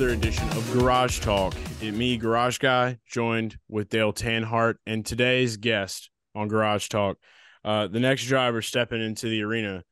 another 0.00 0.14
edition 0.14 0.48
of 0.52 0.72
Garage 0.72 1.20
Talk. 1.20 1.54
It 1.82 1.92
me, 1.92 2.16
Garage 2.16 2.56
Guy, 2.56 2.96
joined 3.06 3.58
with 3.68 3.90
Dale 3.90 4.14
Tanhardt, 4.14 4.76
and 4.86 5.04
today's 5.04 5.58
guest 5.58 6.08
on 6.34 6.48
Garage 6.48 6.88
Talk. 6.88 7.18
Uh, 7.62 7.86
the 7.86 8.00
next 8.00 8.24
driver 8.24 8.62
stepping 8.62 9.02
into 9.02 9.28
the 9.28 9.42
arena 9.42 9.84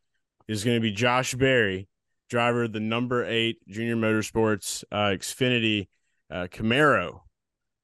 is 0.47 0.65
going 0.65 0.79
to 0.79 0.81
be 0.81 0.93
Josh 0.93 1.35
Berry, 1.35 1.89
driver 2.31 2.63
of 2.63 2.73
the 2.73 2.81
number 2.81 3.27
eight 3.27 3.59
Junior 3.69 3.97
Motorsports 3.97 4.83
uh, 4.91 5.15
Xfinity 5.15 5.89
uh, 6.31 6.47
Camaro. 6.51 7.21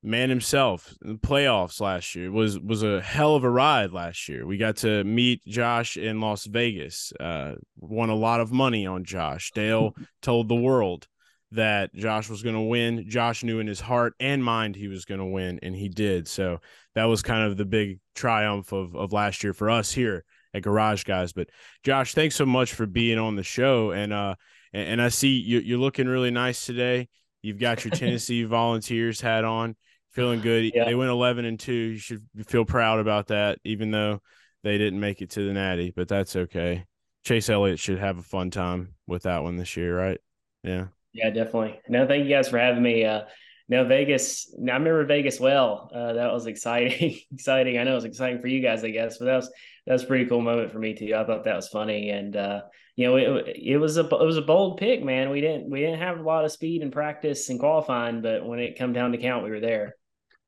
Man 0.02 0.30
himself 0.30 0.94
in 1.04 1.12
the 1.12 1.18
playoffs 1.18 1.78
last 1.78 2.14
year 2.14 2.30
was 2.30 2.58
was 2.58 2.82
a 2.82 3.02
hell 3.02 3.36
of 3.36 3.44
a 3.44 3.50
ride 3.50 3.90
last 3.90 4.30
year. 4.30 4.46
We 4.46 4.56
got 4.56 4.76
to 4.78 5.04
meet 5.04 5.44
Josh 5.46 5.98
in 5.98 6.20
Las 6.20 6.46
Vegas. 6.46 7.12
Uh, 7.20 7.56
won 7.78 8.08
a 8.08 8.14
lot 8.14 8.40
of 8.40 8.50
money 8.50 8.86
on 8.86 9.04
Josh. 9.04 9.50
Dale 9.54 9.94
told 10.22 10.48
the 10.48 10.54
world 10.54 11.06
that 11.54 11.94
Josh 11.94 12.28
was 12.28 12.42
going 12.42 12.54
to 12.54 12.60
win. 12.60 13.08
Josh 13.08 13.42
knew 13.42 13.58
in 13.58 13.66
his 13.66 13.80
heart 13.80 14.14
and 14.20 14.44
mind 14.44 14.76
he 14.76 14.88
was 14.88 15.04
going 15.04 15.20
to 15.20 15.26
win, 15.26 15.58
and 15.62 15.74
he 15.74 15.88
did. 15.88 16.28
So 16.28 16.60
that 16.94 17.04
was 17.04 17.22
kind 17.22 17.44
of 17.44 17.56
the 17.56 17.64
big 17.64 18.00
triumph 18.14 18.72
of 18.72 18.94
of 18.94 19.12
last 19.12 19.42
year 19.42 19.52
for 19.52 19.70
us 19.70 19.92
here 19.92 20.24
at 20.52 20.62
Garage 20.62 21.04
Guys. 21.04 21.32
But 21.32 21.48
Josh, 21.82 22.14
thanks 22.14 22.36
so 22.36 22.46
much 22.46 22.72
for 22.72 22.86
being 22.86 23.18
on 23.18 23.36
the 23.36 23.42
show, 23.42 23.90
and 23.90 24.12
uh, 24.12 24.34
and, 24.72 24.88
and 24.88 25.02
I 25.02 25.08
see 25.08 25.38
you, 25.38 25.60
you're 25.60 25.78
looking 25.78 26.08
really 26.08 26.30
nice 26.30 26.66
today. 26.66 27.08
You've 27.42 27.60
got 27.60 27.84
your 27.84 27.90
Tennessee 27.94 28.44
Volunteers 28.44 29.20
hat 29.20 29.44
on, 29.44 29.76
feeling 30.10 30.40
good. 30.40 30.72
Yeah. 30.74 30.84
They 30.84 30.94
went 30.94 31.10
11 31.10 31.44
and 31.44 31.58
two. 31.58 31.72
You 31.72 31.98
should 31.98 32.26
feel 32.46 32.64
proud 32.64 33.00
about 33.00 33.28
that, 33.28 33.58
even 33.64 33.90
though 33.90 34.20
they 34.62 34.78
didn't 34.78 35.00
make 35.00 35.22
it 35.22 35.30
to 35.30 35.46
the 35.46 35.52
Natty. 35.52 35.92
But 35.94 36.08
that's 36.08 36.36
okay. 36.36 36.84
Chase 37.24 37.48
Elliott 37.48 37.78
should 37.78 37.98
have 37.98 38.18
a 38.18 38.22
fun 38.22 38.50
time 38.50 38.94
with 39.06 39.22
that 39.22 39.42
one 39.42 39.56
this 39.56 39.76
year, 39.76 39.96
right? 39.96 40.20
Yeah. 40.62 40.86
Yeah, 41.14 41.30
definitely. 41.30 41.80
No, 41.88 42.06
thank 42.06 42.24
you 42.24 42.30
guys 42.30 42.48
for 42.48 42.58
having 42.58 42.82
me. 42.82 43.04
Uh, 43.04 43.22
no, 43.68 43.84
Vegas. 43.86 44.52
I 44.58 44.72
remember 44.72 45.04
Vegas 45.06 45.40
well. 45.40 45.90
Uh, 45.94 46.12
that 46.14 46.32
was 46.32 46.46
exciting. 46.46 47.18
exciting. 47.32 47.78
I 47.78 47.84
know 47.84 47.92
it 47.92 47.96
was 47.96 48.04
exciting 48.04 48.40
for 48.40 48.48
you 48.48 48.60
guys, 48.60 48.84
I 48.84 48.90
guess, 48.90 49.18
but 49.18 49.26
that 49.26 49.36
was 49.36 49.50
that 49.86 49.92
was 49.92 50.02
a 50.02 50.06
pretty 50.06 50.26
cool 50.26 50.40
moment 50.40 50.72
for 50.72 50.78
me 50.78 50.94
too. 50.94 51.14
I 51.14 51.24
thought 51.24 51.44
that 51.44 51.56
was 51.56 51.68
funny, 51.68 52.10
and 52.10 52.36
uh, 52.36 52.62
you 52.96 53.06
know, 53.06 53.16
it, 53.16 53.56
it 53.56 53.78
was 53.78 53.96
a 53.96 54.04
it 54.04 54.24
was 54.24 54.36
a 54.36 54.42
bold 54.42 54.78
pick, 54.78 55.02
man. 55.04 55.30
We 55.30 55.40
didn't 55.40 55.70
we 55.70 55.80
didn't 55.80 56.00
have 56.00 56.18
a 56.18 56.22
lot 56.22 56.44
of 56.44 56.52
speed 56.52 56.82
in 56.82 56.90
practice 56.90 57.48
and 57.48 57.60
qualifying, 57.60 58.20
but 58.20 58.44
when 58.44 58.58
it 58.58 58.78
come 58.78 58.92
down 58.92 59.12
to 59.12 59.18
count, 59.18 59.44
we 59.44 59.50
were 59.50 59.60
there. 59.60 59.94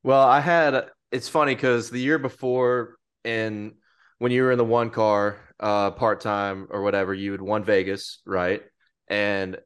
Well, 0.02 0.22
I 0.26 0.40
had 0.40 0.88
it's 1.12 1.28
funny 1.28 1.54
because 1.54 1.90
the 1.90 2.00
year 2.00 2.18
before, 2.18 2.96
and 3.24 3.74
when 4.18 4.32
you 4.32 4.42
were 4.42 4.52
in 4.52 4.58
the 4.58 4.64
one 4.64 4.90
car, 4.90 5.38
uh, 5.60 5.92
part 5.92 6.20
time 6.20 6.66
or 6.70 6.82
whatever, 6.82 7.14
you 7.14 7.32
had 7.32 7.40
won 7.40 7.64
Vegas, 7.64 8.20
right? 8.26 8.62
And 9.08 9.58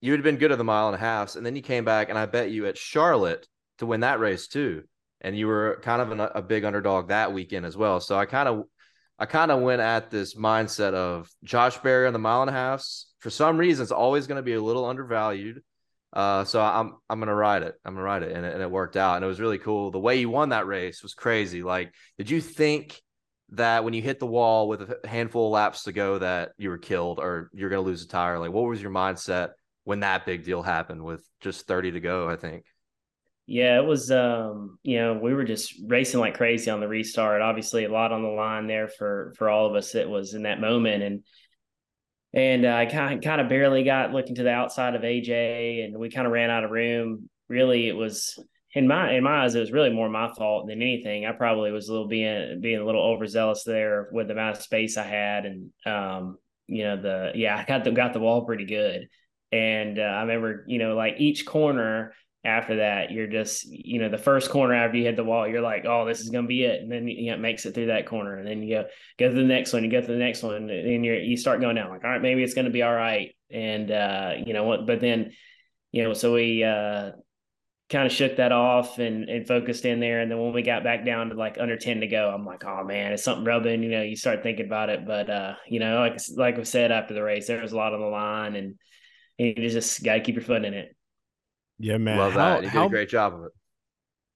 you 0.00 0.12
had 0.12 0.22
been 0.22 0.36
good 0.36 0.52
at 0.52 0.58
the 0.58 0.64
mile 0.64 0.86
and 0.86 0.94
a 0.94 0.98
half, 0.98 1.36
and 1.36 1.44
then 1.44 1.56
you 1.56 1.62
came 1.62 1.84
back, 1.84 2.08
and 2.08 2.18
I 2.18 2.26
bet 2.26 2.50
you 2.50 2.66
at 2.66 2.78
Charlotte 2.78 3.46
to 3.78 3.86
win 3.86 4.00
that 4.00 4.20
race 4.20 4.46
too, 4.46 4.84
and 5.20 5.36
you 5.36 5.46
were 5.46 5.80
kind 5.82 6.00
of 6.02 6.10
an, 6.12 6.20
a 6.20 6.42
big 6.42 6.64
underdog 6.64 7.08
that 7.08 7.32
weekend 7.32 7.66
as 7.66 7.76
well. 7.76 8.00
So 8.00 8.16
I 8.16 8.26
kind 8.26 8.48
of, 8.48 8.64
I 9.18 9.26
kind 9.26 9.50
of 9.50 9.60
went 9.60 9.80
at 9.80 10.10
this 10.10 10.34
mindset 10.34 10.94
of 10.94 11.28
Josh 11.42 11.78
Berry 11.78 12.06
on 12.06 12.12
the 12.12 12.18
mile 12.18 12.42
and 12.42 12.50
a 12.50 12.54
half. 12.54 12.84
For 13.18 13.30
some 13.30 13.58
reason, 13.58 13.82
it's 13.82 13.92
always 13.92 14.26
going 14.26 14.36
to 14.36 14.42
be 14.42 14.54
a 14.54 14.62
little 14.62 14.84
undervalued. 14.84 15.62
Uh, 16.12 16.44
so 16.44 16.62
I'm 16.62 16.94
I'm 17.10 17.18
gonna 17.18 17.34
ride 17.34 17.62
it. 17.62 17.74
I'm 17.84 17.94
gonna 17.94 18.04
ride 18.04 18.22
it, 18.22 18.32
and 18.32 18.46
it, 18.46 18.54
and 18.54 18.62
it 18.62 18.70
worked 18.70 18.96
out, 18.96 19.16
and 19.16 19.24
it 19.24 19.28
was 19.28 19.40
really 19.40 19.58
cool. 19.58 19.90
The 19.90 19.98
way 19.98 20.16
you 20.20 20.30
won 20.30 20.50
that 20.50 20.66
race 20.66 21.02
was 21.02 21.12
crazy. 21.12 21.62
Like, 21.62 21.92
did 22.16 22.30
you 22.30 22.40
think 22.40 22.98
that 23.50 23.84
when 23.84 23.92
you 23.92 24.00
hit 24.00 24.18
the 24.18 24.26
wall 24.26 24.68
with 24.68 24.82
a 24.82 25.06
handful 25.06 25.46
of 25.46 25.52
laps 25.52 25.82
to 25.84 25.92
go 25.92 26.18
that 26.18 26.52
you 26.56 26.70
were 26.70 26.78
killed 26.78 27.18
or 27.18 27.50
you're 27.52 27.68
gonna 27.68 27.82
lose 27.82 28.02
a 28.02 28.08
tire? 28.08 28.38
Like, 28.38 28.52
what 28.52 28.64
was 28.64 28.80
your 28.80 28.90
mindset 28.90 29.50
when 29.88 30.00
that 30.00 30.26
big 30.26 30.44
deal 30.44 30.62
happened 30.62 31.02
with 31.02 31.26
just 31.40 31.66
30 31.66 31.92
to 31.92 32.00
go? 32.00 32.28
I 32.28 32.36
think. 32.36 32.66
Yeah, 33.46 33.80
it 33.80 33.86
was. 33.86 34.10
Um, 34.10 34.78
you 34.82 34.98
know, 34.98 35.14
we 35.14 35.32
were 35.32 35.44
just 35.44 35.74
racing 35.86 36.20
like 36.20 36.36
crazy 36.36 36.70
on 36.70 36.80
the 36.80 36.88
restart. 36.88 37.40
Obviously, 37.40 37.86
a 37.86 37.90
lot 37.90 38.12
on 38.12 38.22
the 38.22 38.28
line 38.28 38.66
there 38.66 38.88
for 38.88 39.32
for 39.38 39.48
all 39.48 39.66
of 39.66 39.74
us. 39.74 39.94
It 39.94 40.06
was 40.06 40.34
in 40.34 40.42
that 40.42 40.60
moment, 40.60 41.02
and 41.02 41.24
and 42.34 42.66
uh, 42.66 42.74
I 42.74 42.84
kind 42.84 43.22
kind 43.24 43.40
of 43.40 43.48
barely 43.48 43.82
got 43.82 44.12
looking 44.12 44.34
to 44.34 44.42
the 44.42 44.50
outside 44.50 44.94
of 44.94 45.00
AJ, 45.00 45.86
and 45.86 45.98
we 45.98 46.10
kind 46.10 46.26
of 46.26 46.34
ran 46.34 46.50
out 46.50 46.64
of 46.64 46.70
room. 46.70 47.30
Really, 47.48 47.88
it 47.88 47.96
was 47.96 48.38
in 48.74 48.86
my 48.86 49.14
in 49.14 49.24
my 49.24 49.44
eyes, 49.44 49.54
it 49.54 49.60
was 49.60 49.72
really 49.72 49.90
more 49.90 50.10
my 50.10 50.30
fault 50.36 50.66
than 50.68 50.82
anything. 50.82 51.24
I 51.24 51.32
probably 51.32 51.72
was 51.72 51.88
a 51.88 51.92
little 51.92 52.08
being 52.08 52.60
being 52.60 52.80
a 52.80 52.84
little 52.84 53.02
overzealous 53.02 53.64
there 53.64 54.10
with 54.12 54.26
the 54.26 54.34
amount 54.34 54.58
of 54.58 54.62
space 54.62 54.98
I 54.98 55.04
had, 55.04 55.46
and 55.46 55.70
um, 55.86 56.36
you 56.66 56.84
know 56.84 57.00
the 57.00 57.32
yeah, 57.34 57.56
I 57.56 57.64
got 57.64 57.84
the 57.84 57.92
got 57.92 58.12
the 58.12 58.20
wall 58.20 58.44
pretty 58.44 58.66
good, 58.66 59.08
and 59.52 59.98
uh, 59.98 60.02
I 60.02 60.22
remember 60.22 60.64
you 60.66 60.78
know 60.78 60.94
like 60.94 61.14
each 61.18 61.46
corner 61.46 62.12
after 62.44 62.76
that, 62.76 63.10
you're 63.10 63.26
just, 63.26 63.64
you 63.64 64.00
know, 64.00 64.08
the 64.08 64.18
first 64.18 64.50
corner 64.50 64.74
after 64.74 64.96
you 64.96 65.04
hit 65.04 65.16
the 65.16 65.24
wall, 65.24 65.48
you're 65.48 65.60
like, 65.60 65.84
oh, 65.86 66.06
this 66.06 66.20
is 66.20 66.30
going 66.30 66.44
to 66.44 66.48
be 66.48 66.64
it. 66.64 66.80
And 66.80 66.90
then, 66.90 67.08
you 67.08 67.30
know, 67.30 67.34
it 67.34 67.40
makes 67.40 67.66
it 67.66 67.74
through 67.74 67.86
that 67.86 68.06
corner. 68.06 68.36
And 68.36 68.46
then 68.46 68.62
you 68.62 68.76
go, 68.76 68.84
go 69.18 69.28
to 69.28 69.34
the 69.34 69.42
next 69.42 69.72
one, 69.72 69.84
you 69.84 69.90
go 69.90 70.00
to 70.00 70.06
the 70.06 70.14
next 70.14 70.42
one, 70.42 70.70
and 70.70 71.04
you 71.04 71.14
you 71.14 71.36
start 71.36 71.60
going 71.60 71.76
down 71.76 71.90
like, 71.90 72.04
all 72.04 72.10
right, 72.10 72.22
maybe 72.22 72.42
it's 72.42 72.54
going 72.54 72.66
to 72.66 72.70
be 72.70 72.82
all 72.82 72.94
right. 72.94 73.34
And, 73.50 73.90
uh, 73.90 74.32
you 74.44 74.52
know 74.52 74.84
but 74.86 75.00
then, 75.00 75.32
you 75.90 76.04
know, 76.04 76.12
so 76.12 76.34
we, 76.34 76.62
uh, 76.62 77.10
kind 77.90 78.06
of 78.06 78.12
shook 78.12 78.36
that 78.36 78.52
off 78.52 78.98
and, 78.98 79.30
and 79.30 79.48
focused 79.48 79.86
in 79.86 79.98
there. 79.98 80.20
And 80.20 80.30
then 80.30 80.38
when 80.38 80.52
we 80.52 80.62
got 80.62 80.84
back 80.84 81.06
down 81.06 81.30
to 81.30 81.34
like 81.34 81.56
under 81.58 81.76
10 81.76 82.00
to 82.00 82.06
go, 82.06 82.30
I'm 82.30 82.44
like, 82.44 82.62
oh 82.64 82.84
man, 82.84 83.12
it's 83.12 83.24
something 83.24 83.46
rubbing, 83.46 83.82
you 83.82 83.88
know, 83.88 84.02
you 84.02 84.14
start 84.14 84.42
thinking 84.42 84.66
about 84.66 84.90
it. 84.90 85.06
But, 85.06 85.30
uh, 85.30 85.54
you 85.66 85.80
know, 85.80 85.98
like, 85.98 86.20
like 86.36 86.58
I 86.58 86.64
said, 86.64 86.92
after 86.92 87.14
the 87.14 87.22
race, 87.22 87.46
there 87.46 87.62
was 87.62 87.72
a 87.72 87.76
lot 87.76 87.94
on 87.94 88.00
the 88.00 88.06
line 88.06 88.56
and, 88.56 88.74
and 89.38 89.56
you 89.56 89.68
just 89.68 90.02
got 90.02 90.14
to 90.14 90.20
keep 90.20 90.34
your 90.34 90.44
foot 90.44 90.64
in 90.64 90.74
it. 90.74 90.94
Yeah, 91.78 91.98
man. 91.98 92.18
Love 92.18 92.32
How- 92.32 92.60
that. 92.60 92.64
You 92.64 92.70
did 92.70 92.82
a 92.82 92.88
great 92.88 93.08
job 93.08 93.34
of 93.34 93.44
it. 93.44 93.52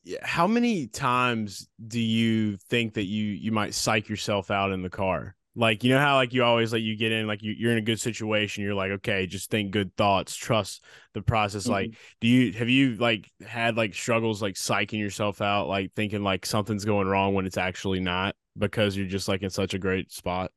yeah, 0.05 0.19
how 0.27 0.47
many 0.47 0.87
times 0.89 1.69
do 1.85 2.01
you 2.01 2.57
think 2.69 2.95
that 2.95 3.05
you 3.05 3.25
you 3.27 3.53
might 3.53 3.75
psych 3.75 4.09
yourself 4.09 4.51
out 4.51 4.73
in 4.73 4.83
the 4.83 4.91
car? 4.91 5.37
Like 5.55 5.85
you 5.85 5.91
know 5.91 5.99
how 5.99 6.17
like 6.17 6.33
you 6.33 6.45
always 6.45 6.73
like 6.73 6.83
you 6.83 6.97
get 6.97 7.13
in 7.13 7.27
like 7.27 7.43
you, 7.43 7.53
you're 7.53 7.73
in 7.73 7.79
a 7.79 7.83
good 7.83 8.01
situation, 8.01 8.65
you're 8.65 8.75
like 8.75 8.91
okay, 8.93 9.27
just 9.27 9.51
think 9.51 9.71
good 9.71 9.95
thoughts, 9.97 10.35
trust 10.35 10.83
the 11.13 11.21
process. 11.23 11.69
Like, 11.69 11.91
mm-hmm. 11.91 12.01
do 12.21 12.29
you 12.29 12.53
have 12.55 12.69
you 12.71 12.97
like 12.97 13.31
had 13.47 13.77
like 13.77 13.95
struggles 13.95 14.41
like 14.41 14.55
psyching 14.55 14.99
yourself 14.99 15.43
out, 15.43 15.69
like 15.69 15.93
thinking 15.95 16.23
like 16.23 16.47
something's 16.47 16.87
going 16.87 17.07
wrong 17.07 17.35
when 17.35 17.45
it's 17.47 17.59
actually 17.59 18.01
not 18.01 18.35
because 18.57 18.97
you're 18.97 19.07
just 19.07 19.29
like 19.29 19.43
in 19.43 19.51
such 19.51 19.75
a 19.75 19.79
great 19.79 20.11
spot? 20.11 20.53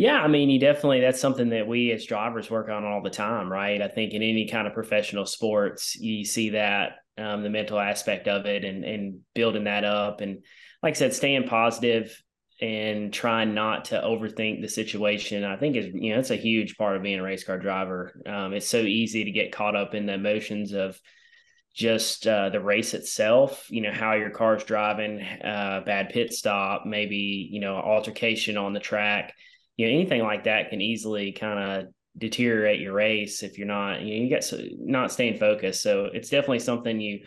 Yeah, 0.00 0.22
I 0.22 0.28
mean, 0.28 0.48
you 0.48 0.58
definitely 0.58 1.02
that's 1.02 1.20
something 1.20 1.50
that 1.50 1.66
we 1.66 1.92
as 1.92 2.06
drivers 2.06 2.50
work 2.50 2.70
on 2.70 2.86
all 2.86 3.02
the 3.02 3.10
time, 3.10 3.52
right? 3.52 3.82
I 3.82 3.88
think 3.88 4.14
in 4.14 4.22
any 4.22 4.48
kind 4.48 4.66
of 4.66 4.72
professional 4.72 5.26
sports, 5.26 5.94
you 5.94 6.24
see 6.24 6.48
that 6.50 6.92
um, 7.18 7.42
the 7.42 7.50
mental 7.50 7.78
aspect 7.78 8.26
of 8.26 8.46
it 8.46 8.64
and 8.64 8.82
and 8.82 9.20
building 9.34 9.64
that 9.64 9.84
up, 9.84 10.22
and 10.22 10.42
like 10.82 10.92
I 10.92 10.98
said, 10.98 11.12
staying 11.12 11.48
positive 11.48 12.18
and 12.62 13.12
trying 13.12 13.52
not 13.52 13.84
to 13.86 14.00
overthink 14.00 14.62
the 14.62 14.68
situation. 14.68 15.44
I 15.44 15.56
think 15.56 15.76
is 15.76 15.88
you 15.92 16.14
know 16.14 16.20
it's 16.20 16.30
a 16.30 16.36
huge 16.36 16.78
part 16.78 16.96
of 16.96 17.02
being 17.02 17.18
a 17.18 17.22
race 17.22 17.44
car 17.44 17.58
driver. 17.58 18.22
Um, 18.24 18.54
it's 18.54 18.68
so 18.68 18.78
easy 18.78 19.24
to 19.24 19.32
get 19.32 19.52
caught 19.52 19.76
up 19.76 19.94
in 19.94 20.06
the 20.06 20.14
emotions 20.14 20.72
of 20.72 20.98
just 21.74 22.26
uh, 22.26 22.48
the 22.48 22.60
race 22.62 22.94
itself, 22.94 23.66
you 23.68 23.82
know, 23.82 23.92
how 23.92 24.14
your 24.14 24.30
car's 24.30 24.64
driving, 24.64 25.20
uh, 25.20 25.82
bad 25.84 26.08
pit 26.08 26.32
stop, 26.32 26.86
maybe, 26.86 27.50
you 27.52 27.60
know, 27.60 27.76
altercation 27.76 28.56
on 28.56 28.72
the 28.72 28.80
track 28.80 29.34
you 29.76 29.86
know 29.86 29.92
anything 29.92 30.22
like 30.22 30.44
that 30.44 30.70
can 30.70 30.80
easily 30.80 31.32
kind 31.32 31.58
of 31.58 31.92
deteriorate 32.18 32.80
your 32.80 32.92
race 32.92 33.42
if 33.42 33.56
you're 33.56 33.66
not 33.66 34.02
you 34.02 34.16
know 34.16 34.22
you 34.22 34.28
get 34.28 34.44
so, 34.44 34.58
not 34.78 35.12
staying 35.12 35.38
focused. 35.38 35.82
So 35.82 36.06
it's 36.12 36.28
definitely 36.28 36.58
something 36.58 37.00
you 37.00 37.20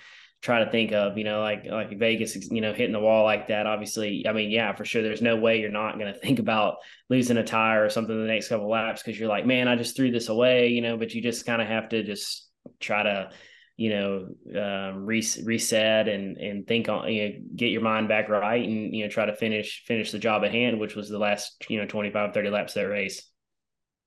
try 0.43 0.63
to 0.63 0.69
think 0.69 0.91
of 0.91 1.17
you 1.17 1.23
know 1.23 1.39
like 1.39 1.65
like 1.65 1.97
vegas 1.97 2.35
you 2.51 2.59
know 2.59 2.73
hitting 2.73 2.91
the 2.91 2.99
wall 2.99 3.23
like 3.23 3.47
that 3.47 3.65
obviously 3.65 4.27
i 4.27 4.33
mean 4.33 4.51
yeah 4.51 4.75
for 4.75 4.83
sure 4.83 5.01
there's 5.01 5.21
no 5.21 5.37
way 5.37 5.61
you're 5.61 5.71
not 5.71 5.97
going 5.97 6.13
to 6.13 6.19
think 6.19 6.37
about 6.37 6.75
losing 7.09 7.37
a 7.37 7.43
tire 7.45 7.85
or 7.85 7.89
something 7.89 8.19
the 8.19 8.27
next 8.27 8.49
couple 8.49 8.69
laps 8.69 9.01
because 9.01 9.17
you're 9.17 9.29
like 9.29 9.45
man 9.45 9.69
i 9.69 9.75
just 9.77 9.95
threw 9.95 10.11
this 10.11 10.27
away 10.27 10.67
you 10.67 10.81
know 10.81 10.97
but 10.97 11.13
you 11.13 11.21
just 11.21 11.45
kind 11.45 11.61
of 11.61 11.69
have 11.69 11.87
to 11.87 12.03
just 12.03 12.49
try 12.81 13.03
to 13.03 13.29
you 13.77 13.89
know 13.89 14.27
um, 14.61 15.05
re- 15.05 15.23
reset 15.43 16.07
and 16.07 16.37
and 16.37 16.67
think 16.67 16.89
on 16.89 17.11
you 17.11 17.29
know 17.29 17.35
get 17.55 17.71
your 17.71 17.81
mind 17.81 18.07
back 18.07 18.29
right 18.29 18.63
and 18.63 18.93
you 18.93 19.03
know 19.03 19.09
try 19.09 19.25
to 19.25 19.35
finish 19.35 19.83
finish 19.87 20.11
the 20.11 20.19
job 20.19 20.43
at 20.43 20.51
hand 20.51 20.79
which 20.79 20.95
was 20.95 21.09
the 21.09 21.17
last 21.17 21.65
you 21.69 21.79
know 21.79 21.85
25 21.85 22.33
30 22.33 22.49
laps 22.49 22.73
that 22.73 22.83
race 22.83 23.29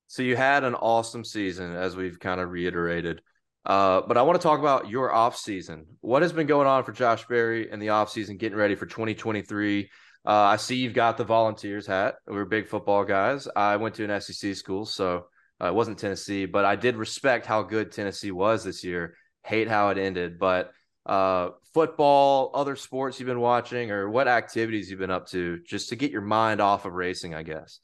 So 0.09 0.23
you 0.23 0.37
had 0.37 0.65
an 0.65 0.75
awesome 0.75 1.25
season, 1.25 1.75
as 1.75 1.97
we've 1.97 2.19
kind 2.19 2.41
of 2.41 2.51
reiterated. 2.51 3.23
Uh, 3.65 4.03
but 4.07 4.17
I 4.17 4.23
want 4.23 4.41
to 4.41 4.43
talk 4.43 4.61
about 4.61 4.89
your 4.89 5.13
off 5.13 5.37
season. 5.37 5.87
What 6.01 6.23
has 6.23 6.33
been 6.33 6.47
going 6.47 6.69
on 6.69 6.85
for 6.85 6.93
Josh 6.93 7.27
Berry 7.27 7.71
in 7.71 7.81
the 7.81 7.89
off 7.89 8.11
season, 8.11 8.37
getting 8.37 8.57
ready 8.59 8.77
for 8.77 8.87
2023? 8.87 9.91
Uh, 10.25 10.31
I 10.31 10.57
see 10.57 10.77
you've 10.77 10.95
got 10.95 11.17
the 11.17 11.25
Volunteers 11.25 11.87
hat. 11.87 12.17
We're 12.27 12.45
big 12.45 12.69
football 12.69 13.05
guys. 13.05 13.49
I 13.57 13.77
went 13.77 13.97
to 13.97 14.05
an 14.05 14.21
SEC 14.21 14.55
school, 14.55 14.87
so 14.87 15.27
uh, 15.61 15.67
it 15.67 15.75
wasn't 15.75 15.99
Tennessee, 15.99 16.47
but 16.47 16.65
I 16.65 16.77
did 16.77 16.97
respect 16.97 17.47
how 17.47 17.63
good 17.63 17.91
Tennessee 17.91 18.31
was 18.31 18.63
this 18.63 18.85
year. 18.85 19.17
Hate 19.47 19.69
how 19.69 19.91
it 19.91 19.99
ended, 19.99 20.39
but 20.39 20.73
uh, 21.07 21.51
football, 21.73 22.51
other 22.53 22.75
sports 22.75 23.21
you've 23.21 23.29
been 23.29 23.41
watching, 23.41 23.91
or 23.91 24.11
what 24.11 24.27
activities 24.27 24.91
you've 24.91 24.99
been 24.99 25.11
up 25.11 25.29
to, 25.29 25.61
just 25.65 25.91
to 25.91 25.97
get 25.97 26.11
your 26.11 26.21
mind 26.21 26.61
off 26.61 26.85
of 26.85 26.95
racing, 26.95 27.35
I 27.35 27.45
guess. 27.45 27.79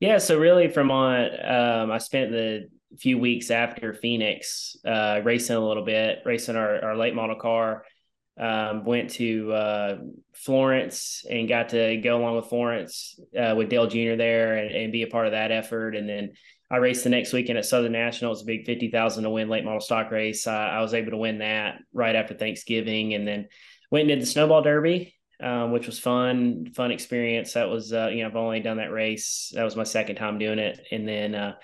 Yeah, 0.00 0.18
so 0.18 0.38
really 0.38 0.68
from 0.68 0.90
on 0.90 1.28
um 1.44 1.90
I 1.90 1.98
spent 1.98 2.30
the 2.30 2.68
few 2.98 3.18
weeks 3.18 3.50
after 3.50 3.92
Phoenix, 3.92 4.76
uh, 4.84 5.20
racing 5.24 5.56
a 5.56 5.66
little 5.66 5.84
bit, 5.84 6.20
racing 6.24 6.56
our, 6.56 6.82
our 6.84 6.96
late 6.96 7.14
model 7.14 7.36
car. 7.36 7.84
Um, 8.36 8.84
went 8.84 9.10
to 9.10 9.52
uh, 9.52 9.98
Florence 10.34 11.24
and 11.30 11.48
got 11.48 11.68
to 11.68 11.96
go 11.98 12.16
along 12.16 12.34
with 12.34 12.46
Florence 12.46 13.16
uh, 13.38 13.54
with 13.56 13.68
Dale 13.68 13.86
Jr. 13.86 14.16
there 14.16 14.56
and, 14.56 14.74
and, 14.74 14.92
be 14.92 15.02
a 15.02 15.06
part 15.06 15.26
of 15.26 15.32
that 15.32 15.52
effort. 15.52 15.94
And 15.94 16.08
then 16.08 16.32
I 16.74 16.78
raced 16.78 17.04
the 17.04 17.10
next 17.10 17.32
weekend 17.32 17.56
at 17.56 17.64
Southern 17.64 17.92
National. 17.92 18.32
It's 18.32 18.42
a 18.42 18.46
big 18.46 18.66
fifty 18.66 18.90
thousand 18.90 19.22
to 19.22 19.30
win 19.30 19.48
late 19.48 19.64
model 19.64 19.80
stock 19.80 20.10
race. 20.10 20.48
I 20.48 20.80
was 20.80 20.92
able 20.92 21.12
to 21.12 21.16
win 21.16 21.38
that 21.38 21.78
right 21.92 22.16
after 22.16 22.34
Thanksgiving, 22.34 23.14
and 23.14 23.26
then 23.26 23.46
went 23.92 24.02
and 24.02 24.08
did 24.08 24.20
the 24.20 24.26
snowball 24.26 24.62
derby, 24.62 25.14
um, 25.40 25.70
which 25.70 25.86
was 25.86 26.00
fun, 26.00 26.66
fun 26.74 26.90
experience. 26.90 27.52
That 27.52 27.68
was 27.68 27.92
uh, 27.92 28.08
you 28.12 28.22
know 28.22 28.28
I've 28.28 28.36
only 28.36 28.58
done 28.58 28.78
that 28.78 28.90
race. 28.90 29.52
That 29.54 29.62
was 29.62 29.76
my 29.76 29.84
second 29.84 30.16
time 30.16 30.38
doing 30.38 30.58
it, 30.58 30.80
and 30.90 31.06
then 31.06 31.36
uh, 31.36 31.54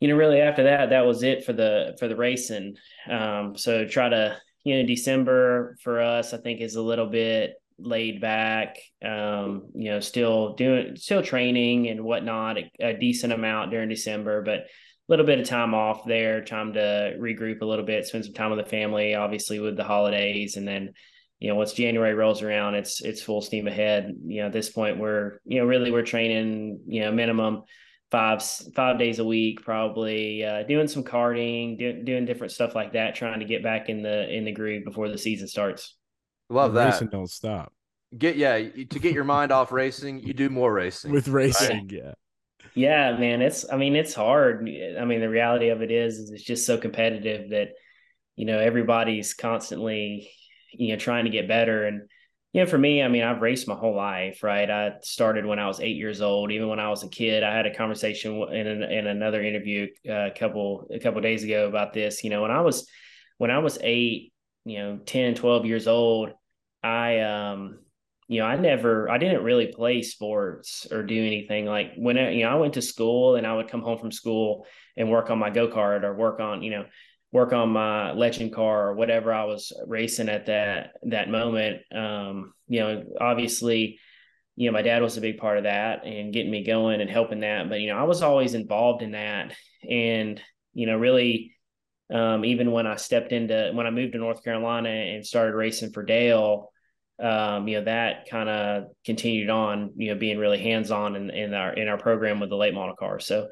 you 0.00 0.08
know 0.08 0.16
really 0.16 0.40
after 0.40 0.64
that 0.64 0.90
that 0.90 1.06
was 1.06 1.22
it 1.22 1.44
for 1.44 1.52
the 1.52 1.96
for 2.00 2.08
the 2.08 2.16
racing. 2.16 2.74
Um, 3.08 3.56
so 3.56 3.86
try 3.86 4.08
to 4.08 4.36
you 4.64 4.76
know 4.76 4.86
December 4.88 5.76
for 5.82 6.00
us 6.00 6.34
I 6.34 6.38
think 6.38 6.60
is 6.60 6.74
a 6.74 6.82
little 6.82 7.06
bit 7.06 7.54
laid 7.78 8.20
back 8.20 8.76
um, 9.04 9.68
you 9.74 9.90
know 9.90 10.00
still 10.00 10.54
doing 10.54 10.96
still 10.96 11.22
training 11.22 11.88
and 11.88 12.02
whatnot 12.02 12.58
a, 12.58 12.70
a, 12.80 12.96
decent 12.98 13.32
amount 13.32 13.70
during 13.70 13.88
december 13.88 14.42
but 14.42 14.60
a 15.08 15.12
little 15.12 15.26
bit 15.26 15.38
of 15.38 15.46
time 15.46 15.74
off 15.74 16.04
there 16.04 16.44
time 16.44 16.72
to 16.72 17.16
regroup 17.18 17.60
a 17.60 17.66
little 17.66 17.84
bit 17.84 18.06
spend 18.06 18.24
some 18.24 18.34
time 18.34 18.50
with 18.50 18.64
the 18.64 18.70
family 18.70 19.14
obviously 19.14 19.60
with 19.60 19.76
the 19.76 19.84
holidays. 19.84 20.56
And 20.56 20.66
then 20.66 20.92
you 21.38 21.48
know 21.48 21.54
once 21.54 21.74
january 21.74 22.14
rolls 22.14 22.42
around 22.42 22.74
it's 22.74 23.00
it's 23.02 23.22
full 23.22 23.42
steam 23.42 23.68
ahead. 23.68 24.12
You 24.26 24.40
know 24.40 24.46
at 24.46 24.52
this 24.52 24.70
point 24.70 24.98
we're 24.98 25.38
you 25.44 25.60
know 25.60 25.66
really 25.66 25.90
we're 25.90 26.02
training 26.02 26.80
you 26.86 27.02
know 27.02 27.12
minimum 27.12 27.62
five 28.10 28.42
five 28.74 28.98
days 28.98 29.18
a 29.18 29.24
week 29.24 29.62
probably 29.62 30.44
uh, 30.44 30.62
doing 30.62 30.88
some 30.88 31.04
karting 31.04 31.78
do, 31.78 32.02
doing 32.04 32.24
different 32.24 32.52
stuff 32.52 32.74
like 32.74 32.92
that 32.92 33.14
trying 33.14 33.40
to 33.40 33.46
get 33.46 33.62
back 33.62 33.88
in 33.88 34.02
the 34.02 34.32
in 34.32 34.44
the 34.44 34.52
groove 34.52 34.84
before 34.84 35.08
the 35.08 35.18
season 35.18 35.48
starts 35.48 35.96
Love 36.48 36.74
that. 36.74 36.92
Racing 36.92 37.08
don't 37.08 37.30
stop. 37.30 37.72
Get 38.16 38.36
yeah, 38.36 38.56
to 38.56 38.98
get 38.98 39.12
your 39.12 39.24
mind 39.24 39.52
off 39.52 39.72
racing, 39.72 40.20
you 40.20 40.32
do 40.32 40.48
more 40.48 40.72
racing. 40.72 41.10
With 41.10 41.28
racing, 41.28 41.88
right? 41.88 41.92
yeah. 41.92 42.14
Yeah, 42.74 43.16
man, 43.16 43.42
it's 43.42 43.64
I 43.70 43.76
mean, 43.76 43.96
it's 43.96 44.14
hard. 44.14 44.60
I 44.60 45.04
mean, 45.04 45.20
the 45.20 45.28
reality 45.28 45.70
of 45.70 45.82
it 45.82 45.90
is, 45.90 46.18
is 46.18 46.30
it's 46.30 46.42
just 46.42 46.66
so 46.66 46.76
competitive 46.76 47.50
that 47.50 47.70
you 48.36 48.44
know, 48.44 48.58
everybody's 48.58 49.34
constantly, 49.34 50.30
you 50.72 50.92
know, 50.92 50.98
trying 50.98 51.24
to 51.24 51.30
get 51.30 51.48
better 51.48 51.86
and 51.86 52.02
you 52.52 52.62
know, 52.62 52.70
for 52.70 52.78
me, 52.78 53.02
I 53.02 53.08
mean, 53.08 53.22
I've 53.22 53.42
raced 53.42 53.68
my 53.68 53.74
whole 53.74 53.94
life, 53.94 54.42
right? 54.42 54.70
I 54.70 54.92
started 55.02 55.44
when 55.44 55.58
I 55.58 55.66
was 55.66 55.78
eight 55.78 55.96
years 55.96 56.22
old. 56.22 56.50
Even 56.50 56.68
when 56.68 56.80
I 56.80 56.88
was 56.88 57.02
a 57.02 57.08
kid, 57.10 57.42
I 57.42 57.54
had 57.54 57.66
a 57.66 57.74
conversation 57.74 58.32
in 58.50 58.66
an, 58.66 58.82
in 58.82 59.06
another 59.06 59.42
interview 59.42 59.88
uh, 60.08 60.28
a 60.28 60.30
couple 60.30 60.88
a 60.90 60.98
couple 60.98 61.20
days 61.20 61.44
ago 61.44 61.68
about 61.68 61.92
this. 61.92 62.24
You 62.24 62.30
know, 62.30 62.40
when 62.40 62.50
I 62.50 62.62
was 62.62 62.88
when 63.36 63.50
I 63.50 63.58
was 63.58 63.76
eight, 63.82 64.32
you 64.66 64.78
know 64.78 64.98
10 65.06 65.36
12 65.36 65.64
years 65.64 65.86
old 65.86 66.30
i 66.82 67.20
um 67.20 67.78
you 68.28 68.40
know 68.40 68.46
i 68.46 68.56
never 68.56 69.08
i 69.08 69.16
didn't 69.16 69.44
really 69.44 69.68
play 69.68 70.02
sports 70.02 70.86
or 70.90 71.02
do 71.04 71.24
anything. 71.24 71.64
Like 71.64 71.92
when 71.96 72.18
I, 72.18 72.32
you 72.32 72.42
know 72.42 72.50
i 72.50 72.56
went 72.56 72.74
to 72.74 72.82
school 72.82 73.36
and 73.36 73.46
i 73.46 73.54
would 73.54 73.70
come 73.70 73.80
home 73.80 73.98
from 73.98 74.12
school 74.12 74.66
and 74.96 75.10
work 75.10 75.30
on 75.30 75.38
my 75.38 75.50
go-kart 75.50 76.02
or 76.02 76.14
work 76.14 76.40
on 76.40 76.62
you 76.62 76.70
know 76.70 76.84
work 77.32 77.52
on 77.52 77.70
my 77.70 78.12
legend 78.12 78.52
car 78.52 78.88
or 78.88 78.94
whatever 78.94 79.32
i 79.32 79.44
was 79.44 79.72
racing 79.86 80.28
at 80.28 80.46
that 80.46 80.94
that 81.04 81.30
moment. 81.30 81.82
Um 81.94 82.52
you 82.66 82.80
know 82.80 83.04
obviously 83.20 84.00
you 84.56 84.66
know 84.66 84.72
my 84.72 84.82
dad 84.82 85.02
was 85.02 85.16
a 85.16 85.20
big 85.20 85.38
part 85.38 85.58
of 85.58 85.64
that 85.64 86.04
and 86.04 86.32
getting 86.32 86.50
me 86.50 86.64
going 86.64 87.00
and 87.00 87.10
helping 87.10 87.40
that. 87.40 87.68
But 87.68 87.80
you 87.80 87.88
know 87.88 87.98
i 87.98 88.04
was 88.04 88.22
always 88.22 88.54
involved 88.54 89.02
in 89.02 89.12
that. 89.12 89.54
And 89.88 90.40
you 90.74 90.86
know 90.86 90.96
really 90.96 91.55
um, 92.12 92.44
even 92.44 92.70
when 92.70 92.86
I 92.86 92.96
stepped 92.96 93.32
into 93.32 93.72
when 93.74 93.86
I 93.86 93.90
moved 93.90 94.12
to 94.12 94.18
North 94.18 94.44
Carolina 94.44 94.88
and 94.88 95.26
started 95.26 95.54
racing 95.54 95.92
for 95.92 96.02
Dale, 96.04 96.72
um, 97.22 97.66
you 97.66 97.78
know 97.78 97.84
that 97.84 98.28
kind 98.28 98.48
of 98.48 98.84
continued 99.04 99.50
on, 99.50 99.92
you 99.96 100.12
know, 100.12 100.18
being 100.18 100.38
really 100.38 100.58
hands 100.58 100.90
on 100.90 101.16
in, 101.16 101.30
in 101.30 101.54
our 101.54 101.72
in 101.72 101.88
our 101.88 101.98
program 101.98 102.40
with 102.40 102.50
the 102.50 102.56
late 102.56 102.74
model 102.74 102.94
car. 102.94 103.18
So, 103.18 103.48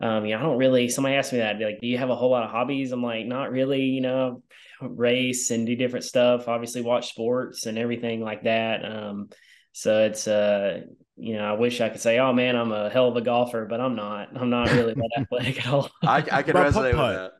um, 0.00 0.24
you 0.24 0.34
know, 0.34 0.40
I 0.40 0.42
don't 0.42 0.58
really. 0.58 0.88
Somebody 0.88 1.16
asked 1.16 1.32
me 1.32 1.38
that, 1.38 1.50
I'd 1.50 1.58
be 1.58 1.64
like, 1.66 1.80
do 1.80 1.86
you 1.86 1.98
have 1.98 2.10
a 2.10 2.16
whole 2.16 2.30
lot 2.30 2.44
of 2.44 2.50
hobbies? 2.50 2.92
I'm 2.92 3.02
like, 3.02 3.26
not 3.26 3.50
really. 3.50 3.82
You 3.82 4.00
know, 4.00 4.42
race 4.80 5.50
and 5.50 5.66
do 5.66 5.76
different 5.76 6.04
stuff. 6.04 6.48
Obviously, 6.48 6.80
watch 6.80 7.10
sports 7.10 7.66
and 7.66 7.76
everything 7.76 8.22
like 8.22 8.44
that. 8.44 8.84
Um, 8.84 9.28
so 9.72 10.04
it's 10.04 10.26
uh, 10.26 10.80
you 11.16 11.34
know, 11.34 11.44
I 11.44 11.52
wish 11.52 11.80
I 11.80 11.88
could 11.88 12.00
say, 12.00 12.18
oh 12.18 12.32
man, 12.32 12.56
I'm 12.56 12.72
a 12.72 12.88
hell 12.88 13.08
of 13.08 13.16
a 13.16 13.20
golfer, 13.20 13.66
but 13.66 13.80
I'm 13.80 13.96
not. 13.96 14.28
I'm 14.34 14.50
not 14.50 14.70
really 14.70 14.94
that 14.94 15.10
athletic 15.18 15.66
at 15.66 15.72
all. 15.72 15.90
I, 16.02 16.24
I 16.30 16.42
can 16.42 16.54
resonate 16.54 16.92
with 16.92 17.16
that. 17.16 17.32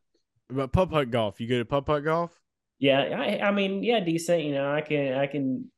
But 0.51 0.73
putt 0.73 0.91
putt 0.91 1.11
golf, 1.11 1.41
you 1.41 1.47
good 1.47 1.61
at 1.61 1.69
putt 1.69 1.85
putt 1.87 2.05
golf? 2.05 2.33
Yeah, 2.79 3.01
I, 3.01 3.49
I 3.49 3.51
mean, 3.51 3.83
yeah, 3.83 4.01
decent. 4.01 4.45
You 4.45 4.55
know, 4.55 4.73
I 4.73 4.81
can 4.81 5.15
I 5.15 5.27
can 5.27 5.71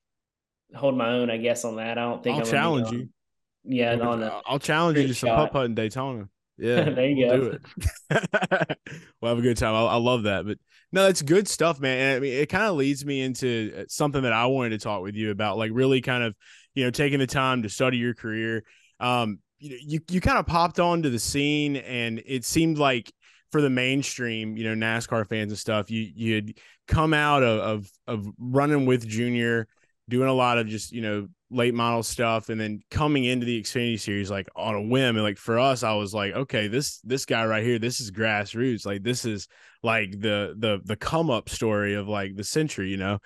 hold 0.75 0.97
my 0.97 1.11
own, 1.11 1.31
I 1.31 1.39
guess, 1.39 1.65
on 1.65 1.77
that. 1.77 1.99
I 1.99 2.03
don't 2.03 2.23
think 2.23 2.37
I'll 2.37 2.43
I'm 2.43 2.51
challenge 2.51 2.91
you. 2.93 3.09
Yeah, 3.65 3.97
on 3.97 4.23
a 4.23 4.41
I'll 4.47 4.59
challenge 4.59 4.99
you 4.99 5.09
to 5.09 5.15
some 5.15 5.31
putt 5.31 5.53
putt 5.53 5.67
in 5.67 5.75
Daytona. 5.75 6.29
Yeah, 6.63 6.91
there 6.91 7.09
you 7.09 7.27
we'll 7.27 7.39
go. 7.39 7.41
Do 7.41 7.59
it. 8.11 8.79
we'll 9.23 9.31
have 9.31 9.39
a 9.39 9.41
good 9.41 9.57
time. 9.57 9.75
I, 9.75 9.79
I, 9.79 9.97
love 9.97 10.25
that. 10.25 10.45
But 10.45 10.59
no, 10.93 11.09
it's 11.09 11.23
good 11.23 11.49
stuff, 11.49 11.81
man. 11.81 11.99
And 11.99 12.17
I 12.17 12.21
mean, 12.21 12.35
it 12.35 12.51
kind 12.51 12.65
of 12.65 12.77
leads 12.77 13.03
me 13.03 13.23
into 13.23 13.73
uh, 13.75 13.85
something 13.89 14.21
that 14.25 14.35
I 14.35 14.45
wanted 14.45 14.71
to 14.71 14.79
talk 14.79 15.01
with 15.01 15.15
you 15.15 15.31
about, 15.31 15.57
like 15.57 15.71
really 15.73 16.03
kind 16.03 16.23
of, 16.23 16.37
you 16.75 16.85
know, 16.85 16.91
taking 16.91 17.19
the 17.19 17.27
time 17.27 17.63
to 17.63 17.71
study 17.71 17.97
your 17.97 18.13
career. 18.13 18.63
Um, 19.01 19.39
you 19.59 19.79
you 19.81 20.01
you 20.11 20.21
kind 20.21 20.37
of 20.37 20.47
popped 20.47 20.79
onto 20.79 21.09
the 21.09 21.19
scene, 21.19 21.77
and 21.77 22.23
it 22.27 22.45
seemed 22.45 22.77
like 22.77 23.11
for 23.51 23.61
the 23.61 23.71
mainstream, 23.71 24.57
you 24.57 24.65
know, 24.65 24.87
NASCAR 24.87 25.29
fans 25.29 25.53
and 25.53 25.59
stuff, 25.59 25.91
you 25.91 26.09
you'd 26.15 26.59
come 26.87 27.13
out 27.13 27.43
of, 27.43 27.61
of 27.61 27.91
of 28.07 28.27
running 28.39 28.87
with 28.87 29.07
Junior, 29.07 29.67
doing 30.09 30.29
a 30.29 30.35
lot 30.35 30.59
of 30.59 30.67
just 30.67 30.93
you 30.93 31.03
know 31.03 31.29
late 31.51 31.75
model 31.75 32.03
stuff, 32.03 32.49
and 32.49 32.61
then 32.61 32.81
coming 32.91 33.25
into 33.25 33.47
the 33.47 33.61
Xfinity 33.61 33.99
series 33.99 34.31
like 34.31 34.49
on 34.55 34.75
a 34.75 34.83
whim. 34.83 35.17
And 35.17 35.23
like 35.23 35.39
for 35.39 35.59
us, 35.59 35.83
I 35.83 35.95
was 35.95 36.15
like, 36.15 36.33
okay, 36.35 36.69
this 36.69 37.01
this 37.01 37.27
guy 37.27 37.45
right 37.45 37.65
here, 37.65 37.79
this 37.79 38.01
is 38.01 38.11
grassroots. 38.11 38.87
Like 38.87 39.03
this 39.03 39.25
is 39.25 39.49
like 39.83 40.13
the 40.13 40.55
the 40.57 40.81
the 40.85 40.97
come 40.97 41.31
up 41.31 41.49
story 41.49 41.95
of 41.95 42.09
like 42.09 42.37
the 42.37 42.45
century, 42.45 42.91
you 42.91 42.97
know. 42.97 43.19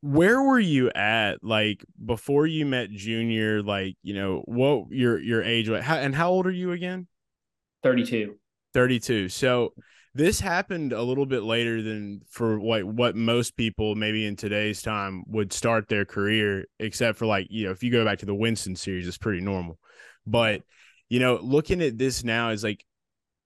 Where 0.00 0.40
were 0.40 0.60
you 0.60 0.92
at 0.92 1.42
like 1.42 1.84
before 2.02 2.46
you 2.46 2.64
met 2.64 2.90
Junior? 2.90 3.62
Like 3.62 3.96
you 4.02 4.14
know 4.14 4.42
what 4.46 4.90
your 4.90 5.18
your 5.18 5.42
age? 5.42 5.68
How, 5.68 5.96
and 5.96 6.14
how 6.14 6.30
old 6.30 6.46
are 6.46 6.52
you 6.52 6.72
again? 6.72 7.08
Thirty 7.82 8.06
two. 8.06 8.36
32. 8.72 9.28
So 9.28 9.74
this 10.14 10.40
happened 10.40 10.92
a 10.92 11.02
little 11.02 11.26
bit 11.26 11.42
later 11.42 11.82
than 11.82 12.20
for 12.28 12.58
what 12.58 12.84
what 12.84 13.16
most 13.16 13.56
people 13.56 13.94
maybe 13.94 14.26
in 14.26 14.36
today's 14.36 14.82
time 14.82 15.24
would 15.28 15.52
start 15.52 15.88
their 15.88 16.04
career, 16.04 16.66
except 16.78 17.18
for 17.18 17.26
like, 17.26 17.46
you 17.50 17.64
know, 17.64 17.70
if 17.70 17.82
you 17.82 17.90
go 17.90 18.04
back 18.04 18.18
to 18.18 18.26
the 18.26 18.34
Winston 18.34 18.76
series, 18.76 19.08
it's 19.08 19.18
pretty 19.18 19.40
normal. 19.40 19.78
But, 20.26 20.62
you 21.08 21.18
know, 21.18 21.38
looking 21.42 21.82
at 21.82 21.98
this 21.98 22.24
now 22.24 22.50
is 22.50 22.62
like 22.62 22.84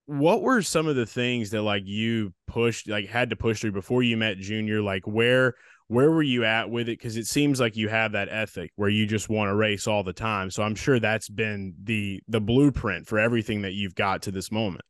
what 0.07 0.41
were 0.41 0.63
some 0.63 0.87
of 0.87 0.97
the 0.97 1.07
things 1.07 1.51
that 1.51 1.63
like 1.63 1.83
you 1.85 2.33
pushed 2.47 2.89
like 2.89 3.09
had 3.09 3.31
to 3.31 3.37
push 3.37 3.61
through 3.61 3.73
before 3.73 4.03
you 4.03 4.17
met 4.17 4.39
junior 4.39 4.81
like 4.81 5.05
where 5.05 5.55
where 5.89 6.11
were 6.11 6.23
you 6.23 6.45
at 6.45 6.71
with 6.71 6.89
it 6.89 6.99
because 6.99 7.17
it 7.17 7.27
seems 7.27 7.59
like 7.59 7.77
you 7.77 7.89
have 7.89 8.13
that 8.13 8.29
ethic 8.31 8.71
where 8.77 8.89
you 8.89 9.05
just 9.05 9.29
want 9.29 9.49
to 9.49 9.55
race 9.55 9.89
all 9.89 10.05
the 10.05 10.13
time 10.13 10.49
so 10.49 10.63
i'm 10.63 10.77
sure 10.77 11.01
that's 11.01 11.29
been 11.29 11.75
the 11.83 12.23
the 12.29 12.41
blueprint 12.41 13.07
for 13.07 13.19
everything 13.19 13.63
that 13.63 13.73
you've 13.73 13.97
got 13.97 14.23
to 14.23 14.31
this 14.31 14.53
moment 14.53 14.85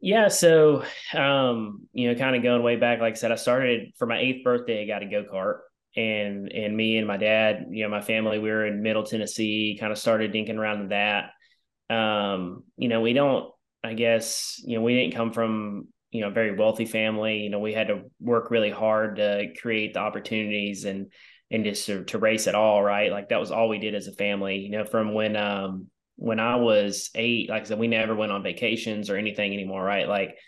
yeah, 0.00 0.28
so 0.28 0.84
um, 1.14 1.86
you 1.92 2.08
know, 2.08 2.18
kind 2.18 2.36
of 2.36 2.42
going 2.42 2.62
way 2.62 2.76
back, 2.76 3.00
like 3.00 3.12
I 3.12 3.16
said, 3.16 3.32
I 3.32 3.36
started 3.36 3.92
for 3.98 4.06
my 4.06 4.18
eighth 4.18 4.44
birthday, 4.44 4.82
I 4.82 4.86
got 4.86 5.02
a 5.02 5.06
go-kart. 5.06 5.58
And 5.94 6.50
and 6.50 6.74
me 6.74 6.96
and 6.96 7.06
my 7.06 7.18
dad, 7.18 7.66
you 7.68 7.84
know, 7.84 7.90
my 7.90 8.00
family, 8.00 8.38
we 8.38 8.48
were 8.48 8.66
in 8.66 8.82
Middle 8.82 9.02
Tennessee, 9.02 9.76
kind 9.78 9.92
of 9.92 9.98
started 9.98 10.32
dinking 10.32 10.56
around 10.56 10.80
with 10.80 10.88
that. 10.88 11.32
Um, 11.94 12.64
you 12.78 12.88
know, 12.88 13.02
we 13.02 13.12
don't, 13.12 13.52
I 13.84 13.92
guess, 13.92 14.58
you 14.64 14.76
know, 14.76 14.82
we 14.82 14.94
didn't 14.94 15.14
come 15.14 15.32
from, 15.34 15.88
you 16.10 16.22
know, 16.22 16.28
a 16.28 16.32
very 16.32 16.56
wealthy 16.56 16.86
family. 16.86 17.40
You 17.40 17.50
know, 17.50 17.58
we 17.58 17.74
had 17.74 17.88
to 17.88 18.04
work 18.20 18.50
really 18.50 18.70
hard 18.70 19.16
to 19.16 19.52
create 19.60 19.92
the 19.92 20.00
opportunities 20.00 20.86
and 20.86 21.12
and 21.50 21.62
just 21.62 21.84
to, 21.84 22.04
to 22.04 22.18
race 22.18 22.46
at 22.46 22.54
all, 22.54 22.82
right? 22.82 23.12
Like 23.12 23.28
that 23.28 23.40
was 23.40 23.50
all 23.50 23.68
we 23.68 23.76
did 23.76 23.94
as 23.94 24.06
a 24.06 24.12
family, 24.12 24.60
you 24.60 24.70
know, 24.70 24.86
from 24.86 25.12
when 25.12 25.36
um 25.36 25.88
when 26.22 26.38
I 26.38 26.54
was 26.54 27.10
eight, 27.16 27.50
like 27.50 27.62
I 27.62 27.64
said, 27.64 27.80
we 27.80 27.88
never 27.88 28.14
went 28.14 28.30
on 28.30 28.44
vacations 28.44 29.10
or 29.10 29.16
anything 29.16 29.52
anymore, 29.52 29.82
right? 29.82 30.06
Like 30.06 30.38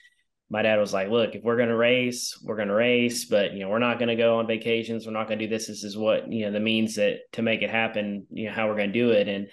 my 0.48 0.62
dad 0.62 0.78
was 0.78 0.92
like, 0.92 1.08
look, 1.08 1.34
if 1.34 1.42
we're 1.42 1.56
going 1.56 1.68
to 1.68 1.76
race, 1.76 2.38
we're 2.44 2.54
going 2.54 2.68
to 2.68 2.74
race, 2.74 3.24
but 3.24 3.54
you 3.54 3.58
know, 3.58 3.68
we're 3.68 3.80
not 3.80 3.98
going 3.98 4.08
to 4.08 4.14
go 4.14 4.38
on 4.38 4.46
vacations. 4.46 5.04
We're 5.04 5.12
not 5.14 5.26
going 5.26 5.40
to 5.40 5.46
do 5.46 5.50
this. 5.50 5.66
This 5.66 5.82
is 5.82 5.96
what, 5.96 6.32
you 6.32 6.46
know, 6.46 6.52
the 6.52 6.60
means 6.60 6.94
that 6.94 7.16
to 7.32 7.42
make 7.42 7.62
it 7.62 7.70
happen, 7.70 8.24
you 8.30 8.46
know, 8.46 8.52
how 8.52 8.68
we're 8.68 8.76
going 8.76 8.92
to 8.92 8.98
do 8.98 9.10
it. 9.10 9.26
And, 9.26 9.48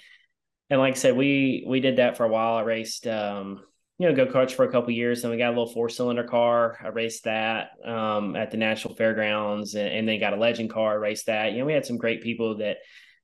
and 0.70 0.80
like 0.80 0.94
I 0.94 0.98
said, 0.98 1.18
we, 1.18 1.66
we 1.68 1.80
did 1.80 1.96
that 1.96 2.18
for 2.18 2.26
a 2.26 2.30
while. 2.30 2.54
I 2.54 2.62
raced, 2.62 3.08
um, 3.08 3.64
you 3.98 4.08
know, 4.08 4.16
go 4.16 4.28
karts 4.32 4.52
for 4.52 4.64
a 4.64 4.72
couple 4.72 4.92
years. 4.92 5.24
Then 5.24 5.32
we 5.32 5.40
got 5.40 5.48
a 5.48 5.58
little 5.58 5.74
four 5.74 5.90
cylinder 5.90 6.24
car. 6.24 6.78
I 6.84 6.90
raced 6.90 7.24
that 7.24 7.70
um, 7.84 8.36
at 8.36 8.52
the 8.52 8.58
National 8.58 8.94
Fairgrounds 8.94 9.74
and, 9.74 9.88
and 9.88 10.08
then 10.08 10.20
got 10.20 10.34
a 10.34 10.38
legend 10.38 10.70
car, 10.70 11.00
raced 11.00 11.26
that. 11.26 11.54
You 11.54 11.60
know, 11.60 11.66
we 11.66 11.74
had 11.74 11.88
some 11.88 11.98
great 11.98 12.22
people 12.22 12.58
that 12.58 12.78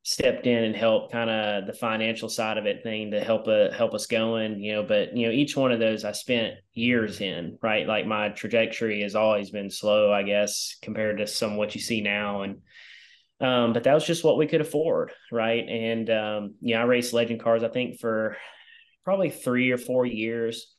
stepped 0.07 0.47
in 0.47 0.63
and 0.63 0.73
helped 0.73 1.11
kind 1.11 1.29
of 1.29 1.67
the 1.67 1.73
financial 1.73 2.29
side 2.29 2.57
of 2.57 2.65
it 2.65 2.81
thing 2.81 3.11
to 3.11 3.19
help 3.19 3.45
uh, 3.45 3.69
help 3.73 3.93
us 3.93 4.05
going 4.05 4.57
you 4.61 4.71
know 4.71 4.81
but 4.81 5.17
you 5.17 5.27
know 5.27 5.33
each 5.33 5.57
one 5.57 5.69
of 5.69 5.81
those 5.81 6.05
i 6.05 6.13
spent 6.13 6.53
years 6.73 7.19
in 7.19 7.57
right? 7.61 7.85
Like 7.85 8.07
my 8.07 8.29
trajectory 8.29 9.01
has 9.01 9.15
always 9.15 9.49
been 9.49 9.69
slow 9.69 10.09
i 10.13 10.23
guess 10.23 10.77
compared 10.81 11.17
to 11.17 11.27
some 11.27 11.57
what 11.57 11.75
you 11.75 11.81
see 11.81 11.99
now 11.99 12.43
and 12.43 12.61
um, 13.41 13.73
but 13.73 13.83
that 13.83 13.93
was 13.93 14.05
just 14.05 14.23
what 14.23 14.37
we 14.37 14.47
could 14.47 14.61
afford 14.61 15.11
right? 15.29 15.67
And 15.67 16.09
um, 16.09 16.55
yeah 16.61 16.79
i 16.79 16.85
raced 16.85 17.11
legend 17.11 17.43
cars 17.43 17.61
i 17.61 17.67
think 17.67 17.99
for 17.99 18.37
probably 19.03 19.29
three 19.29 19.71
or 19.71 19.77
four 19.77 20.05
years. 20.05 20.73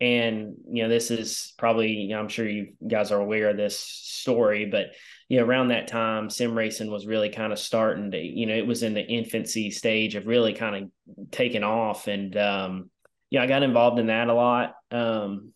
And 0.00 0.54
you 0.70 0.84
know 0.84 0.88
this 0.88 1.10
is 1.10 1.52
probably 1.58 1.88
you 1.88 2.10
know, 2.10 2.20
i'm 2.20 2.28
sure 2.28 2.48
you 2.48 2.74
guys 2.86 3.10
are 3.10 3.20
aware 3.20 3.50
of 3.50 3.56
this 3.56 3.80
story 3.80 4.66
but 4.66 4.92
you 5.28 5.38
know 5.38 5.44
around 5.44 5.68
that 5.68 5.88
time 5.88 6.30
sim 6.30 6.56
racing 6.56 6.90
was 6.90 7.06
really 7.06 7.28
kind 7.28 7.52
of 7.52 7.58
starting 7.58 8.10
to 8.10 8.18
you 8.18 8.46
know 8.46 8.54
it 8.54 8.66
was 8.66 8.82
in 8.82 8.94
the 8.94 9.06
infancy 9.06 9.70
stage 9.70 10.14
of 10.14 10.26
really 10.26 10.54
kind 10.54 10.76
of 10.84 11.30
taking 11.30 11.62
off 11.62 12.08
and 12.08 12.36
um 12.36 12.90
yeah 13.30 13.42
i 13.42 13.46
got 13.46 13.62
involved 13.62 13.98
in 13.98 14.06
that 14.06 14.28
a 14.28 14.34
lot 14.34 14.74
um 14.90 15.52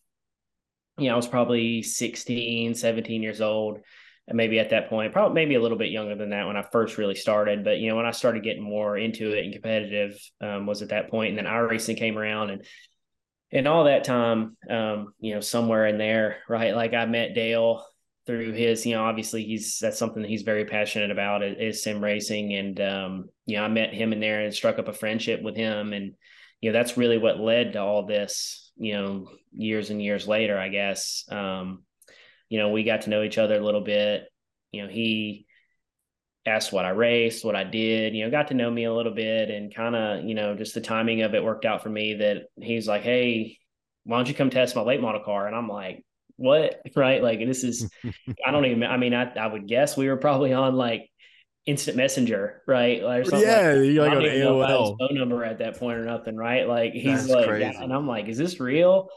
you 0.99 1.09
know 1.09 1.15
i 1.15 1.17
was 1.17 1.29
probably 1.29 1.83
16 1.83 2.75
17 2.75 3.23
years 3.23 3.41
old 3.41 3.79
and 4.29 4.37
maybe 4.37 4.59
at 4.59 4.71
that 4.71 4.89
point 4.89 5.13
probably 5.13 5.35
maybe 5.35 5.55
a 5.55 5.61
little 5.61 5.79
bit 5.79 5.91
younger 5.91 6.15
than 6.15 6.31
that 6.31 6.47
when 6.47 6.57
i 6.57 6.63
first 6.71 6.99
really 6.99 7.15
started 7.15 7.65
but 7.65 7.79
you 7.79 7.89
know 7.89 7.97
when 7.97 8.07
i 8.07 8.11
started 8.11 8.43
getting 8.43 8.63
more 8.63 8.97
into 8.97 9.33
it 9.33 9.45
and 9.45 9.53
competitive 9.53 10.19
um, 10.41 10.67
was 10.67 10.83
at 10.83 10.91
that 10.91 11.11
point. 11.11 11.31
and 11.31 11.39
then 11.39 11.53
iRacing 11.53 11.97
came 11.97 12.19
around 12.19 12.51
and 12.51 12.65
and 13.53 13.69
all 13.69 13.85
that 13.85 14.05
time, 14.05 14.57
um, 14.69 15.13
you 15.21 15.35
know, 15.35 15.41
somewhere 15.41 15.87
in 15.87 15.99
there, 15.99 16.39
right? 16.49 16.75
Like 16.75 16.95
I 16.95 17.05
met 17.05 17.35
Dale 17.35 17.85
through 18.27 18.53
his, 18.53 18.87
you 18.87 18.95
know, 18.95 19.05
obviously 19.05 19.45
he's 19.45 19.79
that's 19.81 19.99
something 19.99 20.23
that 20.23 20.29
he's 20.29 20.43
very 20.43 20.65
passionate 20.65 21.11
about 21.11 21.43
is 21.43 21.83
sim 21.83 22.03
racing, 22.03 22.55
and 22.55 22.81
um, 22.81 23.29
you 23.47 23.57
know, 23.57 23.65
I 23.65 23.69
met 23.69 23.95
him 23.95 24.13
in 24.13 24.21
there 24.21 24.41
and 24.41 24.55
struck 24.55 24.79
up 24.79 24.89
a 24.89 24.93
friendship 24.93 25.43
with 25.43 25.57
him, 25.57 25.93
and 25.93 26.15
you 26.61 26.71
know, 26.71 26.79
that's 26.79 26.97
really 26.97 27.19
what 27.19 27.41
led 27.41 27.73
to 27.73 27.81
all 27.81 28.07
this, 28.07 28.71
you 28.77 28.95
know, 28.95 29.29
years 29.53 29.91
and 29.91 30.01
years 30.01 30.29
later, 30.29 30.59
I 30.59 30.69
guess. 30.69 31.25
Um, 31.31 31.83
you 32.49 32.59
know, 32.59 32.71
we 32.71 32.85
got 32.85 33.03
to 33.03 33.11
know 33.11 33.23
each 33.23 33.39
other 33.39 33.57
a 33.57 33.65
little 33.65 33.81
bit. 33.81 34.25
You 34.71 34.83
know, 34.83 34.89
he 34.89 35.47
asked 36.47 36.73
what 36.73 36.85
I 36.85 36.91
raced, 36.91 37.45
what 37.45 37.57
I 37.57 37.65
did, 37.65 38.15
you 38.15 38.25
know, 38.25 38.31
got 38.31 38.49
to 38.49 38.55
know 38.55 38.71
me 38.71 38.85
a 38.85 38.95
little 38.95 39.15
bit 39.15 39.51
and 39.51 39.75
kind 39.75 39.95
of, 39.95 40.25
you 40.25 40.35
know, 40.35 40.57
just 40.57 40.75
the 40.75 40.81
timing 40.81 41.23
of 41.23 41.35
it 41.35 41.45
worked 41.45 41.65
out 41.65 41.83
for 41.83 41.89
me 41.89 42.15
that 42.15 42.45
he's 42.61 42.89
like, 42.89 43.03
Hey, 43.03 43.59
why 44.05 44.17
don't 44.17 44.29
you 44.29 44.35
come 44.35 44.51
test 44.51 44.75
my 44.75 44.83
late 44.83 45.01
model 45.01 45.23
car? 45.23 45.47
And 45.47 45.55
I'm 45.55 45.69
like, 45.69 46.05
what? 46.43 46.81
Right. 46.95 47.23
Like 47.23 47.39
this 47.39 47.65
is, 47.65 47.91
I 48.47 48.51
don't 48.51 48.67
even, 48.67 48.83
I 48.85 48.97
mean, 48.97 49.15
I, 49.15 49.33
I 49.35 49.47
would 49.47 49.67
guess 49.67 49.97
we 49.97 50.09
were 50.09 50.17
probably 50.17 50.53
on 50.53 50.75
like 50.75 51.09
instant 51.67 51.97
messenger, 51.97 52.63
right? 52.67 53.03
Or 53.03 53.25
something 53.25 53.49
yeah. 53.49 53.73
Like, 53.73 53.93
you're 53.93 54.07
like 54.07 54.17
on 54.17 54.23
AOL 54.23 54.99
phone 54.99 55.19
number 55.19 55.45
at 55.45 55.59
that 55.59 55.79
point 55.79 55.99
or 55.99 56.05
nothing. 56.05 56.37
Right. 56.37 56.69
Like 56.69 56.93
he's 56.93 57.27
That's 57.27 57.47
like, 57.47 57.61
yeah. 57.61 57.83
and 57.83 57.93
I'm 57.93 58.07
like, 58.07 58.29
is 58.29 58.39
this 58.39 58.61
real? 58.61 59.09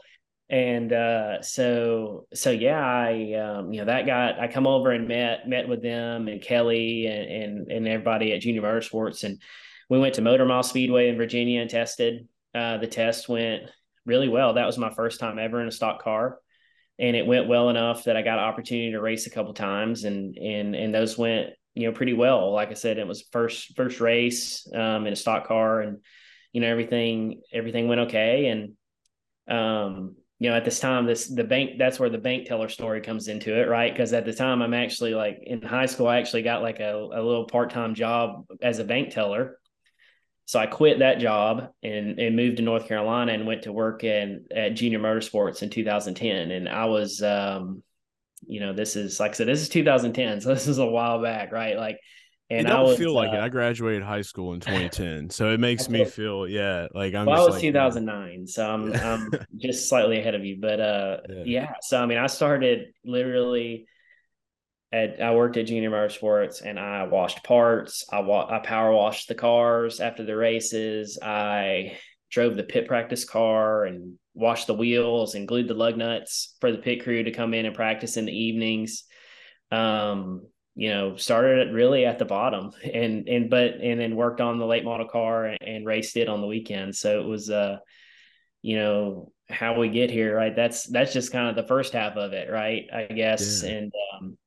and 0.48 0.92
uh, 0.92 1.42
so 1.42 2.26
so 2.32 2.50
yeah 2.50 2.80
i 2.80 3.32
um, 3.34 3.72
you 3.72 3.80
know 3.80 3.86
that 3.86 4.06
got 4.06 4.38
i 4.38 4.46
come 4.46 4.66
over 4.66 4.92
and 4.92 5.08
met 5.08 5.48
met 5.48 5.68
with 5.68 5.82
them 5.82 6.28
and 6.28 6.40
Kelley 6.40 7.06
and 7.06 7.42
and, 7.42 7.72
and 7.72 7.88
everybody 7.88 8.32
at 8.32 8.40
junior 8.40 8.62
motorsports 8.62 9.24
and 9.24 9.42
we 9.90 9.98
went 9.98 10.14
to 10.14 10.22
motor 10.22 10.44
mile 10.44 10.62
speedway 10.62 11.08
in 11.08 11.16
virginia 11.16 11.60
and 11.60 11.70
tested 11.70 12.28
uh, 12.54 12.78
the 12.78 12.86
test 12.86 13.28
went 13.28 13.64
really 14.04 14.28
well 14.28 14.54
that 14.54 14.66
was 14.66 14.78
my 14.78 14.90
first 14.94 15.18
time 15.18 15.38
ever 15.38 15.60
in 15.60 15.68
a 15.68 15.72
stock 15.72 16.02
car 16.02 16.38
and 16.98 17.16
it 17.16 17.26
went 17.26 17.48
well 17.48 17.68
enough 17.68 18.04
that 18.04 18.16
i 18.16 18.22
got 18.22 18.38
an 18.38 18.44
opportunity 18.44 18.92
to 18.92 19.00
race 19.00 19.26
a 19.26 19.30
couple 19.30 19.52
times 19.54 20.04
and 20.04 20.36
and 20.36 20.74
and 20.74 20.94
those 20.94 21.16
went 21.16 21.50
you 21.74 21.86
know 21.86 21.92
pretty 21.92 22.14
well 22.14 22.52
like 22.52 22.70
i 22.70 22.74
said 22.74 22.98
it 22.98 23.06
was 23.06 23.22
first 23.32 23.76
first 23.76 24.00
race 24.00 24.66
um, 24.74 25.06
in 25.06 25.12
a 25.12 25.16
stock 25.16 25.46
car 25.46 25.80
and 25.80 25.98
you 26.52 26.60
know 26.60 26.68
everything 26.68 27.40
everything 27.52 27.88
went 27.88 28.02
okay 28.02 28.46
and 28.46 28.72
um 29.48 30.16
you 30.38 30.50
know, 30.50 30.56
at 30.56 30.64
this 30.64 30.80
time, 30.80 31.06
this 31.06 31.28
the 31.28 31.44
bank 31.44 31.78
that's 31.78 31.98
where 31.98 32.10
the 32.10 32.18
bank 32.18 32.46
teller 32.46 32.68
story 32.68 33.00
comes 33.00 33.28
into 33.28 33.58
it, 33.58 33.68
right? 33.68 33.92
Because 33.92 34.12
at 34.12 34.26
the 34.26 34.34
time, 34.34 34.60
I'm 34.60 34.74
actually 34.74 35.14
like 35.14 35.38
in 35.42 35.62
high 35.62 35.86
school, 35.86 36.08
I 36.08 36.18
actually 36.18 36.42
got 36.42 36.62
like 36.62 36.78
a, 36.78 36.92
a 36.94 37.22
little 37.22 37.46
part 37.46 37.70
time 37.70 37.94
job 37.94 38.46
as 38.60 38.78
a 38.78 38.84
bank 38.84 39.10
teller. 39.10 39.58
So 40.46 40.58
I 40.60 40.66
quit 40.66 41.00
that 41.00 41.18
job 41.18 41.70
and, 41.82 42.18
and 42.18 42.36
moved 42.36 42.58
to 42.58 42.62
North 42.62 42.86
Carolina 42.86 43.32
and 43.32 43.46
went 43.46 43.62
to 43.62 43.72
work 43.72 44.04
in 44.04 44.46
at 44.54 44.74
Junior 44.74 45.00
Motorsports 45.00 45.62
in 45.62 45.70
2010. 45.70 46.52
And 46.52 46.68
I 46.68 46.84
was, 46.86 47.20
um, 47.20 47.82
you 48.46 48.60
know, 48.60 48.72
this 48.72 48.94
is 48.94 49.18
like 49.18 49.32
I 49.32 49.34
said, 49.34 49.48
this 49.48 49.60
is 49.60 49.68
2010, 49.68 50.40
so 50.42 50.48
this 50.54 50.68
is 50.68 50.78
a 50.78 50.86
while 50.86 51.20
back, 51.20 51.52
right? 51.52 51.76
Like 51.76 51.98
and 52.48 52.66
it 52.66 52.70
don't 52.70 52.84
was, 52.84 52.96
feel 52.96 53.12
like 53.12 53.30
uh, 53.30 53.38
it. 53.38 53.40
I 53.40 53.48
graduated 53.48 54.02
high 54.02 54.22
school 54.22 54.54
in 54.54 54.60
2010, 54.60 55.30
so 55.30 55.50
it 55.50 55.58
makes 55.58 55.88
me 55.88 56.04
feel 56.04 56.46
yeah, 56.46 56.86
like 56.94 57.14
I'm. 57.14 57.26
Well, 57.26 57.42
I 57.42 57.44
was 57.44 57.54
like, 57.54 57.62
2009, 57.62 58.46
so 58.46 58.70
I'm 58.70 58.92
I'm 58.92 59.30
just 59.56 59.88
slightly 59.88 60.20
ahead 60.20 60.36
of 60.36 60.44
you, 60.44 60.58
but 60.60 60.80
uh, 60.80 61.16
yeah. 61.28 61.42
yeah. 61.44 61.72
So 61.82 62.00
I 62.00 62.06
mean, 62.06 62.18
I 62.18 62.26
started 62.28 62.92
literally. 63.04 63.86
I 64.96 65.34
worked 65.34 65.56
at 65.56 65.66
Junior 65.66 65.90
Motorsports 65.90 66.62
and 66.64 66.78
I 66.78 67.04
washed 67.04 67.42
parts. 67.44 68.04
I 68.12 68.20
wa- 68.20 68.48
I 68.48 68.60
power 68.60 68.92
washed 68.92 69.28
the 69.28 69.34
cars 69.34 70.00
after 70.00 70.24
the 70.24 70.36
races. 70.36 71.18
I 71.20 71.98
drove 72.30 72.56
the 72.56 72.64
pit 72.64 72.86
practice 72.86 73.24
car 73.24 73.84
and 73.84 74.18
washed 74.34 74.66
the 74.66 74.74
wheels 74.74 75.34
and 75.34 75.48
glued 75.48 75.68
the 75.68 75.74
lug 75.74 75.96
nuts 75.96 76.54
for 76.60 76.70
the 76.70 76.78
pit 76.78 77.02
crew 77.02 77.22
to 77.22 77.30
come 77.30 77.54
in 77.54 77.66
and 77.66 77.74
practice 77.74 78.16
in 78.16 78.26
the 78.26 78.36
evenings. 78.36 79.04
Um, 79.70 80.42
you 80.74 80.90
know, 80.90 81.16
started 81.16 81.72
really 81.72 82.04
at 82.04 82.18
the 82.18 82.26
bottom 82.26 82.70
and, 82.94 83.28
and, 83.28 83.48
but, 83.48 83.74
and 83.82 83.98
then 83.98 84.14
worked 84.14 84.40
on 84.40 84.58
the 84.58 84.66
late 84.66 84.84
model 84.84 85.08
car 85.08 85.46
and, 85.46 85.58
and 85.62 85.86
raced 85.86 86.16
it 86.16 86.28
on 86.28 86.40
the 86.40 86.46
weekend. 86.46 86.94
So 86.94 87.20
it 87.20 87.26
was, 87.26 87.50
uh, 87.50 87.78
you 88.62 88.76
know, 88.76 89.32
how 89.48 89.78
we 89.78 89.88
get 89.88 90.10
here, 90.10 90.36
right? 90.36 90.54
That's, 90.54 90.86
that's 90.86 91.12
just 91.12 91.32
kind 91.32 91.48
of 91.48 91.56
the 91.56 91.66
first 91.66 91.92
half 91.92 92.16
of 92.16 92.32
it, 92.32 92.50
right? 92.50 92.84
I 92.92 93.04
guess. 93.04 93.62
Yeah. 93.62 93.70
And, 93.70 93.92
um, 94.14 94.38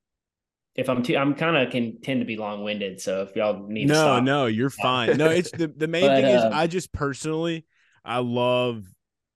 if 0.80 0.90
I'm 0.90 1.04
too, 1.04 1.18
I'm 1.18 1.36
kind 1.36 1.58
of 1.58 1.72
can 1.72 2.02
tend 2.02 2.22
to 2.22 2.26
be 2.26 2.38
long 2.38 2.64
winded. 2.64 3.02
So 3.02 3.22
if 3.24 3.36
y'all 3.36 3.68
need 3.68 3.88
no, 3.88 4.20
no, 4.20 4.46
you're 4.46 4.70
fine. 4.70 5.18
No, 5.18 5.30
it's 5.30 5.52
the, 5.52 5.68
the 5.68 5.88
main 5.88 6.04
but, 6.08 6.22
thing 6.22 6.26
is 6.26 6.44
uh, 6.44 6.52
I 6.54 6.68
just 6.68 6.92
personally, 6.94 7.66
I 8.04 8.20
love 8.20 8.86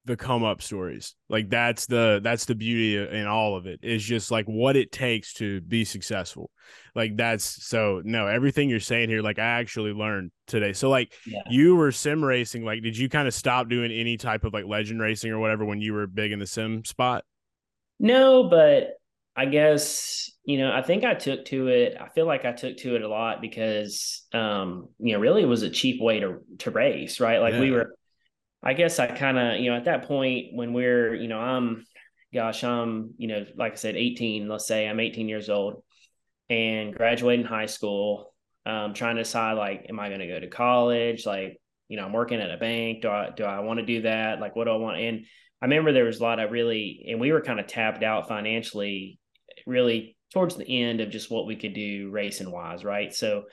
the 0.06 0.18
come 0.18 0.44
up 0.44 0.62
stories. 0.62 1.16
Like 1.30 1.50
that's 1.50 1.86
the 1.86 2.20
that's 2.24 2.46
the 2.46 2.56
beauty 2.56 2.98
in 2.98 3.26
all 3.26 3.56
of 3.56 3.68
it 3.68 3.80
is 3.84 4.04
just 4.04 4.32
like 4.32 4.46
what 4.46 4.76
it 4.76 4.92
takes 4.92 5.34
to 5.36 5.62
be 5.62 5.86
successful. 5.86 6.50
Like 6.96 7.16
that's 7.16 7.66
so 7.66 8.02
no 8.04 8.28
everything 8.28 8.70
you're 8.70 8.80
saying 8.80 9.10
here 9.10 9.22
like 9.22 9.40
I 9.40 9.60
actually 9.60 9.94
learned 9.94 10.32
today. 10.48 10.74
So 10.74 10.90
like 10.90 11.14
yeah. 11.26 11.42
you 11.50 11.76
were 11.76 11.92
sim 11.92 12.24
racing 12.24 12.66
like 12.66 12.82
did 12.84 12.98
you 12.98 13.08
kind 13.08 13.28
of 13.28 13.34
stop 13.34 13.70
doing 13.70 13.92
any 13.92 14.18
type 14.18 14.44
of 14.44 14.54
like 14.54 14.66
legend 14.66 15.02
racing 15.02 15.32
or 15.32 15.40
whatever 15.40 15.64
when 15.66 15.82
you 15.82 15.94
were 15.94 16.08
big 16.08 16.32
in 16.32 16.40
the 16.40 16.48
sim 16.48 16.84
spot? 16.84 17.24
No, 18.00 18.50
but 18.50 18.98
I 19.36 19.46
guess 19.46 20.30
you 20.46 20.58
know 20.60 20.72
I 20.72 20.82
think 20.82 21.04
I 21.04 21.16
took 21.16 21.46
to 21.46 21.68
it. 21.68 21.98
I 22.00 22.10
feel 22.10 22.26
like 22.26 22.46
I 22.46 22.52
took 22.52 22.78
to 22.78 22.96
it 22.96 23.02
a 23.02 23.08
lot 23.08 23.42
because 23.42 24.26
um 24.34 24.90
you 25.00 25.14
know 25.14 25.20
really 25.20 25.44
it 25.44 25.48
was 25.48 25.64
a 25.64 25.70
cheap 25.70 26.02
way 26.02 26.20
to 26.20 26.40
to 26.60 26.72
race, 26.72 27.20
right? 27.20 27.40
Like 27.40 27.54
yeah. 27.54 27.60
we 27.60 27.72
were 27.72 27.96
I 28.64 28.74
guess 28.74 28.98
I 28.98 29.08
kind 29.08 29.38
of, 29.38 29.60
you 29.60 29.70
know, 29.70 29.76
at 29.76 29.86
that 29.86 30.08
point 30.08 30.54
when 30.54 30.72
we're, 30.72 31.14
you 31.14 31.28
know, 31.28 31.40
I'm, 31.40 31.86
gosh, 32.34 32.64
I'm, 32.64 33.14
you 33.18 33.28
know, 33.28 33.46
like 33.58 33.74
I 33.74 33.76
said, 33.76 33.98
18, 33.98 34.48
let's 34.48 34.66
say 34.66 34.88
I'm 34.88 35.02
18 35.02 35.28
years 35.28 35.50
old 35.50 35.84
and 36.50 36.96
graduating 36.96 37.46
high 37.46 37.66
school, 37.66 38.34
um, 38.66 38.94
trying 38.94 39.18
to 39.18 39.24
decide, 39.24 39.54
like, 39.54 39.88
am 39.90 40.00
I 40.00 40.08
going 40.08 40.22
to 40.22 40.28
go 40.28 40.40
to 40.40 40.48
college? 40.48 41.26
Like, 41.26 41.60
you 41.90 41.98
know, 41.98 42.06
I'm 42.06 42.14
working 42.14 42.40
at 42.40 42.52
a 42.52 42.58
bank. 42.58 43.02
Do 43.02 43.10
I, 43.10 43.32
do 43.36 43.44
I 43.44 43.60
want 43.60 43.82
to 43.82 43.86
do 43.86 44.04
that? 44.04 44.40
Like, 44.40 44.56
what 44.56 44.66
do 44.66 44.72
I 44.72 44.78
want? 44.78 44.98
And 44.98 45.26
I 45.62 45.66
remember 45.66 45.92
there 45.92 46.06
was 46.06 46.22
a 46.22 46.24
lot 46.24 46.40
of 46.40 46.52
really, 46.52 47.06
and 47.10 47.20
we 47.20 47.34
were 47.34 47.42
kind 47.42 47.60
of 47.60 47.68
tapped 47.68 48.02
out 48.02 48.30
financially, 48.30 49.20
really 49.66 50.18
towards 50.34 50.56
the 50.56 50.84
end 50.84 51.02
of 51.02 51.12
just 51.12 51.32
what 51.32 51.46
we 51.46 51.56
could 51.56 51.74
do 51.74 52.10
racing 52.12 52.52
wise. 52.52 52.84
Right. 52.84 53.14
So, 53.14 53.44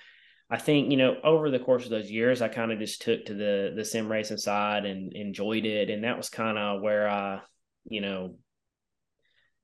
I 0.52 0.58
think 0.58 0.90
you 0.90 0.96
know 0.96 1.14
over 1.22 1.48
the 1.50 1.60
course 1.60 1.84
of 1.84 1.90
those 1.90 2.10
years, 2.10 2.42
I 2.42 2.48
kind 2.48 2.72
of 2.72 2.78
just 2.80 3.02
took 3.02 3.26
to 3.26 3.34
the 3.34 3.72
the 3.76 3.84
sim 3.84 4.10
racing 4.10 4.38
side 4.38 4.84
and 4.84 5.12
enjoyed 5.12 5.64
it, 5.64 5.90
and 5.90 6.04
that 6.04 6.16
was 6.16 6.28
kind 6.28 6.58
of 6.58 6.82
where 6.82 7.08
I, 7.08 7.40
you 7.84 8.00
know, 8.00 8.34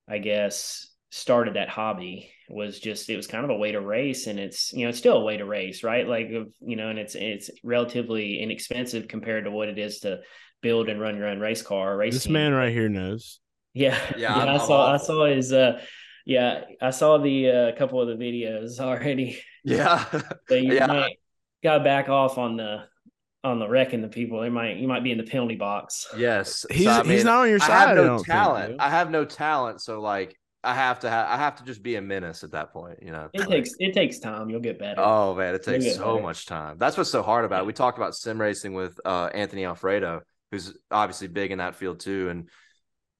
I 0.08 0.18
guess 0.18 0.88
started 1.10 1.54
that 1.54 1.68
hobby 1.68 2.30
was 2.48 2.78
just 2.78 3.08
it 3.08 3.16
was 3.16 3.26
kind 3.26 3.44
of 3.44 3.50
a 3.50 3.56
way 3.56 3.72
to 3.72 3.80
race 3.80 4.26
and 4.26 4.38
it's 4.38 4.72
you 4.72 4.84
know 4.84 4.90
it's 4.90 4.98
still 4.98 5.16
a 5.16 5.24
way 5.24 5.36
to 5.36 5.44
race 5.44 5.82
right 5.82 6.06
like 6.06 6.28
you 6.28 6.76
know 6.76 6.88
and 6.88 6.98
it's 6.98 7.14
it's 7.14 7.48
relatively 7.62 8.40
inexpensive 8.40 9.08
compared 9.08 9.44
to 9.44 9.50
what 9.50 9.68
it 9.68 9.78
is 9.78 10.00
to 10.00 10.18
build 10.62 10.88
and 10.88 11.00
run 11.00 11.16
your 11.16 11.28
own 11.28 11.40
race 11.40 11.62
car 11.62 11.96
race 11.96 12.12
this 12.12 12.24
team. 12.24 12.34
man 12.34 12.52
right 12.52 12.72
here 12.72 12.88
knows 12.88 13.40
yeah 13.72 13.98
yeah, 14.16 14.36
yeah 14.44 14.54
i 14.54 14.58
saw 14.58 14.92
i 14.92 14.96
saw 14.96 15.26
his 15.26 15.52
uh 15.52 15.80
yeah 16.26 16.64
i 16.83 16.90
saw 16.90 17.16
the 17.16 17.50
uh, 17.50 17.73
couple 17.76 18.00
of 18.00 18.09
the 18.09 18.23
videos 18.23 18.78
already 18.80 19.40
yeah. 19.64 20.04
so 20.49 20.54
you 20.54 20.75
yeah. 20.75 20.87
might 20.87 21.16
got 21.62 21.83
back 21.83 22.09
off 22.09 22.37
on 22.37 22.56
the 22.56 22.85
on 23.47 23.59
the 23.59 23.68
wrecking 23.68 24.02
the 24.02 24.09
people. 24.09 24.40
They 24.40 24.50
might 24.50 24.76
you 24.76 24.88
might 24.88 25.04
be 25.04 25.12
in 25.12 25.18
the 25.18 25.25
penalty 25.25 25.56
box. 25.56 26.06
Yes. 26.16 26.66
He's 26.71 26.87
so, 26.87 26.90
I 26.90 27.02
mean, 27.02 27.12
he's 27.12 27.25
not 27.25 27.42
on 27.42 27.49
your 27.49 27.59
side. 27.59 27.71
I 27.71 27.88
have 27.88 27.97
no 27.97 28.18
I 28.18 28.23
talent. 28.23 28.68
Think, 28.68 28.80
I 28.80 28.90
have 28.90 29.11
no 29.11 29.25
talent. 29.25 29.80
So 29.80 30.00
like 30.00 30.37
I 30.64 30.75
have 30.75 31.00
to 31.00 31.11
have 31.11 31.28
I 31.28 31.37
have 31.37 31.56
to 31.56 31.64
just 31.64 31.83
be 31.83 31.95
a 31.95 32.02
menace 32.02 32.42
at 32.42 32.50
that 32.52 32.73
point, 32.73 32.99
you 33.02 33.12
know. 33.12 33.30
It 33.33 33.40
like, 33.40 33.49
takes 33.49 33.71
it 33.78 33.95
takes 33.95 34.18
time. 34.18 34.50
You'll 34.50 34.61
get 34.61 34.78
better. 34.78 35.00
Oh 35.00 35.35
man, 35.35 35.54
it 35.54 35.62
takes 35.62 35.95
so 35.95 36.14
better. 36.14 36.23
much 36.23 36.47
time. 36.47 36.76
That's 36.78 36.97
what's 36.97 37.11
so 37.11 37.23
hard 37.23 37.45
about 37.45 37.62
it. 37.62 37.66
We 37.66 37.73
talked 37.73 37.99
about 37.99 38.16
sim 38.16 38.40
racing 38.40 38.75
with 38.75 38.99
uh, 39.04 39.30
Anthony 39.33 39.64
Alfredo, 39.64 40.23
who's 40.50 40.76
obviously 40.90 41.28
big 41.28 41.52
in 41.52 41.59
that 41.59 41.76
field 41.76 42.00
too, 42.00 42.28
and 42.28 42.49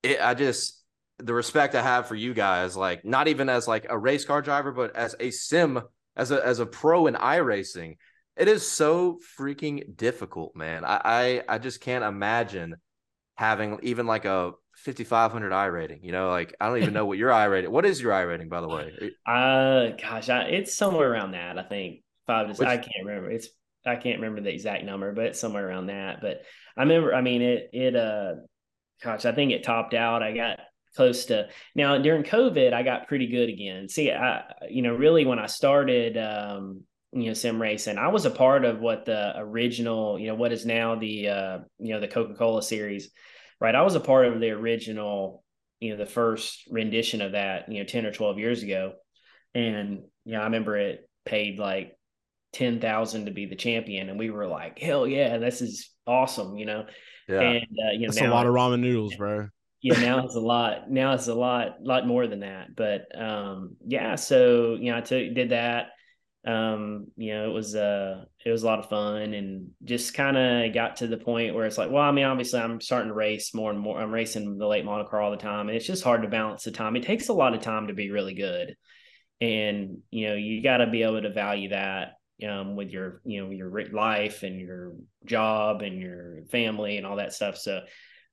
it, 0.03 0.21
I 0.21 0.35
just 0.35 0.83
the 1.18 1.35
respect 1.35 1.75
I 1.75 1.82
have 1.82 2.06
for 2.06 2.14
you 2.14 2.35
guys, 2.35 2.76
like 2.76 3.04
not 3.04 3.28
even 3.28 3.49
as 3.49 3.66
like 3.66 3.87
a 3.88 3.99
race 3.99 4.25
car 4.25 4.42
driver, 4.42 4.73
but 4.73 4.94
as 4.96 5.14
a 5.18 5.30
sim, 5.30 5.80
as 6.16 6.30
a 6.30 6.44
as 6.44 6.61
a 6.61 6.66
pro 6.66 7.06
in 7.06 7.14
iRacing, 7.14 7.96
it 8.37 8.49
is 8.49 8.66
so 8.66 9.18
freaking 9.38 9.96
difficult, 9.96 10.54
man. 10.56 10.85
I 10.85 11.00
I, 11.04 11.42
I 11.49 11.58
just 11.58 11.80
can't 11.80 12.04
imagine 12.04 12.76
having 13.37 13.78
even 13.82 14.06
like 14.06 14.25
a 14.25 14.52
5500 14.76 15.52
iRating 15.52 16.00
you 16.02 16.12
know? 16.12 16.30
Like 16.30 16.54
i 16.61 16.66
don't 16.66 16.78
even 16.78 16.92
know 16.92 17.06
what 17.06 17.18
your 17.18 17.30
iRating 17.30 17.68
what 17.68 17.87
is 17.87 18.00
your 18.00 18.12
iRating 18.12 18.49
by 18.49 18.61
the 18.61 18.68
way? 18.68 18.92
Uh 19.26 19.96
gosh 20.00 20.28
I, 20.28 20.42
it's 20.44 20.75
somewhere 20.75 21.11
around 21.11 21.32
that 21.32 21.58
i 21.58 21.62
think. 21.62 22.02
Five 22.26 22.49
to 22.49 22.58
Which, 22.58 22.68
i 22.68 22.76
can't 22.76 23.06
remember 23.06 23.30
it's 23.30 23.49
i 23.87 23.94
can't 23.94 24.20
remember 24.20 24.40
the 24.40 24.52
exact 24.52 24.85
number 24.85 25.12
but 25.12 25.26
it's 25.26 25.40
somewhere 25.40 25.68
around 25.68 25.87
that 25.87 26.20
but 26.20 26.42
i 26.76 26.82
remember 26.82 27.14
i 27.14 27.20
mean 27.20 27.40
it 27.40 27.70
it 27.73 27.94
uh 27.94 28.35
gosh 29.00 29.25
i 29.25 29.32
think 29.32 29.52
it 29.52 29.62
topped 29.62 29.94
out 29.94 30.25
i 30.25 30.32
got 30.32 30.58
close 30.97 31.26
to 31.26 31.47
now 31.75 31.99
during 31.99 32.23
covid 32.23 32.73
i 32.73 32.83
got 32.83 33.07
pretty 33.07 33.26
good 33.26 33.49
again 33.49 33.88
see 33.88 34.11
i 34.11 34.43
you 34.69 34.83
know 34.83 34.95
really 34.95 35.25
when 35.25 35.38
i 35.38 35.47
started 35.47 36.17
um 36.17 36.83
you 37.12 37.26
know 37.26 37.35
sim 37.35 37.61
racing 37.61 37.99
i 37.99 38.09
was 38.09 38.25
a 38.25 38.31
part 38.31 38.65
of 38.65 38.81
what 38.81 39.05
the 39.05 39.38
original 39.38 40.19
you 40.19 40.26
know 40.26 40.35
what 40.35 40.53
is 40.53 40.67
now 40.67 40.97
the 40.97 41.29
uh 41.29 41.59
you 41.79 41.95
know 41.95 42.00
the 42.00 42.09
coca-cola 42.09 42.62
series 42.62 43.11
right? 43.61 43.75
I 43.75 43.83
was 43.83 43.95
a 43.95 44.00
part 44.00 44.26
of 44.26 44.41
the 44.41 44.50
original, 44.50 45.43
you 45.81 45.91
know, 45.91 45.97
the 45.97 46.11
first 46.11 46.67
rendition 46.71 47.21
of 47.21 47.33
that, 47.33 47.71
you 47.71 47.79
know, 47.79 47.85
10 47.85 48.07
or 48.07 48.12
12 48.12 48.38
years 48.38 48.62
ago. 48.62 48.95
And, 49.55 50.03
you 50.25 50.33
know, 50.33 50.41
I 50.41 50.45
remember 50.45 50.76
it 50.76 51.09
paid 51.25 51.59
like 51.59 51.97
10,000 52.53 53.26
to 53.26 53.31
be 53.33 53.47
the 53.47 53.57
champion. 53.57 54.09
And 54.09 54.19
we 54.19 54.31
were 54.31 54.47
like, 54.47 54.79
hell 54.79 55.07
yeah, 55.07 55.38
this 55.38 55.62
is 55.62 55.91
awesome, 56.07 56.57
you 56.57 56.67
know? 56.67 56.87
Yeah. 57.29 57.41
And, 57.41 57.62
uh, 57.62 57.93
you 57.93 58.00
know, 58.00 58.12
that's 58.12 58.21
a 58.21 58.29
lot 58.29 58.47
of 58.47 58.55
ramen 58.55 58.81
noodles, 58.81 59.15
bro. 59.17 59.49
Yeah, 59.83 60.00
now 60.00 60.25
it's 60.25 60.35
a 60.35 60.40
lot. 60.40 60.90
Now 60.90 61.12
it's 61.14 61.28
a 61.28 61.35
lot, 61.35 61.83
lot 61.83 62.06
more 62.06 62.26
than 62.26 62.40
that. 62.40 62.75
But 62.75 63.02
um, 63.18 63.76
yeah, 63.87 64.14
so 64.16 64.75
you 64.75 64.90
know, 64.90 64.99
I 64.99 65.00
took 65.00 65.35
did 65.35 65.50
that 65.50 65.88
um, 66.47 67.09
you 67.16 67.35
know, 67.35 67.50
it 67.50 67.52
was 67.52 67.75
uh 67.75 68.25
it 68.45 68.50
was 68.50 68.62
a 68.62 68.66
lot 68.66 68.78
of 68.78 68.88
fun 68.88 69.35
and 69.35 69.71
just 69.83 70.14
kind 70.14 70.37
of 70.37 70.73
got 70.73 70.97
to 70.97 71.09
the 71.09 71.16
point 71.16 71.54
where 71.54 71.66
it's 71.66 71.76
like, 71.76 71.90
well, 71.90 72.04
I 72.04 72.12
mean, 72.12 72.25
obviously 72.25 72.61
I'm 72.61 72.80
starting 72.80 73.09
to 73.09 73.14
race 73.14 73.52
more 73.52 73.73
and 73.73 73.80
more. 73.80 73.99
I'm 74.00 74.12
racing 74.12 74.56
the 74.56 74.66
late 74.66 74.85
model 74.85 75.06
car 75.06 75.21
all 75.21 75.33
the 75.33 75.37
time, 75.37 75.68
and 75.68 75.76
it's 75.76 75.87
just 75.87 76.04
hard 76.04 76.23
to 76.23 76.28
balance 76.28 76.62
the 76.62 76.71
time. 76.71 76.95
It 76.95 77.02
takes 77.02 77.28
a 77.28 77.33
lot 77.33 77.54
of 77.54 77.62
time 77.62 77.88
to 77.88 77.95
be 77.95 78.12
really 78.12 78.35
good, 78.35 78.76
and 79.40 79.99
you 80.11 80.28
know, 80.28 80.35
you 80.37 80.62
got 80.62 80.76
to 80.76 80.87
be 80.87 81.02
able 81.02 81.21
to 81.21 81.33
value 81.33 81.71
that 81.71 82.12
um, 82.49 82.76
with 82.76 82.90
your 82.90 83.23
you 83.25 83.42
know 83.42 83.50
your 83.50 83.90
life 83.92 84.45
and 84.45 84.61
your 84.61 84.92
job 85.25 85.83
and 85.83 86.00
your 86.00 86.45
family 86.52 86.97
and 86.97 87.06
all 87.06 87.16
that 87.16 87.33
stuff. 87.33 87.56
So 87.56 87.80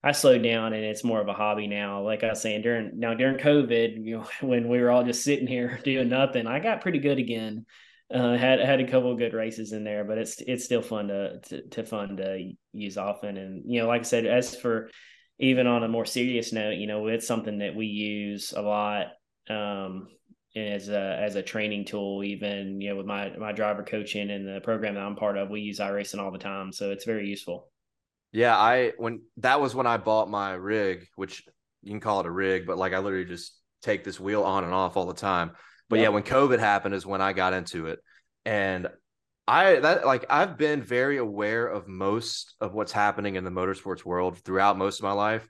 I 0.03 0.11
slowed 0.11 0.43
down 0.43 0.73
and 0.73 0.83
it's 0.83 1.03
more 1.03 1.21
of 1.21 1.27
a 1.29 1.33
hobby 1.33 1.67
now. 1.67 2.01
Like 2.01 2.23
I 2.23 2.29
was 2.29 2.41
saying 2.41 2.61
during 2.61 2.99
now 2.99 3.13
during 3.13 3.37
COVID, 3.37 4.05
you 4.05 4.17
know, 4.17 4.27
when 4.47 4.67
we 4.67 4.79
were 4.79 4.91
all 4.91 5.03
just 5.03 5.23
sitting 5.23 5.47
here 5.47 5.79
doing 5.83 6.09
nothing, 6.09 6.47
I 6.47 6.59
got 6.59 6.81
pretty 6.81 6.99
good 6.99 7.19
again 7.19 7.65
uh, 8.13 8.37
had 8.37 8.59
had 8.59 8.79
a 8.79 8.87
couple 8.87 9.11
of 9.11 9.17
good 9.17 9.33
races 9.33 9.71
in 9.71 9.83
there, 9.83 10.03
but 10.03 10.17
it's 10.17 10.39
it's 10.41 10.65
still 10.65 10.81
fun 10.81 11.07
to, 11.07 11.39
to 11.39 11.67
to 11.69 11.83
fun 11.83 12.17
to 12.17 12.51
use 12.71 12.97
often. 12.97 13.37
And 13.37 13.63
you 13.65 13.81
know, 13.81 13.87
like 13.87 14.01
I 14.01 14.03
said, 14.03 14.25
as 14.25 14.55
for 14.55 14.89
even 15.39 15.65
on 15.65 15.83
a 15.83 15.87
more 15.87 16.05
serious 16.05 16.53
note, 16.53 16.75
you 16.75 16.85
know, 16.85 17.07
it's 17.07 17.27
something 17.27 17.59
that 17.59 17.75
we 17.75 17.87
use 17.87 18.53
a 18.55 18.61
lot 18.61 19.07
um, 19.49 20.09
as 20.55 20.89
a 20.89 21.19
as 21.21 21.35
a 21.35 21.41
training 21.41 21.85
tool. 21.85 22.23
Even 22.23 22.79
you 22.81 22.89
know, 22.89 22.97
with 22.97 23.07
my 23.07 23.35
my 23.37 23.51
driver 23.51 23.83
coaching 23.83 24.29
and 24.29 24.47
the 24.47 24.61
program 24.61 24.93
that 24.93 25.03
I'm 25.03 25.15
part 25.15 25.37
of, 25.37 25.49
we 25.49 25.61
use 25.61 25.79
iRacing 25.79 26.19
all 26.19 26.31
the 26.31 26.37
time, 26.37 26.71
so 26.71 26.91
it's 26.91 27.05
very 27.05 27.27
useful. 27.27 27.69
Yeah, 28.33 28.57
I 28.57 28.93
when 28.97 29.21
that 29.37 29.61
was 29.61 29.73
when 29.73 29.87
I 29.87 29.97
bought 29.97 30.29
my 30.29 30.53
rig, 30.53 31.07
which 31.15 31.47
you 31.83 31.91
can 31.91 31.99
call 31.99 32.19
it 32.19 32.25
a 32.25 32.31
rig, 32.31 32.65
but 32.65 32.77
like 32.77 32.93
I 32.93 32.99
literally 32.99 33.25
just 33.25 33.57
take 33.81 34.03
this 34.03 34.19
wheel 34.19 34.43
on 34.43 34.63
and 34.63 34.73
off 34.73 34.97
all 34.97 35.05
the 35.05 35.13
time. 35.13 35.51
But 35.89 35.99
yep. 35.99 36.05
yeah, 36.05 36.09
when 36.09 36.23
COVID 36.23 36.59
happened 36.59 36.95
is 36.95 37.05
when 37.05 37.21
I 37.21 37.33
got 37.33 37.53
into 37.53 37.87
it. 37.87 37.99
And 38.45 38.87
I 39.47 39.75
that 39.75 40.05
like 40.05 40.25
I've 40.29 40.57
been 40.57 40.81
very 40.81 41.17
aware 41.17 41.67
of 41.67 41.87
most 41.87 42.55
of 42.59 42.73
what's 42.73 42.91
happening 42.91 43.35
in 43.35 43.43
the 43.43 43.51
motorsports 43.51 44.03
world 44.03 44.37
throughout 44.39 44.77
most 44.77 44.99
of 44.99 45.03
my 45.03 45.11
life, 45.11 45.47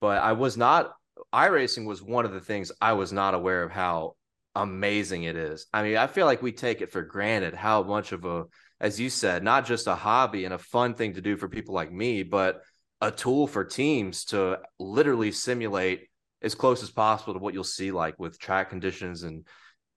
but 0.00 0.22
I 0.22 0.32
was 0.32 0.56
not 0.56 0.92
iRacing 1.34 1.84
was 1.84 2.02
one 2.02 2.24
of 2.24 2.32
the 2.32 2.40
things 2.40 2.70
I 2.80 2.92
was 2.92 3.12
not 3.12 3.34
aware 3.34 3.62
of 3.62 3.72
how 3.72 4.14
amazing 4.54 5.24
it 5.24 5.36
is. 5.36 5.66
I 5.72 5.82
mean, 5.82 5.96
I 5.96 6.06
feel 6.06 6.26
like 6.26 6.42
we 6.42 6.52
take 6.52 6.80
it 6.80 6.92
for 6.92 7.02
granted 7.02 7.54
how 7.54 7.82
much 7.82 8.12
of 8.12 8.24
a 8.24 8.44
as 8.80 8.98
you 8.98 9.10
said, 9.10 9.42
not 9.42 9.66
just 9.66 9.86
a 9.86 9.94
hobby 9.94 10.44
and 10.44 10.54
a 10.54 10.58
fun 10.58 10.94
thing 10.94 11.14
to 11.14 11.20
do 11.20 11.36
for 11.36 11.48
people 11.48 11.74
like 11.74 11.92
me, 11.92 12.22
but 12.22 12.62
a 13.00 13.10
tool 13.10 13.46
for 13.46 13.64
teams 13.64 14.24
to 14.26 14.58
literally 14.78 15.32
simulate 15.32 16.08
as 16.42 16.54
close 16.54 16.82
as 16.82 16.90
possible 16.90 17.34
to 17.34 17.38
what 17.38 17.54
you'll 17.54 17.64
see 17.64 17.92
like 17.92 18.18
with 18.18 18.38
track 18.38 18.70
conditions 18.70 19.22
and 19.22 19.46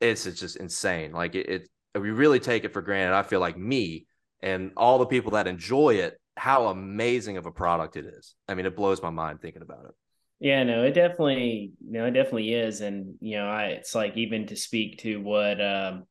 it's 0.02 0.26
it's 0.26 0.40
just 0.40 0.58
insane. 0.58 1.14
Like 1.14 1.36
it, 1.36 1.50
it, 1.50 1.70
we 2.00 2.12
really 2.12 2.40
take 2.40 2.66
it 2.66 2.74
for 2.74 2.82
granted. 2.82 3.16
I 3.16 3.24
feel 3.24 3.40
like 3.40 3.58
me 3.58 4.06
and 4.42 4.72
all 4.76 5.00
the 5.00 5.06
people 5.06 5.32
that 5.32 5.48
enjoy 5.48 5.96
it, 5.96 6.20
how 6.36 6.68
amazing 6.68 7.38
of 7.38 7.46
a 7.46 7.52
product 7.52 7.96
it 7.96 8.06
is. 8.06 8.36
I 8.48 8.56
mean, 8.56 8.66
it 8.66 8.76
blows 8.76 9.02
my 9.02 9.10
mind 9.10 9.42
thinking 9.42 9.62
about 9.62 9.86
it. 9.86 9.92
Yeah, 10.40 10.64
no, 10.64 10.84
it 10.84 10.92
definitely, 10.92 11.72
know, 11.82 12.06
it 12.06 12.12
definitely 12.12 12.54
is. 12.54 12.82
And, 12.82 13.16
you 13.22 13.38
know, 13.38 13.48
I, 13.48 13.68
it's 13.68 13.96
like 13.96 14.18
even 14.18 14.48
to 14.48 14.58
speak 14.58 14.98
to 15.00 15.22
what, 15.22 15.62
um, 15.62 16.04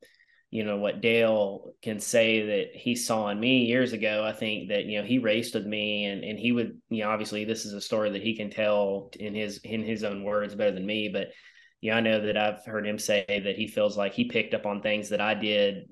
you 0.53 0.63
know, 0.63 0.77
what 0.77 1.01
Dale 1.01 1.73
can 1.83 1.99
say 1.99 2.47
that 2.47 2.79
he 2.79 2.95
saw 2.95 3.29
in 3.31 3.41
me 3.41 3.65
years 3.65 3.93
ago. 3.93 4.23
I 4.25 4.33
think 4.33 4.69
that, 4.69 4.85
you 4.85 5.01
know, 5.01 5.07
he 5.07 5.19
raced 5.19 5.55
with 5.55 5.67
me 5.67 6.05
and, 6.05 6.23
and 6.23 6.39
he 6.39 6.53
would, 6.53 6.79
you 6.91 7.03
know, 7.03 7.11
obviously 7.11 7.45
this 7.45 7.65
is 7.65 7.73
a 7.73 7.81
story 7.81 8.11
that 8.11 8.23
he 8.23 8.37
can 8.37 8.51
tell 8.51 9.11
in 9.19 9.35
his, 9.35 9.59
in 9.65 9.83
his 9.83 10.05
own 10.05 10.23
words 10.23 10.55
better 10.55 10.71
than 10.71 10.87
me, 10.87 11.09
but, 11.09 11.29
yeah, 11.81 11.97
I 11.97 12.01
know 12.01 12.21
that 12.21 12.37
I've 12.37 12.65
heard 12.65 12.87
him 12.87 12.99
say 12.99 13.25
that 13.29 13.57
he 13.57 13.67
feels 13.67 13.97
like 13.97 14.13
he 14.15 14.27
picked 14.27 14.55
up 14.55 14.67
on 14.67 14.83
things 14.83 15.09
that 15.09 15.21
I 15.21 15.35
did 15.35 15.89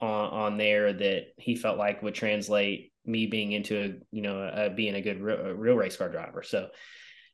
on 0.00 0.30
on 0.30 0.56
there 0.58 0.92
that 0.92 1.24
he 1.36 1.56
felt 1.56 1.78
like 1.78 2.02
would 2.02 2.14
translate 2.14 2.92
me 3.04 3.26
being 3.26 3.52
into 3.52 3.78
a 3.78 4.16
you 4.16 4.22
know 4.22 4.42
a, 4.42 4.70
being 4.70 4.94
a 4.94 5.00
good 5.00 5.20
real, 5.20 5.38
a 5.38 5.54
real 5.54 5.74
race 5.74 5.96
car 5.96 6.08
driver. 6.08 6.42
So 6.42 6.68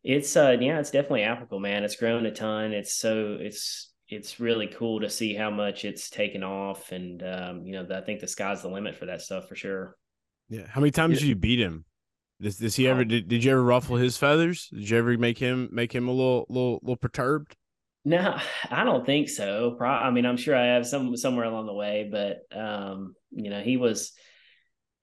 it's 0.02 0.36
uh 0.36 0.56
yeah, 0.60 0.78
it's 0.78 0.90
definitely 0.90 1.22
applicable, 1.22 1.60
man. 1.60 1.84
It's 1.84 1.96
grown 1.96 2.26
a 2.26 2.32
ton. 2.32 2.72
It's 2.72 2.94
so 2.94 3.36
it's 3.40 3.91
it's 4.12 4.38
really 4.38 4.66
cool 4.66 5.00
to 5.00 5.08
see 5.08 5.34
how 5.34 5.50
much 5.50 5.84
it's 5.84 6.10
taken 6.10 6.42
off, 6.42 6.92
and 6.92 7.22
um, 7.22 7.64
you 7.64 7.72
know 7.72 7.86
I 7.96 8.02
think 8.02 8.20
the 8.20 8.28
sky's 8.28 8.62
the 8.62 8.68
limit 8.68 8.94
for 8.94 9.06
that 9.06 9.22
stuff 9.22 9.48
for 9.48 9.56
sure. 9.56 9.96
Yeah, 10.48 10.66
how 10.68 10.80
many 10.80 10.90
times 10.90 11.14
yeah. 11.14 11.20
did 11.20 11.28
you 11.28 11.36
beat 11.36 11.60
him? 11.60 11.84
Does, 12.40 12.58
does 12.58 12.76
he 12.76 12.88
ever 12.88 13.04
did, 13.04 13.28
did 13.28 13.44
you 13.44 13.52
ever 13.52 13.62
ruffle 13.62 13.96
his 13.96 14.16
feathers? 14.16 14.68
Did 14.68 14.90
you 14.90 14.98
ever 14.98 15.16
make 15.16 15.38
him 15.38 15.68
make 15.72 15.94
him 15.94 16.08
a 16.08 16.12
little 16.12 16.46
little 16.48 16.78
little 16.82 16.96
perturbed? 16.96 17.56
No, 18.04 18.36
I 18.70 18.84
don't 18.84 19.06
think 19.06 19.28
so. 19.28 19.74
Pro- 19.78 19.88
I 19.88 20.10
mean, 20.10 20.26
I'm 20.26 20.36
sure 20.36 20.56
I 20.56 20.66
have 20.74 20.86
some 20.86 21.16
somewhere 21.16 21.46
along 21.46 21.66
the 21.66 21.74
way, 21.74 22.08
but 22.10 22.42
um, 22.56 23.14
you 23.30 23.50
know, 23.50 23.62
he 23.62 23.76
was 23.76 24.12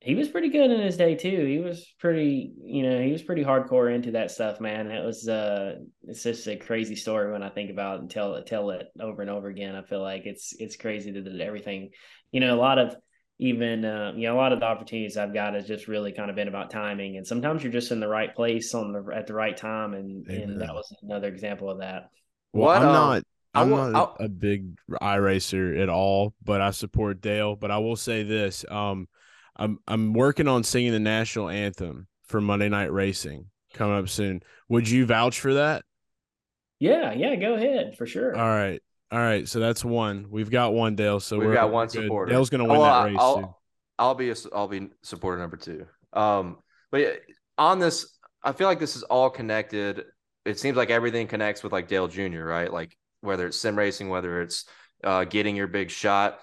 he 0.01 0.15
was 0.15 0.29
pretty 0.29 0.49
good 0.49 0.71
in 0.71 0.79
his 0.79 0.95
day 0.95 1.15
too. 1.15 1.45
He 1.45 1.59
was 1.59 1.93
pretty, 1.99 2.53
you 2.63 2.83
know, 2.83 3.01
he 3.01 3.11
was 3.11 3.21
pretty 3.21 3.43
hardcore 3.43 3.93
into 3.93 4.11
that 4.11 4.31
stuff, 4.31 4.61
man. 4.61 4.89
It 4.91 5.03
was 5.03 5.27
uh 5.27 5.75
it's 6.03 6.23
just 6.23 6.47
a 6.47 6.55
crazy 6.55 6.95
story 6.95 7.31
when 7.31 7.43
I 7.43 7.49
think 7.49 7.69
about 7.69 7.97
it 7.97 8.01
and 8.01 8.11
tell 8.11 8.35
it 8.35 8.45
tell 8.45 8.69
it 8.71 8.87
over 8.99 9.21
and 9.21 9.29
over 9.29 9.49
again. 9.49 9.75
I 9.75 9.83
feel 9.83 10.01
like 10.01 10.25
it's 10.25 10.53
it's 10.57 10.77
crazy 10.77 11.11
that 11.11 11.41
everything, 11.41 11.89
you 12.31 12.39
know, 12.39 12.55
a 12.55 12.59
lot 12.59 12.79
of 12.79 12.95
even 13.39 13.85
uh, 13.85 14.11
you 14.15 14.27
know 14.27 14.35
a 14.35 14.37
lot 14.37 14.51
of 14.51 14.59
the 14.59 14.65
opportunities 14.65 15.17
I've 15.17 15.33
got 15.33 15.53
has 15.53 15.65
just 15.65 15.87
really 15.87 16.11
kind 16.11 16.29
of 16.29 16.35
been 16.35 16.49
about 16.49 16.69
timing, 16.69 17.17
and 17.17 17.25
sometimes 17.25 17.63
you're 17.63 17.71
just 17.71 17.91
in 17.91 18.01
the 18.01 18.07
right 18.07 18.33
place 18.35 18.73
on 18.73 18.91
the 18.91 19.15
at 19.15 19.27
the 19.27 19.33
right 19.33 19.55
time, 19.55 19.93
and 19.93 20.27
Amen. 20.29 20.41
and 20.49 20.61
that 20.61 20.73
was 20.73 20.93
another 21.01 21.29
example 21.29 21.69
of 21.69 21.79
that. 21.79 22.09
Well, 22.51 22.67
what, 22.67 22.77
I'm 22.77 22.87
um, 22.87 22.93
not. 22.93 23.23
I'm 23.51 23.69
will, 23.71 23.89
not 23.89 24.17
a, 24.19 24.25
a, 24.25 24.29
big 24.29 24.77
iRacer 25.01 25.81
at 25.81 25.89
all, 25.89 26.35
but 26.43 26.61
I 26.61 26.69
support 26.69 27.19
Dale. 27.19 27.55
But 27.55 27.71
I 27.71 27.77
will 27.77 27.95
say 27.95 28.23
this: 28.23 28.65
um, 28.69 29.07
I'm 29.59 29.79
I'm 29.87 30.13
working 30.13 30.47
on 30.47 30.63
singing 30.63 30.91
the 30.91 30.99
national 30.99 31.49
anthem 31.49 32.07
for 32.25 32.41
Monday 32.41 32.69
Night 32.69 32.91
Racing 32.91 33.45
coming 33.73 33.97
up 33.97 34.09
soon. 34.09 34.41
Would 34.69 34.89
you 34.89 35.05
vouch 35.05 35.39
for 35.39 35.55
that? 35.55 35.83
Yeah, 36.79 37.13
yeah, 37.13 37.35
go 37.35 37.55
ahead 37.55 37.95
for 37.97 38.05
sure. 38.05 38.35
All 38.35 38.47
right, 38.47 38.81
all 39.11 39.19
right. 39.19 39.47
So 39.47 39.59
that's 39.59 39.83
one. 39.83 40.27
We've 40.29 40.49
got 40.49 40.73
one, 40.73 40.95
Dale. 40.95 41.19
So 41.19 41.37
we've 41.37 41.53
got 41.53 41.71
one 41.71 41.87
good. 41.87 42.03
supporter. 42.03 42.31
Dale's 42.31 42.49
going 42.49 42.59
to 42.59 42.69
win 42.69 42.77
oh, 42.77 42.83
that 42.83 43.05
race. 43.05 43.17
I'll, 43.19 43.37
too. 43.37 43.55
I'll 43.99 44.15
be 44.15 44.31
a, 44.31 44.35
I'll 44.53 44.67
be 44.67 44.89
supporter 45.03 45.39
number 45.39 45.57
two. 45.57 45.85
Um, 46.13 46.57
but 46.89 47.01
yeah, 47.01 47.11
on 47.57 47.79
this, 47.79 48.17
I 48.41 48.53
feel 48.53 48.67
like 48.67 48.79
this 48.79 48.95
is 48.95 49.03
all 49.03 49.29
connected 49.29 50.05
it 50.45 50.59
seems 50.59 50.77
like 50.77 50.89
everything 50.89 51.27
connects 51.27 51.63
with 51.63 51.71
like 51.71 51.87
Dale 51.87 52.07
Jr., 52.07 52.43
right? 52.43 52.71
Like 52.71 52.97
whether 53.21 53.47
it's 53.47 53.57
sim 53.57 53.77
racing, 53.77 54.09
whether 54.09 54.41
it's 54.41 54.65
uh, 55.03 55.25
getting 55.25 55.55
your 55.55 55.67
big 55.67 55.91
shot 55.91 56.39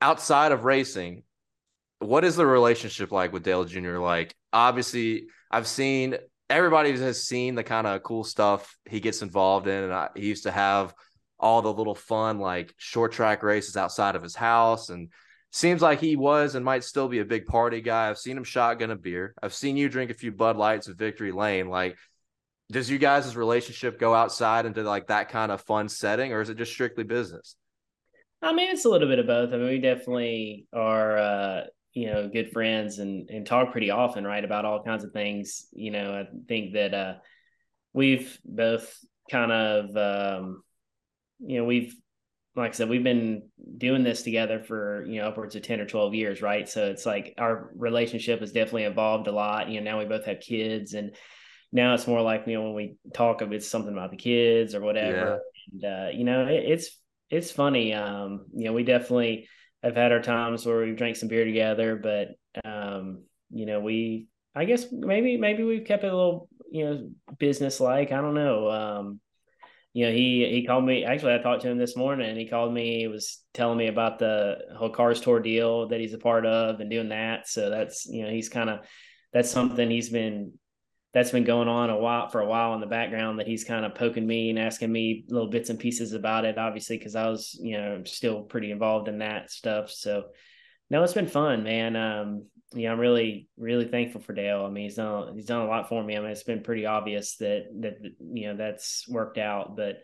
outside 0.00 0.52
of 0.52 0.64
racing. 0.64 1.24
What 2.04 2.24
is 2.24 2.36
the 2.36 2.46
relationship 2.46 3.12
like 3.12 3.32
with 3.32 3.44
Dale 3.44 3.64
Jr.? 3.64 3.96
Like, 3.96 4.34
obviously, 4.52 5.28
I've 5.50 5.66
seen 5.66 6.16
everybody 6.50 6.92
has 6.92 7.24
seen 7.24 7.54
the 7.54 7.64
kind 7.64 7.86
of 7.86 8.02
cool 8.02 8.24
stuff 8.24 8.76
he 8.84 9.00
gets 9.00 9.22
involved 9.22 9.66
in, 9.66 9.84
and 9.84 9.92
I, 9.92 10.10
he 10.14 10.26
used 10.26 10.42
to 10.42 10.50
have 10.50 10.94
all 11.38 11.62
the 11.62 11.72
little 11.72 11.94
fun 11.94 12.38
like 12.38 12.74
short 12.76 13.12
track 13.12 13.42
races 13.42 13.76
outside 13.76 14.16
of 14.16 14.22
his 14.22 14.34
house 14.34 14.88
and 14.88 15.10
seems 15.50 15.82
like 15.82 16.00
he 16.00 16.16
was 16.16 16.54
and 16.54 16.64
might 16.64 16.84
still 16.84 17.08
be 17.08 17.20
a 17.20 17.24
big 17.24 17.46
party 17.46 17.80
guy. 17.80 18.10
I've 18.10 18.18
seen 18.18 18.36
him 18.36 18.44
shotgun 18.44 18.90
a 18.90 18.96
beer. 18.96 19.34
I've 19.42 19.54
seen 19.54 19.76
you 19.76 19.88
drink 19.88 20.10
a 20.10 20.14
few 20.14 20.30
Bud 20.30 20.56
Lights 20.56 20.88
at 20.88 20.96
Victory 20.96 21.32
Lane. 21.32 21.68
Like, 21.68 21.96
does 22.70 22.90
you 22.90 22.98
guys' 22.98 23.34
relationship 23.34 23.98
go 23.98 24.14
outside 24.14 24.66
into 24.66 24.82
like 24.82 25.06
that 25.06 25.30
kind 25.30 25.50
of 25.50 25.62
fun 25.62 25.88
setting, 25.88 26.32
or 26.32 26.42
is 26.42 26.50
it 26.50 26.58
just 26.58 26.72
strictly 26.72 27.04
business? 27.04 27.56
I 28.42 28.52
mean, 28.52 28.70
it's 28.70 28.84
a 28.84 28.90
little 28.90 29.08
bit 29.08 29.18
of 29.18 29.26
both. 29.26 29.54
I 29.54 29.56
mean, 29.56 29.68
we 29.68 29.78
definitely 29.78 30.66
are, 30.72 31.16
uh, 31.16 31.64
you 31.94 32.06
know, 32.06 32.28
good 32.28 32.50
friends 32.52 32.98
and 32.98 33.30
and 33.30 33.46
talk 33.46 33.72
pretty 33.72 33.90
often, 33.90 34.24
right, 34.24 34.44
about 34.44 34.64
all 34.64 34.82
kinds 34.82 35.04
of 35.04 35.12
things. 35.12 35.66
You 35.72 35.92
know, 35.92 36.14
I 36.14 36.26
think 36.48 36.74
that 36.74 36.92
uh, 36.92 37.14
we've 37.92 38.38
both 38.44 38.92
kind 39.30 39.52
of, 39.52 39.96
um, 39.96 40.62
you 41.38 41.58
know, 41.58 41.64
we've 41.64 41.94
like 42.56 42.70
I 42.70 42.74
said, 42.74 42.88
we've 42.88 43.02
been 43.02 43.48
doing 43.78 44.04
this 44.04 44.22
together 44.22 44.62
for, 44.62 45.04
you 45.06 45.20
know, 45.20 45.28
upwards 45.28 45.56
of 45.56 45.62
10 45.62 45.80
or 45.80 45.86
12 45.86 46.14
years, 46.14 46.40
right? 46.40 46.68
So 46.68 46.86
it's 46.86 47.04
like 47.04 47.34
our 47.36 47.72
relationship 47.74 48.40
has 48.40 48.52
definitely 48.52 48.84
evolved 48.84 49.26
a 49.26 49.32
lot. 49.32 49.68
You 49.68 49.80
know, 49.80 49.90
now 49.90 49.98
we 49.98 50.04
both 50.04 50.24
have 50.26 50.38
kids 50.38 50.94
and 50.94 51.16
now 51.72 51.94
it's 51.94 52.06
more 52.06 52.22
like, 52.22 52.44
you 52.46 52.54
know, 52.54 52.62
when 52.62 52.74
we 52.74 52.96
talk 53.12 53.40
of 53.40 53.52
it's 53.52 53.66
something 53.66 53.92
about 53.92 54.12
the 54.12 54.16
kids 54.16 54.76
or 54.76 54.80
whatever. 54.80 55.40
Yeah. 55.72 55.72
And, 55.72 55.84
uh, 55.84 56.08
you 56.16 56.22
know, 56.22 56.46
it, 56.46 56.62
it's, 56.64 56.96
it's 57.28 57.50
funny. 57.50 57.92
Um, 57.92 58.46
you 58.54 58.66
know, 58.66 58.72
we 58.72 58.84
definitely 58.84 59.48
have 59.84 59.96
had 59.96 60.12
our 60.12 60.22
times 60.22 60.66
where 60.66 60.80
we've 60.80 60.96
drank 60.96 61.16
some 61.16 61.28
beer 61.28 61.44
together, 61.44 61.96
but, 61.96 62.28
um, 62.64 63.24
you 63.50 63.66
know, 63.66 63.80
we, 63.80 64.28
I 64.54 64.64
guess 64.64 64.86
maybe, 64.90 65.36
maybe 65.36 65.62
we've 65.62 65.84
kept 65.84 66.04
it 66.04 66.12
a 66.12 66.16
little, 66.16 66.48
you 66.70 66.84
know, 66.84 67.10
business 67.38 67.80
like, 67.80 68.12
I 68.12 68.20
don't 68.20 68.34
know. 68.34 68.70
Um, 68.70 69.20
you 69.94 70.06
know, 70.06 70.12
he 70.12 70.44
he 70.50 70.66
called 70.66 70.84
me. 70.84 71.04
Actually, 71.04 71.34
I 71.34 71.38
talked 71.38 71.62
to 71.62 71.70
him 71.70 71.78
this 71.78 71.96
morning, 71.96 72.28
and 72.28 72.36
he 72.36 72.48
called 72.48 72.74
me. 72.74 72.98
He 72.98 73.06
was 73.06 73.44
telling 73.54 73.78
me 73.78 73.86
about 73.86 74.18
the 74.18 74.58
whole 74.76 74.90
Cars 74.90 75.20
Tour 75.20 75.38
deal 75.38 75.86
that 75.88 76.00
he's 76.00 76.12
a 76.12 76.18
part 76.18 76.44
of 76.44 76.80
and 76.80 76.90
doing 76.90 77.10
that. 77.10 77.48
So 77.48 77.70
that's 77.70 78.04
you 78.04 78.24
know, 78.24 78.30
he's 78.30 78.48
kind 78.48 78.68
of 78.68 78.80
that's 79.32 79.50
something 79.50 79.88
he's 79.88 80.10
been 80.10 80.54
that's 81.14 81.30
been 81.30 81.44
going 81.44 81.68
on 81.68 81.90
a 81.90 81.96
while 81.96 82.28
for 82.28 82.40
a 82.40 82.46
while 82.46 82.74
in 82.74 82.80
the 82.80 82.86
background 82.86 83.38
that 83.38 83.46
he's 83.46 83.64
kind 83.64 83.84
of 83.84 83.94
poking 83.94 84.26
me 84.26 84.50
and 84.50 84.58
asking 84.58 84.90
me 84.90 85.24
little 85.28 85.48
bits 85.48 85.70
and 85.70 85.78
pieces 85.78 86.12
about 86.12 86.44
it. 86.44 86.58
Obviously, 86.58 86.98
because 86.98 87.14
I 87.14 87.28
was 87.28 87.58
you 87.62 87.78
know 87.78 88.02
still 88.04 88.42
pretty 88.42 88.72
involved 88.72 89.08
in 89.08 89.18
that 89.18 89.50
stuff. 89.50 89.90
So 89.90 90.24
no, 90.90 91.02
it's 91.02 91.14
been 91.14 91.28
fun, 91.28 91.62
man. 91.62 91.96
Um, 91.96 92.46
yeah, 92.74 92.90
I'm 92.90 92.98
really, 92.98 93.48
really 93.56 93.86
thankful 93.86 94.20
for 94.20 94.32
Dale. 94.32 94.64
I 94.66 94.70
mean, 94.70 94.84
he's 94.84 94.96
done 94.96 95.34
he's 95.34 95.46
done 95.46 95.62
a 95.62 95.68
lot 95.68 95.88
for 95.88 96.02
me. 96.02 96.16
I 96.16 96.20
mean, 96.20 96.30
it's 96.30 96.42
been 96.42 96.62
pretty 96.62 96.86
obvious 96.86 97.36
that 97.36 97.66
that 97.80 97.94
you 98.18 98.48
know 98.48 98.56
that's 98.56 99.06
worked 99.08 99.38
out, 99.38 99.76
but 99.76 100.02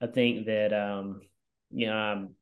I 0.00 0.06
think 0.06 0.46
that 0.46 0.72
um, 0.72 1.22
you 1.70 1.86
know, 1.86 1.94
I'm 1.94 2.34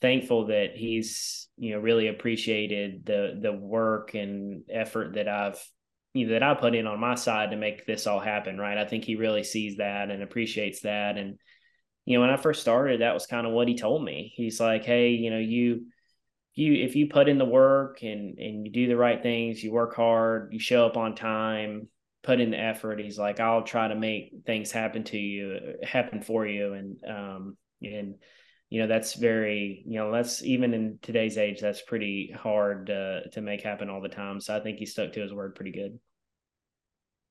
thankful 0.00 0.46
that 0.46 0.76
he's 0.76 1.48
you 1.56 1.72
know 1.72 1.80
really 1.80 2.06
appreciated 2.06 3.04
the 3.04 3.38
the 3.40 3.52
work 3.52 4.14
and 4.14 4.62
effort 4.70 5.14
that 5.14 5.28
I've 5.28 5.60
you 6.14 6.26
know, 6.26 6.32
that 6.34 6.42
I 6.42 6.54
put 6.54 6.74
in 6.74 6.86
on 6.86 7.00
my 7.00 7.16
side 7.16 7.50
to 7.50 7.56
make 7.56 7.86
this 7.86 8.06
all 8.06 8.20
happen. 8.20 8.58
Right, 8.58 8.78
I 8.78 8.86
think 8.86 9.04
he 9.04 9.16
really 9.16 9.44
sees 9.44 9.76
that 9.76 10.10
and 10.10 10.22
appreciates 10.22 10.80
that. 10.82 11.18
And 11.18 11.38
you 12.06 12.16
know, 12.16 12.22
when 12.22 12.30
I 12.30 12.36
first 12.36 12.60
started, 12.62 13.00
that 13.00 13.14
was 13.14 13.26
kind 13.26 13.46
of 13.46 13.52
what 13.52 13.68
he 13.68 13.76
told 13.76 14.04
me. 14.04 14.32
He's 14.36 14.60
like, 14.60 14.84
"Hey, 14.84 15.10
you 15.10 15.30
know, 15.30 15.38
you." 15.38 15.86
you 16.56 16.72
if 16.84 16.94
you 16.94 17.08
put 17.08 17.28
in 17.28 17.38
the 17.38 17.44
work 17.44 18.02
and 18.02 18.38
and 18.38 18.66
you 18.66 18.72
do 18.72 18.86
the 18.86 18.96
right 18.96 19.22
things, 19.22 19.62
you 19.62 19.72
work 19.72 19.94
hard, 19.96 20.52
you 20.52 20.60
show 20.60 20.86
up 20.86 20.96
on 20.96 21.14
time, 21.16 21.88
put 22.22 22.40
in 22.40 22.50
the 22.50 22.58
effort. 22.58 23.00
He's 23.00 23.18
like, 23.18 23.40
I'll 23.40 23.62
try 23.64 23.88
to 23.88 23.94
make 23.94 24.32
things 24.46 24.70
happen 24.70 25.04
to 25.04 25.18
you, 25.18 25.76
happen 25.82 26.22
for 26.22 26.46
you, 26.46 26.74
and 26.74 26.96
um 27.08 27.56
and 27.82 28.14
you 28.70 28.80
know 28.80 28.86
that's 28.86 29.14
very 29.14 29.84
you 29.86 29.98
know 29.98 30.10
that's 30.10 30.42
even 30.42 30.74
in 30.74 30.98
today's 31.02 31.38
age 31.38 31.60
that's 31.60 31.82
pretty 31.82 32.34
hard 32.36 32.90
uh, 32.90 33.20
to 33.32 33.40
make 33.40 33.62
happen 33.62 33.88
all 33.90 34.00
the 34.00 34.08
time. 34.08 34.40
So 34.40 34.56
I 34.56 34.60
think 34.60 34.78
he 34.78 34.86
stuck 34.86 35.12
to 35.12 35.20
his 35.20 35.32
word 35.32 35.54
pretty 35.54 35.72
good. 35.72 35.98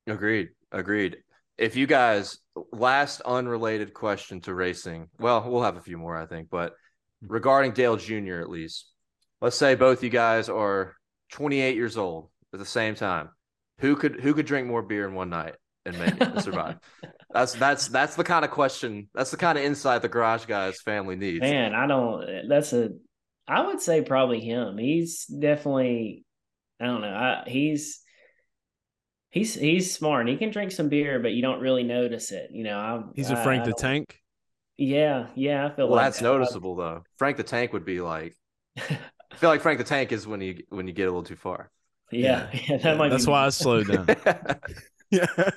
Agreed. 0.08 0.50
Agreed. 0.72 1.17
If 1.58 1.76
you 1.76 1.86
guys 1.86 2.39
last 2.72 3.22
unrelated 3.22 3.93
question 3.93 4.41
to 4.41 4.54
racing, 4.54 5.10
well, 5.19 5.50
we'll 5.50 5.62
have 5.63 5.78
a 5.78 5.82
few 5.82 5.98
more, 5.98 6.17
I 6.17 6.26
think, 6.26 6.50
but 6.50 6.74
regarding 7.22 7.74
Dale 7.74 7.96
Jr. 7.96 8.39
at 8.39 8.50
least, 8.50 8.91
let's 9.41 9.58
say 9.58 9.76
both 9.76 10.04
you 10.04 10.10
guys 10.10 10.50
are 10.50 10.96
28 11.32 11.76
years 11.76 11.98
old 11.98 12.30
at 12.54 12.60
the 12.60 12.65
same 12.65 12.96
time. 12.96 13.30
Who 13.80 13.96
could 13.96 14.19
who 14.22 14.34
could 14.34 14.46
drink 14.46 14.67
more 14.67 14.82
beer 14.82 15.08
in 15.08 15.13
one 15.13 15.30
night 15.30 15.56
and 15.86 15.98
make 16.00 16.19
it 16.19 16.41
survive? 16.41 16.78
that's 17.32 17.54
that's 17.54 17.88
that's 17.88 18.15
the 18.15 18.24
kind 18.24 18.46
of 18.46 18.52
question. 18.52 19.10
That's 19.13 19.32
the 19.32 19.38
kind 19.38 19.58
of 19.58 19.63
insight 19.63 20.02
the 20.02 20.10
garage 20.10 20.46
guys 20.46 20.82
family 20.82 21.15
needs. 21.15 21.41
Man, 21.41 21.74
I 21.74 21.88
don't. 21.88 22.48
That's 22.48 22.74
a. 22.74 22.89
I 23.48 23.65
would 23.65 23.82
say 23.82 24.02
probably 24.02 24.39
him. 24.39 24.78
He's 24.78 25.26
definitely. 25.26 26.26
I 26.80 26.86
don't 26.86 27.02
know. 27.02 27.08
I, 27.08 27.43
he's 27.48 28.02
he's 29.30 29.54
he's 29.54 29.93
smart. 29.93 30.28
He 30.28 30.38
can 30.38 30.52
drink 30.52 30.72
some 30.72 30.89
beer, 30.89 31.19
but 31.19 31.34
you 31.34 31.41
don't 31.41 31.60
really 31.60 31.84
notice 31.84 32.32
it. 32.32 32.50
You 32.52 32.63
know, 32.63 32.78
I, 32.78 33.02
he's 33.15 33.30
a 33.30 33.43
Frank 33.43 33.63
I, 33.63 33.67
the 33.67 33.74
Tank. 33.74 34.19
Yeah, 34.78 35.28
yeah, 35.36 35.65
I 35.65 35.76
feel 35.76 35.88
well. 35.88 35.98
like 35.98 36.06
that's 36.06 36.19
that. 36.19 36.24
noticeable 36.24 36.76
though. 36.76 37.04
Frank 37.17 37.38
the 37.38 37.43
Tank 37.43 37.74
would 37.74 37.86
be 37.86 38.02
like 38.02 38.36
I 38.78 39.36
feel 39.36 39.50
like 39.50 39.62
Frank 39.62 39.80
the 39.80 39.84
Tank 39.84 40.12
is 40.12 40.28
when 40.28 40.41
you 40.41 40.63
when 40.69 40.88
you 40.88 40.93
get 40.93 41.04
a 41.04 41.12
little 41.12 41.24
too 41.24 41.36
far. 41.36 41.72
Yeah, 42.12 42.50
yeah, 42.54 42.60
yeah 42.69 42.78
that 42.78 42.98
might. 42.98 43.10
That's 43.10 43.28
why 43.28 43.46
I 43.46 43.50
slowed 43.50 43.88
down. 43.88 44.08
yeah, 45.13 45.49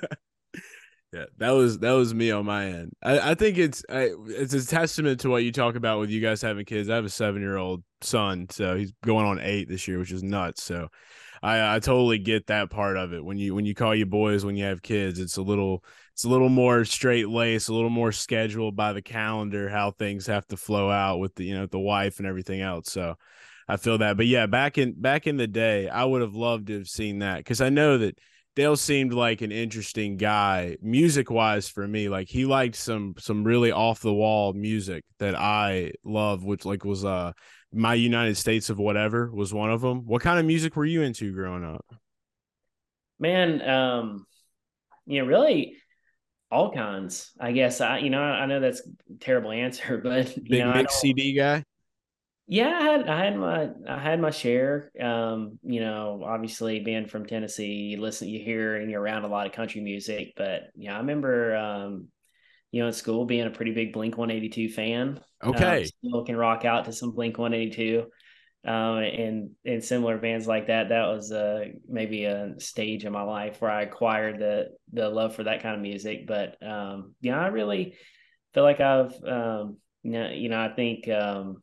yeah, 1.13 1.25
that 1.37 1.51
was 1.51 1.79
that 1.79 1.91
was 1.91 2.13
me 2.13 2.31
on 2.31 2.45
my 2.45 2.65
end. 2.67 2.93
I, 3.01 3.31
I 3.31 3.35
think 3.35 3.57
it's 3.57 3.83
I, 3.89 4.11
it's 4.27 4.53
a 4.53 4.65
testament 4.65 5.19
to 5.21 5.29
what 5.29 5.43
you 5.43 5.51
talk 5.51 5.75
about 5.75 5.99
with 5.99 6.09
you 6.09 6.21
guys 6.21 6.41
having 6.41 6.65
kids. 6.65 6.89
I 6.89 6.95
have 6.95 7.05
a 7.05 7.09
seven 7.09 7.41
year 7.41 7.57
old 7.57 7.83
son, 8.01 8.47
so 8.49 8.75
he's 8.75 8.93
going 9.03 9.25
on 9.25 9.39
eight 9.41 9.67
this 9.67 9.87
year, 9.87 9.99
which 9.99 10.11
is 10.11 10.23
nuts. 10.23 10.63
So. 10.63 10.87
I, 11.43 11.75
I 11.75 11.79
totally 11.79 12.17
get 12.17 12.47
that 12.47 12.71
part 12.71 12.97
of 12.97 13.13
it. 13.13 13.23
When 13.23 13.37
you 13.37 13.53
when 13.53 13.63
you 13.63 13.75
call 13.75 13.93
you 13.93 14.07
boys 14.07 14.43
when 14.43 14.55
you 14.55 14.65
have 14.65 14.81
kids, 14.81 15.19
it's 15.19 15.37
a 15.37 15.41
little 15.43 15.83
it's 16.13 16.23
a 16.23 16.29
little 16.29 16.49
more 16.49 16.83
straight 16.83 17.29
lace, 17.29 17.67
a 17.67 17.73
little 17.75 17.91
more 17.91 18.11
scheduled 18.11 18.75
by 18.75 18.93
the 18.93 19.03
calendar 19.03 19.69
how 19.69 19.91
things 19.91 20.25
have 20.25 20.47
to 20.47 20.57
flow 20.57 20.89
out 20.89 21.19
with 21.19 21.35
the 21.35 21.45
you 21.45 21.55
know 21.55 21.67
the 21.67 21.77
wife 21.77 22.17
and 22.17 22.27
everything 22.27 22.61
else. 22.61 22.91
So 22.91 23.17
I 23.67 23.77
feel 23.77 23.97
that. 23.99 24.17
But 24.17 24.27
yeah, 24.27 24.45
back 24.45 24.77
in 24.77 24.99
back 24.99 25.27
in 25.27 25.37
the 25.37 25.47
day, 25.47 25.89
I 25.89 26.05
would 26.05 26.21
have 26.21 26.33
loved 26.33 26.67
to 26.67 26.79
have 26.79 26.87
seen 26.87 27.19
that 27.19 27.37
because 27.37 27.61
I 27.61 27.69
know 27.69 27.97
that 27.99 28.17
Dale 28.57 28.75
seemed 28.75 29.13
like 29.13 29.43
an 29.43 29.51
interesting 29.51 30.17
guy, 30.17 30.77
music 30.81 31.29
wise 31.29 31.69
for 31.69 31.87
me. 31.87 32.09
Like 32.09 32.27
he 32.27 32.45
liked 32.45 32.75
some 32.75 33.13
some 33.19 33.43
really 33.43 33.71
off 33.71 33.99
the 34.01 34.11
wall 34.11 34.53
music 34.53 35.03
that 35.19 35.35
I 35.35 35.91
love, 36.03 36.43
which 36.43 36.65
like 36.65 36.83
was 36.83 37.05
uh 37.05 37.33
my 37.71 37.93
United 37.93 38.35
States 38.35 38.71
of 38.71 38.79
whatever 38.79 39.29
was 39.31 39.53
one 39.53 39.69
of 39.69 39.81
them. 39.81 40.07
What 40.07 40.23
kind 40.23 40.39
of 40.39 40.45
music 40.47 40.75
were 40.75 40.85
you 40.85 41.03
into 41.03 41.31
growing 41.33 41.63
up? 41.63 41.85
Man, 43.19 43.61
um, 43.61 44.25
you 45.05 45.21
know, 45.21 45.27
really 45.27 45.75
all 46.49 46.71
kinds. 46.71 47.33
I 47.39 47.51
guess 47.51 47.79
I, 47.79 47.99
you 47.99 48.09
know, 48.09 48.23
I 48.23 48.47
know 48.47 48.59
that's 48.59 48.81
terrible 49.19 49.51
answer, 49.51 49.97
but 50.03 50.35
you 50.35 50.43
big 50.49 50.65
know, 50.65 50.73
mix 50.73 50.95
CD 50.99 51.33
guy. 51.33 51.63
Yeah, 52.49 52.79
I 52.79 52.83
had 52.83 53.09
I 53.09 53.25
had 53.25 53.37
my 53.37 53.69
I 53.89 53.99
had 53.99 54.21
my 54.21 54.29
share. 54.31 54.89
Um, 55.01 55.59
you 55.63 55.81
know, 55.81 56.23
obviously 56.25 56.79
being 56.79 57.05
from 57.05 57.25
Tennessee, 57.25 57.65
you 57.65 57.99
listen, 57.99 58.29
you 58.29 58.39
hear, 58.39 58.77
and 58.77 58.89
you're 58.89 59.01
around 59.01 59.25
a 59.25 59.27
lot 59.27 59.47
of 59.47 59.51
country 59.51 59.81
music. 59.81 60.33
But 60.37 60.69
yeah, 60.73 60.95
I 60.95 60.99
remember, 60.99 61.57
um, 61.57 62.07
you 62.71 62.81
know, 62.81 62.87
in 62.87 62.93
school 62.93 63.25
being 63.25 63.45
a 63.47 63.51
pretty 63.51 63.73
big 63.73 63.91
Blink 63.91 64.17
182 64.17 64.69
fan. 64.69 65.19
Okay, 65.43 65.81
um, 65.81 65.85
still 65.85 66.23
can 66.23 66.37
rock 66.37 66.63
out 66.63 66.85
to 66.85 66.93
some 66.93 67.11
Blink 67.11 67.37
182. 67.37 68.05
Um, 68.65 68.97
and 68.97 69.51
and 69.65 69.83
similar 69.83 70.17
bands 70.17 70.47
like 70.47 70.67
that. 70.67 70.89
That 70.89 71.07
was 71.07 71.33
uh, 71.33 71.65
maybe 71.87 72.25
a 72.25 72.53
stage 72.59 73.03
in 73.03 73.11
my 73.11 73.23
life 73.23 73.61
where 73.61 73.71
I 73.71 73.81
acquired 73.81 74.39
the 74.39 74.69
the 74.93 75.09
love 75.09 75.35
for 75.35 75.43
that 75.43 75.61
kind 75.61 75.75
of 75.75 75.81
music. 75.81 76.25
But 76.27 76.55
um, 76.65 77.13
yeah, 77.19 77.39
I 77.39 77.47
really 77.47 77.95
feel 78.53 78.63
like 78.63 78.79
I've 78.79 79.13
um, 79.25 79.77
you 80.03 80.11
know, 80.11 80.29
you 80.29 80.47
know 80.49 80.61
I 80.61 80.69
think 80.69 81.09
um, 81.09 81.61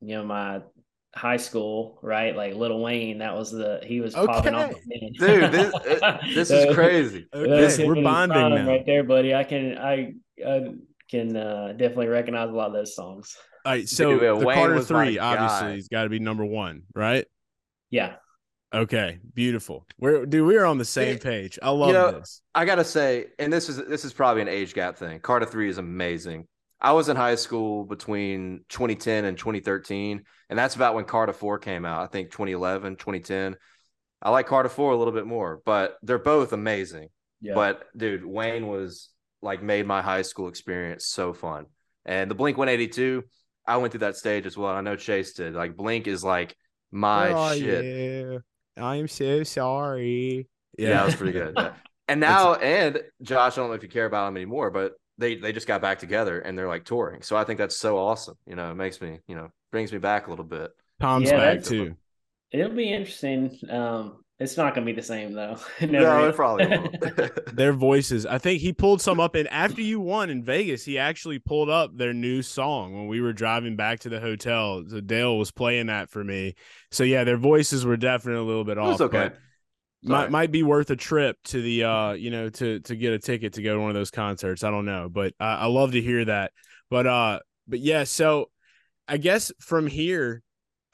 you 0.00 0.16
know, 0.16 0.24
my 0.24 0.62
high 1.14 1.36
school, 1.36 1.98
right? 2.02 2.34
Like 2.36 2.54
Lil 2.54 2.80
Wayne, 2.80 3.18
that 3.18 3.34
was 3.34 3.50
the 3.50 3.80
he 3.84 4.00
was 4.00 4.14
okay. 4.14 4.32
popping 4.32 4.54
off. 4.54 4.72
Dude, 5.18 5.52
this, 5.52 5.72
this 6.34 6.50
is 6.50 6.74
crazy. 6.74 7.26
Okay. 7.34 7.86
We're 7.86 8.02
bonding 8.02 8.54
now. 8.54 8.66
right 8.66 8.84
there, 8.86 9.04
buddy. 9.04 9.34
I 9.34 9.44
can 9.44 9.78
I, 9.78 10.14
I 10.46 10.74
can 11.10 11.36
uh, 11.36 11.72
definitely 11.76 12.08
recognize 12.08 12.48
a 12.48 12.52
lot 12.52 12.68
of 12.68 12.72
those 12.72 12.94
songs. 12.94 13.36
All 13.66 13.72
right, 13.72 13.88
so 13.88 14.18
Dude, 14.18 14.22
the 14.22 14.46
Wayne 14.46 14.56
Carter 14.56 14.80
Three 14.80 15.18
obviously 15.18 15.74
has 15.74 15.88
got 15.88 16.04
to 16.04 16.08
be 16.08 16.18
number 16.18 16.44
one, 16.44 16.82
right? 16.94 17.26
Yeah. 17.90 18.14
Okay, 18.72 19.18
beautiful. 19.34 19.84
We're 19.98 20.24
dude, 20.26 20.46
we 20.46 20.56
are 20.56 20.64
on 20.64 20.78
the 20.78 20.84
same 20.84 21.18
page. 21.18 21.58
I 21.60 21.70
love 21.70 21.88
you 21.88 21.94
know, 21.94 22.12
this. 22.12 22.40
I 22.54 22.64
gotta 22.64 22.84
say, 22.84 23.26
and 23.38 23.52
this 23.52 23.68
is 23.68 23.76
this 23.76 24.04
is 24.04 24.12
probably 24.12 24.42
an 24.42 24.48
age 24.48 24.74
gap 24.74 24.96
thing. 24.96 25.18
Carter 25.18 25.46
Three 25.46 25.68
is 25.68 25.78
amazing. 25.78 26.46
I 26.80 26.92
was 26.92 27.08
in 27.08 27.16
high 27.16 27.34
school 27.34 27.84
between 27.84 28.64
2010 28.70 29.24
and 29.24 29.36
2013, 29.36 30.22
and 30.48 30.58
that's 30.58 30.76
about 30.76 30.94
when 30.94 31.04
Carter 31.04 31.32
4 31.32 31.58
came 31.58 31.84
out. 31.84 32.02
I 32.02 32.06
think 32.06 32.30
2011, 32.30 32.96
2010. 32.96 33.56
I 34.22 34.30
like 34.30 34.46
Carter 34.46 34.68
4 34.68 34.92
a 34.92 34.96
little 34.96 35.12
bit 35.12 35.26
more, 35.26 35.60
but 35.64 35.96
they're 36.02 36.18
both 36.18 36.52
amazing. 36.52 37.08
Yeah. 37.40 37.54
But 37.54 37.84
dude, 37.96 38.24
Wayne 38.24 38.66
was 38.66 39.10
like 39.42 39.62
made 39.62 39.86
my 39.86 40.02
high 40.02 40.22
school 40.22 40.48
experience 40.48 41.06
so 41.06 41.32
fun. 41.32 41.66
And 42.04 42.30
the 42.30 42.34
Blink 42.34 42.56
182, 42.58 43.24
I 43.66 43.76
went 43.76 43.92
through 43.92 44.00
that 44.00 44.16
stage 44.16 44.46
as 44.46 44.56
well. 44.56 44.72
I 44.74 44.80
know 44.80 44.96
Chase 44.96 45.34
did. 45.34 45.54
Like 45.54 45.76
Blink 45.76 46.06
is 46.06 46.24
like 46.24 46.56
my 46.90 47.32
oh, 47.32 47.54
shit. 47.54 48.42
Yeah. 48.76 48.84
I'm 48.84 49.08
so 49.08 49.42
sorry. 49.42 50.48
Yeah, 50.78 50.90
that 50.90 51.06
was 51.06 51.14
pretty 51.16 51.32
good. 51.32 51.54
Yeah. 51.56 51.72
And 52.08 52.20
now, 52.20 52.54
and 52.54 53.00
Josh, 53.22 53.56
I 53.56 53.60
don't 53.60 53.68
know 53.68 53.74
if 53.74 53.82
you 53.82 53.88
care 53.88 54.06
about 54.06 54.28
him 54.28 54.36
anymore, 54.36 54.70
but 54.70 54.94
they 55.20 55.36
they 55.36 55.52
just 55.52 55.66
got 55.68 55.82
back 55.82 55.98
together 56.00 56.40
and 56.40 56.58
they're 56.58 56.68
like 56.68 56.84
touring. 56.84 57.22
So 57.22 57.36
I 57.36 57.44
think 57.44 57.58
that's 57.58 57.76
so 57.76 57.98
awesome. 57.98 58.36
You 58.46 58.56
know, 58.56 58.70
it 58.72 58.76
makes 58.76 59.00
me, 59.00 59.20
you 59.28 59.36
know, 59.36 59.50
brings 59.72 59.92
me 59.92 59.98
back 59.98 60.26
a 60.26 60.30
little 60.30 60.44
bit. 60.44 60.72
Tom's 61.00 61.32
Yeah, 61.32 61.32
back 61.32 61.62
too. 61.62 61.96
It'll 62.52 62.74
be 62.74 62.92
interesting. 62.92 63.58
Um, 63.68 64.24
it's 64.38 64.56
not 64.56 64.74
going 64.74 64.86
to 64.86 64.92
be 64.92 64.96
the 64.96 65.06
same 65.06 65.32
though. 65.34 65.58
It 65.80 65.90
No, 65.96 66.24
never 66.24 66.28
it 66.28 66.32
is. 66.34 66.36
probably 66.36 66.64
won't. 66.66 66.96
Their 67.50 67.72
voices. 67.72 68.26
I 68.26 68.38
think 68.38 68.60
he 68.60 68.72
pulled 68.72 69.00
some 69.02 69.18
up, 69.18 69.34
and 69.34 69.48
after 69.48 69.82
you 69.82 69.98
won 70.00 70.30
in 70.30 70.44
Vegas, 70.44 70.84
he 70.84 70.98
actually 70.98 71.38
pulled 71.40 71.68
up 71.68 71.96
their 71.96 72.14
new 72.14 72.42
song 72.42 72.94
when 72.94 73.08
we 73.08 73.20
were 73.20 73.32
driving 73.32 73.74
back 73.76 74.00
to 74.00 74.08
the 74.08 74.20
hotel. 74.20 74.84
So 74.88 75.00
Dale 75.00 75.36
was 75.36 75.50
playing 75.50 75.86
that 75.86 76.10
for 76.10 76.22
me. 76.22 76.54
So 76.92 77.02
yeah, 77.02 77.24
their 77.24 77.36
voices 77.36 77.84
were 77.84 77.96
definitely 77.96 78.40
a 78.42 78.44
little 78.44 78.64
bit 78.64 78.78
it 78.82 78.88
off. 78.88 78.88
was 78.88 79.00
okay. 79.00 79.08
but 79.08 79.32
might 79.32 79.40
Sorry. 80.06 80.30
might 80.30 80.50
be 80.50 80.62
worth 80.62 80.90
a 80.90 80.96
trip 80.96 81.36
to 81.44 81.60
the 81.60 81.84
uh 81.84 82.12
you 82.12 82.30
know 82.30 82.48
to 82.48 82.80
to 82.80 82.96
get 82.96 83.12
a 83.12 83.18
ticket 83.18 83.54
to 83.54 83.62
go 83.62 83.74
to 83.74 83.80
one 83.80 83.90
of 83.90 83.94
those 83.94 84.10
concerts. 84.10 84.64
I 84.64 84.70
don't 84.70 84.86
know 84.86 85.08
but 85.10 85.34
uh, 85.40 85.58
i 85.60 85.66
love 85.66 85.92
to 85.92 86.00
hear 86.00 86.24
that. 86.24 86.52
But 86.88 87.06
uh 87.06 87.40
but 87.68 87.80
yeah 87.80 88.04
so 88.04 88.50
i 89.06 89.16
guess 89.16 89.52
from 89.60 89.86
here 89.86 90.42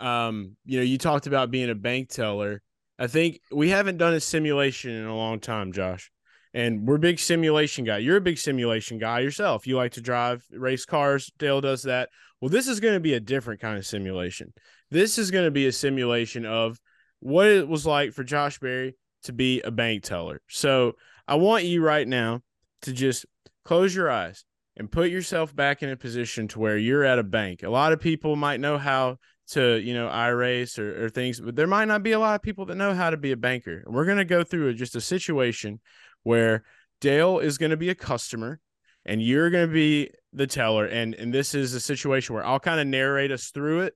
um 0.01 0.57
you 0.65 0.79
know 0.79 0.83
you 0.85 0.99
talked 0.99 1.27
about 1.27 1.51
being 1.51 1.71
a 1.71 1.75
bank 1.75 2.09
teller. 2.09 2.63
I 2.99 3.07
think 3.07 3.41
we 3.53 3.69
haven't 3.69 3.99
done 3.99 4.15
a 4.15 4.21
simulation 4.21 4.91
in 4.91 5.05
a 5.05 5.17
long 5.17 5.39
time 5.39 5.73
josh 5.73 6.11
and 6.53 6.87
we're 6.87 6.99
big 6.99 7.19
simulation 7.19 7.85
guy. 7.85 7.99
You're 7.99 8.17
a 8.17 8.21
big 8.21 8.39
simulation 8.39 8.99
guy 8.99 9.21
yourself. 9.21 9.67
You 9.67 9.77
like 9.77 9.93
to 9.93 10.01
drive 10.01 10.43
race 10.51 10.87
cars. 10.87 11.31
Dale 11.39 11.61
does 11.61 11.83
that. 11.83 12.09
Well 12.41 12.49
this 12.49 12.67
is 12.67 12.81
going 12.81 12.95
to 12.95 13.01
be 13.01 13.15
a 13.15 13.21
different 13.21 13.61
kind 13.61 13.79
of 13.79 13.87
simulation. 13.87 14.53
This 14.91 15.17
is 15.17 15.31
going 15.31 15.45
to 15.45 15.51
be 15.53 15.67
a 15.67 15.73
simulation 15.73 16.45
of 16.45 16.81
what 17.21 17.47
it 17.47 17.69
was 17.69 17.87
like 17.87 18.13
for 18.13 18.25
Josh 18.25 18.59
Berry 18.59 18.97
to 19.25 19.33
be 19.33 19.61
a 19.63 19.71
bank 19.71 20.03
teller. 20.03 20.41
So 20.49 20.95
I 21.27 21.37
want 21.37 21.65
you 21.65 21.83
right 21.83 22.07
now 22.07 22.43
to 22.83 22.93
just 22.93 23.27
close 23.65 23.95
your 23.95 24.11
eyes 24.11 24.45
and 24.77 24.91
put 24.91 25.11
yourself 25.11 25.55
back 25.55 25.83
in 25.83 25.89
a 25.89 25.97
position 25.97 26.49
to 26.49 26.59
where 26.59 26.79
you're 26.79 27.05
at 27.05 27.19
a 27.19 27.25
bank. 27.25 27.63
A 27.63 27.71
lot 27.71 27.93
of 27.93 28.01
people 28.01 28.37
might 28.37 28.61
know 28.61 28.79
how 28.79 29.19
to, 29.49 29.79
you 29.79 29.95
know, 29.95 30.09
iRace 30.09 30.79
or, 30.79 31.07
or 31.07 31.09
things, 31.09 31.41
but 31.41 31.57
there 31.57 31.67
might 31.67 31.87
not 31.87 32.03
be 32.03 32.13
a 32.13 32.19
lot 32.19 32.35
of 32.35 32.43
people 32.43 32.67
that 32.67 32.77
know 32.77 32.95
how 32.95 33.11
to 33.11 33.17
be 33.17 33.33
a 33.33 33.37
banker. 33.37 33.83
And 33.85 33.95
we're 33.95 34.05
going 34.05 34.19
to 34.19 34.25
go 34.25 34.45
through 34.45 34.75
just 34.75 34.97
a 34.97 35.01
situation 35.01 35.81
where 36.25 36.65
Dale 37.01 37.39
is 37.39 37.59
going 37.59 37.71
to 37.71 37.77
be 37.77 37.89
a 37.89 37.95
customer 37.95 38.61
and 39.05 39.23
you're 39.23 39.51
going 39.51 39.69
to 39.69 39.73
be 39.73 40.11
the 40.33 40.47
teller. 40.47 40.87
And, 40.87 41.15
and 41.15 41.33
this 41.33 41.55
is 41.55 41.75
a 41.75 41.81
situation 41.81 42.35
where 42.35 42.45
I'll 42.45 42.61
kind 42.61 42.81
of 42.81 42.87
narrate 42.87 43.31
us 43.31 43.51
through 43.51 43.81
it 43.83 43.95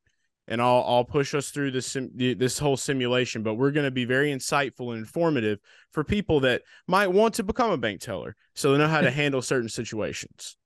and 0.51 0.61
I'll 0.61 0.85
I'll 0.87 1.05
push 1.05 1.35
us 1.35 1.51
through 1.51 1.71
this 1.71 1.87
sim- 1.87 2.11
this 2.15 2.59
whole 2.59 2.77
simulation. 2.77 3.43
But 3.43 3.55
we're 3.55 3.71
going 3.71 3.87
to 3.87 3.91
be 3.91 4.05
very 4.05 4.31
insightful 4.31 4.91
and 4.91 4.99
informative 4.99 5.61
for 5.93 6.05
people 6.05 6.41
that 6.41 6.63
might 6.87 7.07
want 7.07 7.35
to 7.35 7.45
become 7.45 7.71
a 7.71 7.79
bank 7.79 8.01
teller, 8.01 8.37
so 8.55 8.73
they 8.73 8.79
know 8.79 8.89
how 8.89 9.01
to 9.01 9.11
handle 9.23 9.41
certain 9.41 9.69
situations. 9.69 10.57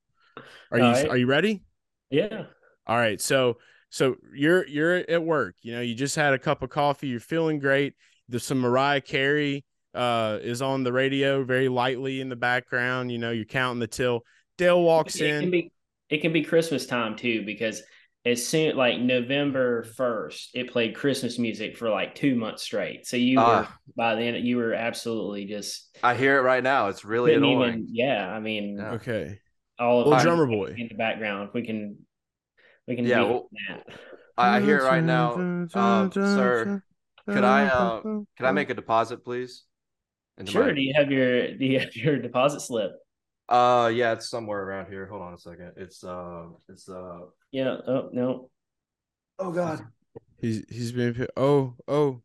Are 0.72 0.78
you 0.78 0.84
All 0.84 0.92
right. 0.92 1.08
are 1.10 1.16
you 1.16 1.26
ready? 1.26 1.62
Yeah. 2.10 2.44
All 2.86 2.96
right. 2.96 3.20
So 3.20 3.58
so 3.90 4.16
you're 4.34 4.66
you're 4.66 4.96
at 4.96 5.22
work. 5.22 5.54
You 5.62 5.74
know, 5.74 5.80
you 5.82 5.94
just 5.94 6.16
had 6.16 6.32
a 6.32 6.38
cup 6.38 6.62
of 6.62 6.70
coffee. 6.70 7.08
You're 7.08 7.20
feeling 7.20 7.58
great. 7.58 7.94
There's 8.28 8.44
some 8.44 8.58
Mariah 8.58 9.02
Carey 9.02 9.64
uh, 9.94 10.38
is 10.42 10.62
on 10.62 10.82
the 10.82 10.92
radio 10.92 11.44
very 11.44 11.68
lightly 11.68 12.20
in 12.20 12.30
the 12.30 12.36
background. 12.36 13.12
You 13.12 13.18
know, 13.18 13.30
you're 13.30 13.44
counting 13.44 13.80
the 13.80 13.86
till. 13.86 14.24
Dale 14.56 14.82
walks 14.82 15.16
it 15.16 15.26
in. 15.26 15.40
can 15.42 15.50
be 15.50 15.72
it 16.08 16.18
can 16.22 16.32
be 16.32 16.42
Christmas 16.42 16.86
time 16.86 17.16
too 17.16 17.44
because 17.44 17.82
as 18.26 18.46
soon 18.46 18.74
like 18.76 18.98
November 18.98 19.82
first, 19.82 20.50
it 20.54 20.70
played 20.70 20.94
Christmas 20.94 21.38
music 21.38 21.76
for 21.76 21.90
like 21.90 22.14
two 22.14 22.34
months 22.34 22.62
straight. 22.62 23.06
So 23.06 23.16
you 23.16 23.38
were 23.38 23.44
Ah. 23.66 23.76
by 23.96 24.14
then 24.14 24.34
you 24.44 24.56
were 24.56 24.72
absolutely 24.74 25.44
just 25.44 25.96
I 26.02 26.14
hear 26.14 26.38
it 26.38 26.42
right 26.42 26.62
now. 26.62 26.88
It's 26.88 27.04
really 27.04 27.34
annoying. 27.34 27.68
even 27.80 27.86
yeah. 27.90 28.26
I 28.32 28.40
mean 28.40 28.78
Yeah. 28.78 28.92
okay. 28.92 29.40
all 29.78 30.00
of 30.00 30.06
Little 30.06 30.14
our- 30.18 30.22
drummer 30.24 30.46
boy. 30.46 30.74
in 30.78 30.88
the 30.88 30.94
background. 30.94 31.50
We 31.52 31.66
can 31.66 31.98
we 32.86 32.96
can 32.96 33.04
Yeah, 33.04 33.22
well, 33.22 33.48
that. 33.68 33.86
I 34.36 34.56
I 34.56 34.60
hear 34.60 34.78
it 34.78 34.84
right 34.84 35.02
now. 35.04 35.34
Um, 35.34 36.10
sir, 36.12 36.82
could 37.28 37.44
I 37.44 37.66
uh, 37.66 38.00
can 38.02 38.46
I 38.46 38.52
make 38.52 38.70
a 38.70 38.74
deposit, 38.74 39.24
please? 39.24 39.64
Into 40.38 40.50
Sure. 40.52 40.66
my- 40.66 40.72
Do 40.74 40.80
you 40.80 40.94
have 40.96 41.10
your 41.10 41.56
do 41.56 41.64
you 41.64 41.78
have 41.80 41.94
your 41.94 42.18
deposit 42.18 42.60
slip? 42.60 42.92
Uh, 43.48 43.90
yeah, 43.94 44.12
it's 44.12 44.28
somewhere 44.30 44.62
around 44.62 44.90
here. 44.90 45.06
Hold 45.06 45.20
on 45.22 45.34
a 45.34 45.38
second. 45.38 45.72
It's 45.76 46.02
uh, 46.02 46.46
it's 46.68 46.88
uh. 46.88 47.20
Yeah. 47.54 47.76
Oh 47.86 48.08
no. 48.12 48.50
Oh 49.38 49.52
God. 49.52 49.86
He's 50.40 50.64
he's 50.68 50.90
been 50.90 51.28
oh 51.36 51.74
oh 51.86 52.22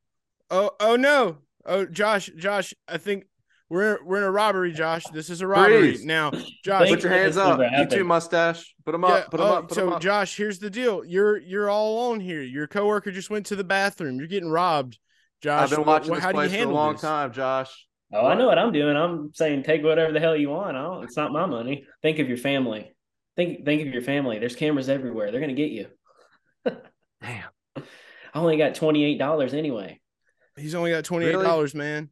oh 0.50 0.72
oh 0.80 0.96
no 0.96 1.38
oh 1.68 1.86
Josh 1.86 2.32
Josh 2.36 2.74
I 2.88 2.98
think 2.98 3.26
we're 3.70 4.00
we're 4.04 4.18
in 4.18 4.24
a 4.24 4.32
robbery 4.32 4.74
Josh 4.74 5.04
this 5.14 5.30
is 5.30 5.42
a 5.42 5.48
robbery 5.48 5.92
Freeze. 5.94 6.06
now 6.06 6.32
Josh 6.66 6.90
Put 6.90 7.04
your 7.04 7.12
hands 7.12 7.38
up. 7.38 7.60
You 7.78 7.86
too, 7.86 8.04
mustache. 8.04 8.74
Put 8.84 8.94
them 8.94 9.04
yeah, 9.04 9.10
up. 9.10 9.30
Put 9.30 9.38
them 9.38 9.48
oh, 9.48 9.54
up. 9.54 9.70
Put 9.70 9.78
'em 9.78 9.90
so 9.90 9.94
up. 9.94 10.02
Josh 10.02 10.36
here's 10.36 10.58
the 10.58 10.72
deal 10.72 11.06
you're 11.06 11.38
you're 11.38 11.70
all 11.70 11.94
alone 11.94 12.20
here 12.20 12.42
your 12.42 12.66
coworker 12.66 13.12
just 13.12 13.30
went 13.30 13.46
to 13.46 13.56
the 13.56 13.64
bathroom 13.64 14.18
you're 14.18 14.28
getting 14.28 14.50
robbed 14.50 14.98
Josh 15.42 15.72
I've 15.72 15.78
been 15.78 15.86
watching 15.86 16.12
wh- 16.12 16.16
this 16.16 16.24
how 16.24 16.30
you 16.30 16.34
place 16.34 16.56
for 16.56 16.70
a 16.70 16.74
long 16.74 16.94
this? 16.94 17.02
time, 17.02 17.32
Josh. 17.32 17.88
Oh, 18.12 18.26
I 18.26 18.34
know 18.34 18.48
what 18.48 18.58
I'm 18.58 18.72
doing. 18.72 18.98
I'm 18.98 19.30
saying 19.36 19.62
take 19.62 19.84
whatever 19.84 20.12
the 20.12 20.20
hell 20.20 20.36
you 20.36 20.50
want. 20.50 20.76
I 20.76 20.82
don't, 20.82 21.04
it's 21.04 21.16
not 21.16 21.32
my 21.32 21.46
money. 21.46 21.86
Think 22.02 22.18
of 22.18 22.28
your 22.28 22.38
family. 22.40 22.92
Think 23.40 23.64
think 23.64 23.88
of 23.88 23.94
your 23.94 24.02
family. 24.02 24.38
There's 24.38 24.58
cameras 24.58 24.90
everywhere. 24.90 25.32
They're 25.32 25.40
gonna 25.40 25.54
get 25.54 25.72
you. 25.72 25.88
Damn. 27.22 27.46
I 27.78 27.84
only 28.34 28.58
got 28.58 28.76
twenty 28.76 29.06
eight 29.06 29.18
dollars 29.18 29.54
anyway. 29.54 30.02
he's 30.58 30.76
only 30.76 30.92
got 30.92 31.06
twenty 31.06 31.28
eight 31.28 31.32
dollars 31.32 31.74
man 31.74 32.10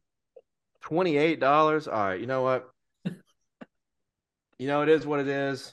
Twenty-eight 0.80 1.38
dollars. 1.38 1.86
All 1.86 2.02
right. 2.02 2.18
You 2.18 2.26
know 2.26 2.40
what? 2.40 2.70
you 4.58 4.66
know 4.66 4.80
it 4.80 4.88
is 4.88 5.06
what 5.06 5.20
it 5.20 5.28
is. 5.28 5.70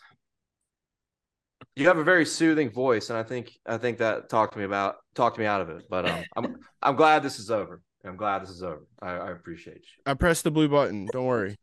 You 1.78 1.88
have 1.88 2.00
a 2.00 2.04
very 2.04 2.26
soothing 2.26 2.70
voice, 2.70 3.10
and 3.10 3.18
I 3.18 3.24
think 3.24 3.58
I 3.66 3.78
think 3.78 4.00
that 4.00 4.28
talked 4.28 4.58
me 4.58 4.66
about 4.66 4.98
talked 5.14 5.38
me 5.38 5.46
out 5.46 5.62
of 5.62 5.70
it. 5.70 5.86
But 5.90 6.10
um, 6.10 6.24
I'm 6.36 6.56
I'm 6.82 6.96
glad 6.98 7.24
this 7.24 7.40
is 7.40 7.50
over. 7.50 7.82
I'm 8.04 8.18
glad 8.18 8.42
this 8.42 8.50
is 8.50 8.62
over. 8.62 8.86
I, 9.02 9.12
I 9.12 9.32
appreciate 9.32 9.78
you. 9.78 10.04
I 10.06 10.16
pressed 10.16 10.44
the 10.44 10.52
blue 10.52 10.68
button 10.68 11.08
don't 11.14 11.26
worry 11.26 11.52
The 11.52 11.58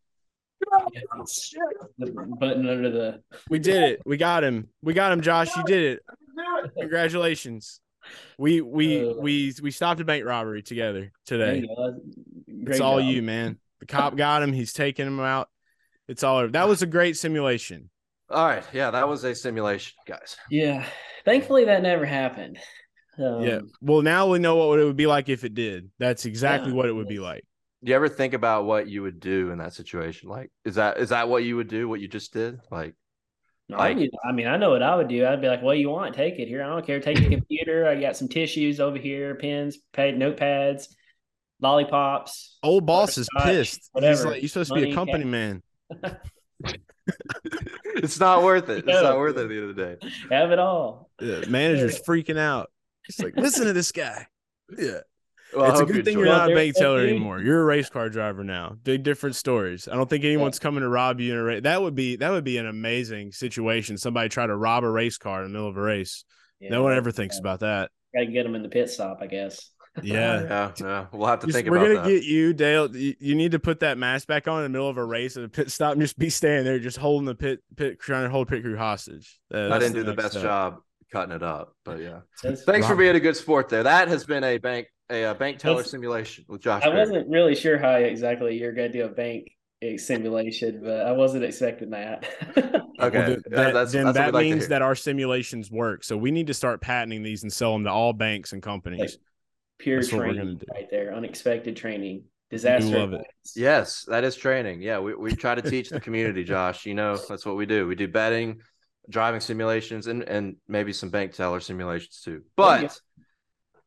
button 1.98 2.68
under 2.68 2.90
the 2.90 3.22
we 3.50 3.58
did 3.58 3.82
it 3.82 4.02
we 4.04 4.16
got 4.16 4.44
him 4.44 4.68
we 4.82 4.92
got 4.94 5.12
him 5.12 5.20
Josh 5.20 5.54
you 5.56 5.64
did 5.64 5.98
it 5.98 6.00
congratulations 6.78 7.80
we 8.38 8.60
we 8.60 9.08
Uh, 9.08 9.14
we 9.14 9.52
we 9.62 9.70
stopped 9.70 10.00
a 10.00 10.04
bank 10.04 10.24
robbery 10.24 10.62
together 10.62 11.12
today. 11.24 11.64
It's 12.48 12.80
all 12.80 12.98
job. 12.98 13.08
you, 13.08 13.22
man. 13.22 13.58
The 13.78 13.86
cop 13.86 14.16
got 14.16 14.42
him. 14.42 14.52
He's 14.52 14.72
taking 14.72 15.06
him 15.06 15.20
out. 15.20 15.48
It's 16.08 16.24
all 16.24 16.38
over. 16.38 16.48
That 16.50 16.68
was 16.68 16.82
a 16.82 16.86
great 16.86 17.16
simulation. 17.16 17.90
All 18.28 18.44
right. 18.44 18.64
Yeah, 18.72 18.90
that 18.90 19.06
was 19.08 19.22
a 19.24 19.34
simulation, 19.36 19.94
guys. 20.06 20.36
Yeah. 20.50 20.84
Thankfully 21.24 21.64
that 21.66 21.82
never 21.82 22.04
happened. 22.04 22.58
Um, 23.18 23.42
yeah. 23.42 23.60
Well, 23.80 24.02
now 24.02 24.26
we 24.26 24.40
know 24.40 24.56
what 24.56 24.80
it 24.80 24.84
would 24.84 24.96
be 24.96 25.06
like 25.06 25.28
if 25.28 25.44
it 25.44 25.54
did. 25.54 25.90
That's 26.00 26.24
exactly 26.24 26.70
Yeah. 26.70 26.76
what 26.76 26.86
it 26.86 26.92
would 26.92 27.08
be 27.08 27.20
like. 27.20 27.44
Do 27.84 27.90
you 27.90 27.96
ever 27.96 28.08
think 28.08 28.32
about 28.34 28.64
what 28.64 28.88
you 28.88 29.02
would 29.02 29.18
do 29.20 29.50
in 29.50 29.58
that 29.58 29.72
situation? 29.74 30.28
Like, 30.28 30.50
is 30.64 30.76
that 30.76 30.98
is 30.98 31.08
that 31.08 31.28
what 31.28 31.42
you 31.44 31.56
would 31.56 31.68
do? 31.68 31.88
What 31.88 32.00
you 32.00 32.08
just 32.08 32.32
did? 32.32 32.60
Like, 32.70 32.94
No, 33.68 33.76
I, 33.76 33.88
Like- 33.88 33.96
mean, 33.96 34.10
I 34.24 34.32
mean, 34.32 34.46
I 34.46 34.56
know 34.56 34.70
what 34.70 34.82
I 34.82 34.94
would 34.96 35.08
do. 35.08 35.26
I'd 35.26 35.40
be 35.40 35.48
like, 35.48 35.62
"What 35.62 35.74
do 35.74 35.80
you 35.80 35.88
want? 35.90 36.14
Take 36.14 36.38
it 36.38 36.46
here. 36.48 36.62
I 36.62 36.68
don't 36.68 36.86
care. 36.86 37.00
Take 37.00 37.16
the 37.18 37.28
computer. 37.28 37.86
I 37.88 38.00
got 38.00 38.16
some 38.16 38.28
tissues 38.28 38.78
over 38.80 38.98
here, 38.98 39.34
pens, 39.34 39.78
pad, 39.92 40.14
notepads, 40.16 40.88
lollipops." 41.60 42.58
Old 42.62 42.86
boss 42.86 43.18
is 43.18 43.26
Scotch, 43.26 43.44
pissed. 43.44 43.74
He's 43.80 43.88
whatever. 43.92 44.30
like, 44.30 44.42
you're 44.42 44.48
supposed 44.48 44.72
to 44.74 44.80
be 44.80 44.90
a 44.90 44.94
company 44.94 45.24
cash. 45.24 45.30
man. 45.30 45.62
it's 47.96 48.20
not 48.20 48.42
worth 48.42 48.68
it. 48.68 48.78
It's 48.78 48.86
No. 48.86 49.02
not 49.02 49.18
worth 49.18 49.36
it 49.36 49.42
at 49.44 49.48
the 49.48 49.54
end 49.56 49.70
of 49.70 49.76
the 49.76 49.82
day. 49.96 49.96
Have 50.30 50.50
it 50.52 50.58
all. 50.58 51.10
The 51.18 51.46
manager's 51.48 52.00
freaking 52.06 52.38
out. 52.38 52.70
It's 53.08 53.18
like, 53.20 53.36
listen 53.36 53.66
to 53.66 53.72
this 53.72 53.90
guy. 53.92 54.26
Yeah. 54.78 55.00
Well, 55.54 55.70
it's 55.70 55.80
a 55.80 55.84
good 55.84 56.04
thing 56.04 56.16
you're 56.18 56.26
it. 56.26 56.30
not 56.30 56.50
a 56.50 56.54
bank 56.54 56.74
teller 56.74 57.00
anymore. 57.00 57.40
You're 57.40 57.60
a 57.60 57.64
race 57.64 57.88
car 57.90 58.08
driver 58.08 58.42
now. 58.44 58.76
Big 58.82 59.02
different 59.02 59.36
stories. 59.36 59.88
I 59.88 59.94
don't 59.96 60.08
think 60.08 60.24
anyone's 60.24 60.58
coming 60.58 60.80
to 60.82 60.88
rob 60.88 61.20
you 61.20 61.32
in 61.32 61.38
a 61.38 61.42
race. 61.42 61.62
That 61.62 61.82
would 61.82 61.94
be 61.94 62.16
that 62.16 62.30
would 62.30 62.44
be 62.44 62.58
an 62.58 62.66
amazing 62.66 63.32
situation. 63.32 63.98
Somebody 63.98 64.28
try 64.28 64.46
to 64.46 64.56
rob 64.56 64.84
a 64.84 64.90
race 64.90 65.18
car 65.18 65.42
in 65.44 65.48
the 65.52 65.52
middle 65.58 65.68
of 65.68 65.76
a 65.76 65.82
race. 65.82 66.24
no 66.60 66.82
one 66.82 66.94
ever 66.94 67.10
thinks 67.10 67.38
about 67.38 67.60
that. 67.60 67.90
Got 68.14 68.20
to 68.20 68.26
get 68.26 68.42
them 68.44 68.54
in 68.54 68.62
the 68.62 68.68
pit 68.68 68.90
stop, 68.90 69.18
I 69.20 69.26
guess. 69.26 69.68
Yeah. 70.02 70.42
Yeah, 70.44 70.72
yeah. 70.80 71.06
We'll 71.12 71.26
have 71.28 71.40
to 71.40 71.46
Just- 71.48 71.54
think 71.58 71.68
we're 71.68 71.76
about 71.76 71.88
gonna 71.96 72.08
that. 72.08 72.08
get 72.08 72.24
you, 72.24 72.54
Dale. 72.54 72.96
You, 72.96 73.14
you 73.20 73.34
need 73.34 73.52
to 73.52 73.58
put 73.58 73.80
that 73.80 73.98
mask 73.98 74.26
back 74.26 74.48
on 74.48 74.56
in 74.60 74.62
the 74.62 74.68
middle 74.70 74.88
of 74.88 74.96
a 74.96 75.04
race 75.04 75.36
at 75.36 75.44
a 75.44 75.50
pit 75.50 75.70
stop 75.70 75.92
and 75.92 76.00
just 76.00 76.18
be 76.18 76.30
standing 76.30 76.64
there, 76.64 76.78
just 76.78 76.96
holding 76.96 77.26
the 77.26 77.34
pit 77.34 77.60
pit 77.76 78.00
trying 78.00 78.24
to 78.24 78.30
hold 78.30 78.48
pit 78.48 78.62
crew 78.62 78.74
hostage. 78.78 79.38
Uh, 79.52 79.68
I 79.70 79.78
didn't 79.78 79.92
do 79.92 80.02
the 80.02 80.14
best 80.14 80.30
step. 80.30 80.44
job 80.44 80.76
cutting 81.12 81.34
it 81.34 81.42
up, 81.42 81.74
but 81.84 82.00
yeah. 82.00 82.20
That's- 82.42 82.64
Thanks 82.64 82.86
for 82.86 82.96
being 82.96 83.16
a 83.16 83.20
good 83.20 83.36
sport 83.36 83.68
there. 83.68 83.82
That 83.82 84.08
has 84.08 84.24
been 84.24 84.44
a 84.44 84.56
bank 84.56 84.86
a, 85.10 85.24
uh 85.24 85.34
bank 85.34 85.58
teller 85.58 85.76
That's- 85.76 85.90
simulation 85.90 86.44
with 86.48 86.60
Josh. 86.62 86.82
I 86.82 86.86
Berry. 86.86 86.98
wasn't 86.98 87.28
really 87.28 87.54
sure 87.54 87.78
how 87.78 87.94
exactly 87.96 88.58
you're 88.58 88.72
going 88.72 88.92
to 88.92 88.98
do 88.98 89.04
a 89.04 89.08
bank 89.08 89.50
simulation, 89.96 90.80
but 90.82 91.00
I 91.06 91.12
wasn't 91.12 91.44
expecting 91.44 91.90
that. 91.90 92.24
okay, 92.56 92.84
well, 93.00 93.10
th- 93.26 93.38
that, 93.50 93.74
that's, 93.74 93.92
then 93.92 94.04
that's 94.04 94.16
that 94.16 94.32
like 94.34 94.44
means 94.44 94.68
that 94.68 94.80
our 94.82 94.94
simulations 94.94 95.70
work. 95.70 96.04
So 96.04 96.16
we 96.16 96.30
need 96.30 96.46
to 96.46 96.54
start 96.54 96.80
patenting 96.80 97.22
these 97.22 97.42
and 97.42 97.52
sell 97.52 97.72
them 97.72 97.84
to 97.84 97.90
all 97.90 98.12
banks 98.12 98.52
and 98.52 98.62
companies. 98.62 99.00
Like 99.00 99.10
pure 99.78 100.00
That's 100.00 100.12
what 100.12 100.18
we're 100.18 100.24
training 100.26 100.44
gonna 100.44 100.54
do. 100.58 100.66
right 100.72 100.88
there, 100.90 101.12
unexpected 101.14 101.76
training, 101.76 102.24
disaster. 102.50 102.96
love 102.96 103.12
it. 103.12 103.26
Yes, 103.56 104.04
that 104.08 104.22
is 104.22 104.36
training. 104.36 104.82
Yeah, 104.82 105.00
we, 105.00 105.14
we 105.14 105.34
try 105.34 105.56
to 105.56 105.62
teach 105.62 105.90
the 105.90 106.00
community, 106.00 106.44
Josh. 106.54 106.86
You 106.86 106.94
know, 106.94 107.16
that's 107.16 107.44
what 107.44 107.56
we 107.56 107.66
do. 107.66 107.88
We 107.88 107.96
do 107.96 108.06
betting, 108.06 108.60
driving 109.10 109.40
simulations, 109.40 110.06
and 110.06 110.22
and 110.22 110.56
maybe 110.68 110.92
some 110.92 111.10
bank 111.10 111.32
teller 111.32 111.58
simulations 111.58 112.20
too. 112.24 112.30
There 112.30 112.38
you 112.38 112.44
But 112.56 113.00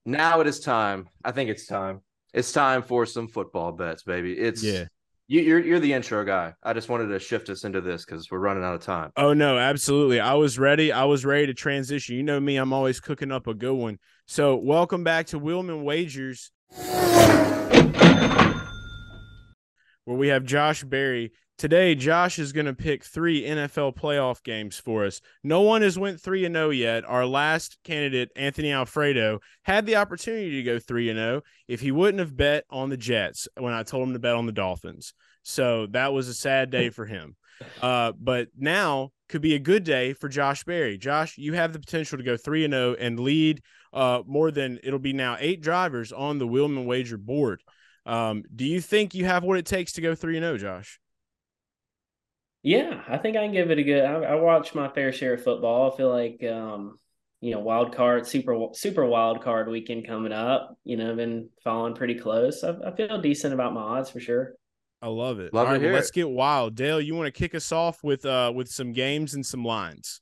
now 0.05 0.39
it 0.39 0.47
is 0.47 0.59
time. 0.59 1.09
I 1.23 1.31
think 1.31 1.49
it's 1.49 1.65
time. 1.65 2.01
It's 2.33 2.51
time 2.51 2.83
for 2.83 3.05
some 3.05 3.27
football 3.27 3.71
bets, 3.71 4.03
baby. 4.03 4.33
It's 4.33 4.63
Yeah. 4.63 4.85
You, 5.27 5.41
you're 5.41 5.59
you're 5.59 5.79
the 5.79 5.93
intro 5.93 6.23
guy. 6.23 6.53
I 6.61 6.73
just 6.73 6.87
wanted 6.87 7.07
to 7.07 7.17
shift 7.17 7.49
us 7.49 7.63
into 7.63 7.81
this 7.81 8.05
because 8.05 8.29
we're 8.29 8.37
running 8.37 8.63
out 8.63 8.75
of 8.75 8.81
time. 8.81 9.11
Oh 9.17 9.33
no, 9.33 9.57
absolutely. 9.57 10.19
I 10.19 10.35
was 10.35 10.59
ready. 10.59 10.91
I 10.91 11.05
was 11.05 11.25
ready 11.25 11.47
to 11.47 11.53
transition. 11.55 12.15
You 12.15 12.21
know 12.21 12.39
me, 12.39 12.57
I'm 12.57 12.71
always 12.71 12.99
cooking 12.99 13.31
up 13.31 13.47
a 13.47 13.55
good 13.55 13.73
one. 13.73 13.97
So 14.27 14.55
welcome 14.55 15.03
back 15.03 15.25
to 15.27 15.39
Wheelman 15.39 15.83
Wagers. 15.83 16.51
Where 20.03 20.17
we 20.17 20.27
have 20.27 20.43
Josh 20.45 20.83
Berry. 20.83 21.31
Today, 21.57 21.95
Josh 21.95 22.37
is 22.37 22.51
going 22.51 22.65
to 22.65 22.73
pick 22.73 23.01
three 23.01 23.43
NFL 23.43 23.95
playoff 23.95 24.43
games 24.43 24.77
for 24.77 25.05
us. 25.05 25.21
No 25.41 25.61
one 25.61 25.83
has 25.83 25.97
went 25.97 26.19
3 26.19 26.43
and 26.43 26.55
0 26.55 26.71
yet. 26.71 27.05
Our 27.05 27.25
last 27.25 27.77
candidate, 27.85 28.29
Anthony 28.35 28.73
Alfredo, 28.73 29.39
had 29.63 29.85
the 29.85 29.95
opportunity 29.95 30.51
to 30.57 30.63
go 30.63 30.79
3 30.79 31.11
and 31.11 31.17
0 31.17 31.41
if 31.69 31.79
he 31.79 31.91
wouldn't 31.91 32.19
have 32.19 32.35
bet 32.35 32.65
on 32.69 32.89
the 32.89 32.97
Jets 32.97 33.47
when 33.57 33.71
I 33.71 33.83
told 33.83 34.05
him 34.05 34.13
to 34.13 34.19
bet 34.19 34.35
on 34.35 34.47
the 34.47 34.51
Dolphins. 34.51 35.13
So 35.43 35.87
that 35.91 36.11
was 36.11 36.27
a 36.27 36.33
sad 36.33 36.71
day 36.71 36.89
for 36.89 37.05
him. 37.05 37.35
Uh, 37.81 38.11
but 38.19 38.49
now 38.57 39.11
could 39.29 39.41
be 39.41 39.55
a 39.55 39.59
good 39.59 39.85
day 39.85 40.11
for 40.11 40.27
Josh 40.27 40.65
Berry. 40.65 40.97
Josh, 40.97 41.37
you 41.37 41.53
have 41.53 41.71
the 41.71 41.79
potential 41.79 42.17
to 42.17 42.23
go 42.23 42.35
3 42.35 42.65
and 42.65 42.73
0 42.73 42.95
and 42.99 43.17
lead 43.17 43.61
uh, 43.93 44.23
more 44.27 44.51
than 44.51 44.77
it'll 44.83 44.99
be 44.99 45.13
now 45.13 45.37
eight 45.39 45.61
drivers 45.61 46.11
on 46.11 46.37
the 46.37 46.45
Wheelman 46.45 46.85
Wager 46.85 47.17
board. 47.17 47.63
Um, 48.05 48.43
do 48.53 48.65
you 48.65 48.81
think 48.81 49.15
you 49.15 49.23
have 49.23 49.45
what 49.45 49.57
it 49.57 49.65
takes 49.65 49.93
to 49.93 50.01
go 50.01 50.15
3 50.15 50.35
and 50.35 50.43
0, 50.43 50.57
Josh? 50.57 50.99
Yeah, 52.65 53.03
I 53.07 53.19
think 53.19 53.37
I 53.37 53.43
can 53.43 53.53
give 53.53 53.69
it 53.69 53.77
a 53.77 53.83
good. 53.83 54.03
I, 54.03 54.13
I 54.23 54.35
watch 54.35 54.73
my 54.73 54.89
fair 54.89 55.11
share 55.11 55.35
of 55.35 55.43
football. 55.43 55.91
I 55.91 55.95
feel 55.97 56.09
like, 56.09 56.43
um, 56.43 56.97
you 57.39 57.51
know, 57.51 57.59
wild 57.59 57.95
card, 57.95 58.25
super, 58.25 58.69
super 58.73 59.05
wild 59.05 59.43
card 59.43 59.69
weekend 59.69 60.07
coming 60.07 60.31
up. 60.31 60.75
You 60.83 60.97
know, 60.97 61.11
I've 61.11 61.15
been 61.15 61.49
following 61.63 61.93
pretty 61.93 62.15
close. 62.15 62.63
I, 62.63 62.73
I 62.83 62.95
feel 62.95 63.21
decent 63.21 63.53
about 63.53 63.75
my 63.75 63.81
odds 63.81 64.09
for 64.09 64.19
sure. 64.19 64.55
I 64.99 65.09
love 65.09 65.39
it. 65.39 65.53
Love 65.53 65.67
All 65.67 65.75
to 65.75 65.79
right, 65.79 65.85
well, 65.85 65.93
let's 65.93 66.09
get 66.09 66.27
wild. 66.27 66.73
Dale, 66.73 66.99
you 66.99 67.13
want 67.13 67.27
to 67.27 67.31
kick 67.31 67.53
us 67.53 67.71
off 67.71 68.03
with 68.03 68.25
uh 68.25 68.51
with 68.55 68.67
some 68.67 68.93
games 68.93 69.35
and 69.35 69.45
some 69.45 69.63
lines. 69.63 70.19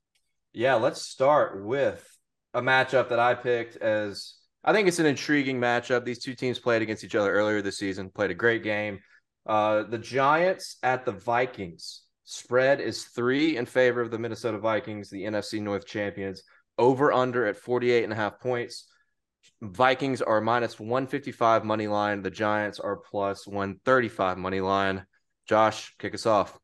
Yeah, 0.51 0.73
let's 0.73 1.01
start 1.01 1.63
with 1.63 2.05
a 2.53 2.61
matchup 2.61 3.07
that 3.07 3.19
I 3.19 3.35
picked 3.35 3.77
as 3.77 4.35
I 4.65 4.73
think 4.73 4.89
it's 4.89 4.99
an 4.99 5.05
intriguing 5.05 5.61
matchup. 5.61 6.03
These 6.03 6.19
two 6.19 6.35
teams 6.35 6.59
played 6.59 6.81
against 6.81 7.05
each 7.05 7.15
other 7.15 7.31
earlier 7.31 7.61
this 7.61 7.77
season, 7.77 8.09
played 8.09 8.31
a 8.31 8.35
great 8.35 8.63
game. 8.63 8.99
Uh, 9.45 9.83
the 9.83 9.97
Giants 9.97 10.75
at 10.83 11.05
the 11.05 11.13
Vikings. 11.13 12.02
Spread 12.25 12.79
is 12.79 13.05
three 13.05 13.57
in 13.57 13.65
favor 13.65 14.01
of 14.01 14.11
the 14.11 14.19
Minnesota 14.19 14.57
Vikings, 14.57 15.09
the 15.09 15.23
NFC 15.23 15.61
North 15.61 15.85
champions. 15.85 16.43
Over 16.77 17.11
under 17.11 17.45
at 17.45 17.57
48 17.57 18.03
and 18.03 18.13
a 18.13 18.15
half 18.15 18.39
points. 18.39 18.87
Vikings 19.61 20.21
are 20.21 20.41
minus 20.41 20.79
155 20.79 21.63
money 21.63 21.87
line. 21.87 22.21
The 22.21 22.31
Giants 22.31 22.79
are 22.79 22.97
plus 22.97 23.45
135 23.45 24.37
money 24.37 24.61
line. 24.61 25.05
Josh, 25.47 25.95
kick 25.99 26.13
us 26.13 26.25
off. 26.25 26.57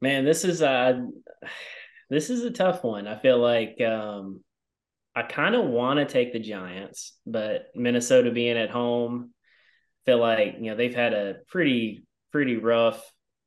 Man, 0.00 0.24
this 0.24 0.44
is 0.44 0.60
a 0.60 1.06
this 2.10 2.30
is 2.30 2.44
a 2.44 2.50
tough 2.50 2.84
one. 2.84 3.06
I 3.06 3.18
feel 3.18 3.38
like 3.38 3.80
um, 3.80 4.42
I 5.14 5.22
kind 5.22 5.54
of 5.54 5.64
want 5.64 5.98
to 5.98 6.04
take 6.06 6.32
the 6.32 6.38
Giants, 6.38 7.16
but 7.26 7.66
Minnesota 7.74 8.30
being 8.30 8.56
at 8.56 8.70
home, 8.70 9.32
feel 10.04 10.18
like 10.18 10.56
you 10.58 10.70
know 10.70 10.76
they've 10.76 10.94
had 10.94 11.14
a 11.14 11.36
pretty 11.48 12.04
pretty 12.32 12.56
rough, 12.56 13.02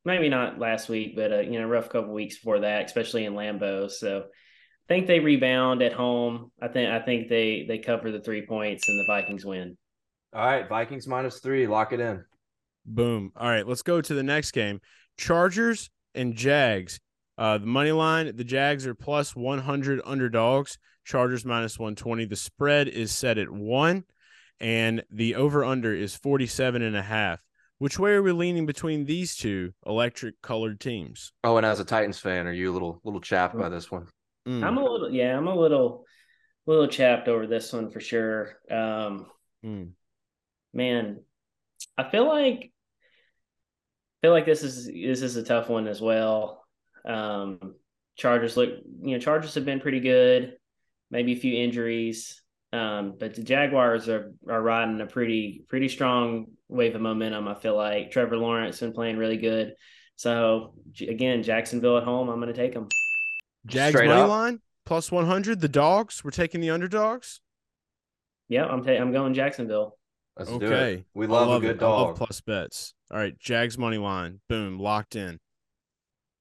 maybe 0.08 0.30
not 0.30 0.58
last 0.58 0.88
week, 0.88 1.15
but 1.15 1.32
a 1.32 1.43
you 1.43 1.60
know 1.60 1.67
rough 1.67 1.89
couple 1.89 2.13
weeks 2.13 2.38
before 2.38 2.62
that, 2.62 2.86
especially 2.86 3.26
in 3.26 3.34
Lambeau. 3.34 3.91
So 3.91 4.20
I 4.20 4.88
think 4.88 5.06
they 5.06 5.20
rebound 5.20 5.84
at 5.84 5.93
home. 5.93 6.52
I 6.60 6.70
think 6.70 6.89
I 6.89 7.00
think 7.00 7.30
they 7.30 7.65
they 7.67 7.78
cover 7.78 8.12
the 8.12 8.22
three 8.22 8.48
points 8.48 8.88
and 8.88 9.00
the 9.00 9.06
Vikings 9.06 9.46
win. 9.46 9.78
All 10.34 10.46
right, 10.46 10.67
Vikings 10.67 11.08
minus 11.08 11.39
three. 11.39 11.67
Lock 11.67 11.93
it 11.93 12.00
in. 12.00 12.24
Boom. 12.86 13.34
All 13.36 13.50
right, 13.50 13.67
let's 13.67 13.84
go 13.84 14.02
to 14.02 14.13
the 14.13 14.24
next 14.24 14.52
game. 14.52 14.80
Chargers 15.17 15.91
and 16.15 16.34
Jags. 16.34 17.00
Uh, 17.38 17.60
the 17.60 17.67
money 17.67 17.91
line, 17.91 18.36
the 18.36 18.43
Jags 18.43 18.88
are 18.88 18.96
plus 18.96 19.36
100 19.36 20.02
underdogs, 20.04 20.80
Chargers 21.06 21.46
minus 21.46 21.78
120. 21.78 22.26
The 22.26 22.36
spread 22.36 22.88
is 22.88 23.12
set 23.12 23.38
at 23.38 23.52
one, 23.52 24.06
and 24.60 25.04
the 25.12 25.36
over 25.36 25.63
under 25.63 25.93
is 25.93 26.15
47 26.15 26.82
and 26.82 26.98
a 26.98 27.04
half. 27.04 27.47
Which 27.80 28.00
way 28.00 28.13
are 28.13 28.24
we 28.24 28.32
leaning 28.32 28.66
between 28.66 29.06
these 29.06 29.36
two 29.36 29.72
electric 29.86 30.42
colored 30.42 30.80
teams? 30.80 31.32
Oh, 31.44 31.58
and 31.58 31.66
as 31.66 31.80
a 31.80 31.86
Titans 31.86 32.20
fan, 32.20 32.48
are 32.48 32.54
you 32.54 32.72
a 32.72 32.74
little 32.74 33.00
little 33.04 33.22
chapped 33.22 33.58
by 33.58 33.70
this 33.70 33.92
one? 33.92 34.08
Mm, 34.48 34.63
I'm 34.63 34.78
a 34.78 34.84
little 34.84 35.12
yeah, 35.12 35.38
I'm 35.38 35.48
a 35.48 35.56
little 35.56 36.06
little 36.66 36.88
chapped 36.88 37.28
over 37.28 37.46
this 37.46 37.72
one 37.72 37.92
for 37.92 38.00
sure. 38.00 38.58
Um, 38.72 39.28
mm. 39.63 39.92
man, 40.74 41.22
I 41.98 42.10
feel 42.10 42.28
like 42.28 42.72
feel 44.24 44.32
like 44.32 44.48
this 44.48 44.63
is 44.63 44.88
this 44.88 45.22
is 45.22 45.36
a 45.36 45.44
tough 45.44 45.70
one 45.70 45.88
as 45.88 46.02
well. 46.02 46.66
Um, 47.06 47.76
Chargers 48.16 48.58
look, 48.58 48.70
you 49.02 49.13
know, 49.13 49.20
Chargers 49.20 49.54
have 49.54 49.66
been 49.66 49.80
pretty 49.80 50.00
good. 50.00 50.58
Maybe 51.12 51.34
a 51.34 51.40
few 51.40 51.63
injuries, 51.63 52.42
um, 52.74 53.13
but 53.20 53.36
the 53.36 53.44
Jaguars 53.44 54.10
are 54.10 54.34
are 54.50 54.62
riding 54.62 55.00
a 55.00 55.06
pretty 55.06 55.63
pretty 55.70 55.90
strong 55.90 56.48
wave 56.70 56.96
of 56.96 57.02
momentum. 57.02 57.48
I 57.48 57.56
feel 57.56 57.76
like 57.76 58.12
Trevor 58.12 58.38
Lawrence 58.38 58.80
been 58.80 58.94
playing 58.94 59.18
really 59.18 59.38
good. 59.38 59.74
So 60.16 60.74
again, 61.02 61.44
Jacksonville 61.44 61.98
at 61.98 62.04
home, 62.04 62.30
I'm 62.30 62.40
going 62.42 62.54
to 62.54 62.60
take 62.60 62.74
them. 62.74 62.88
Jags 63.66 63.94
Straight 63.96 64.08
money 64.08 64.22
up. 64.22 64.30
line 64.30 64.62
plus 64.86 65.12
100. 65.12 65.60
The 65.62 65.68
dogs, 65.70 66.24
we're 66.24 66.32
taking 66.32 66.62
the 66.62 66.70
underdogs. 66.70 67.42
Yeah, 68.50 68.66
I'm 68.66 68.84
ta- 68.84 68.92
I'm 68.94 69.12
going 69.12 69.34
Jacksonville. 69.34 69.98
Let's 70.38 70.50
do 70.50 70.56
Okay. 70.66 70.94
it. 70.96 71.06
We 71.14 71.28
love, 71.28 71.48
love 71.50 71.64
a 71.64 71.66
good 71.68 71.76
it. 71.78 71.84
I 71.84 71.88
love 71.88 72.08
dog. 72.10 72.16
plus 72.18 72.42
bets. 72.42 72.94
All 73.12 73.18
right, 73.18 73.38
Jags 73.40 73.78
money 73.78 73.98
line. 73.98 74.40
Boom, 74.48 74.80
locked 74.80 75.16
in. 75.16 75.40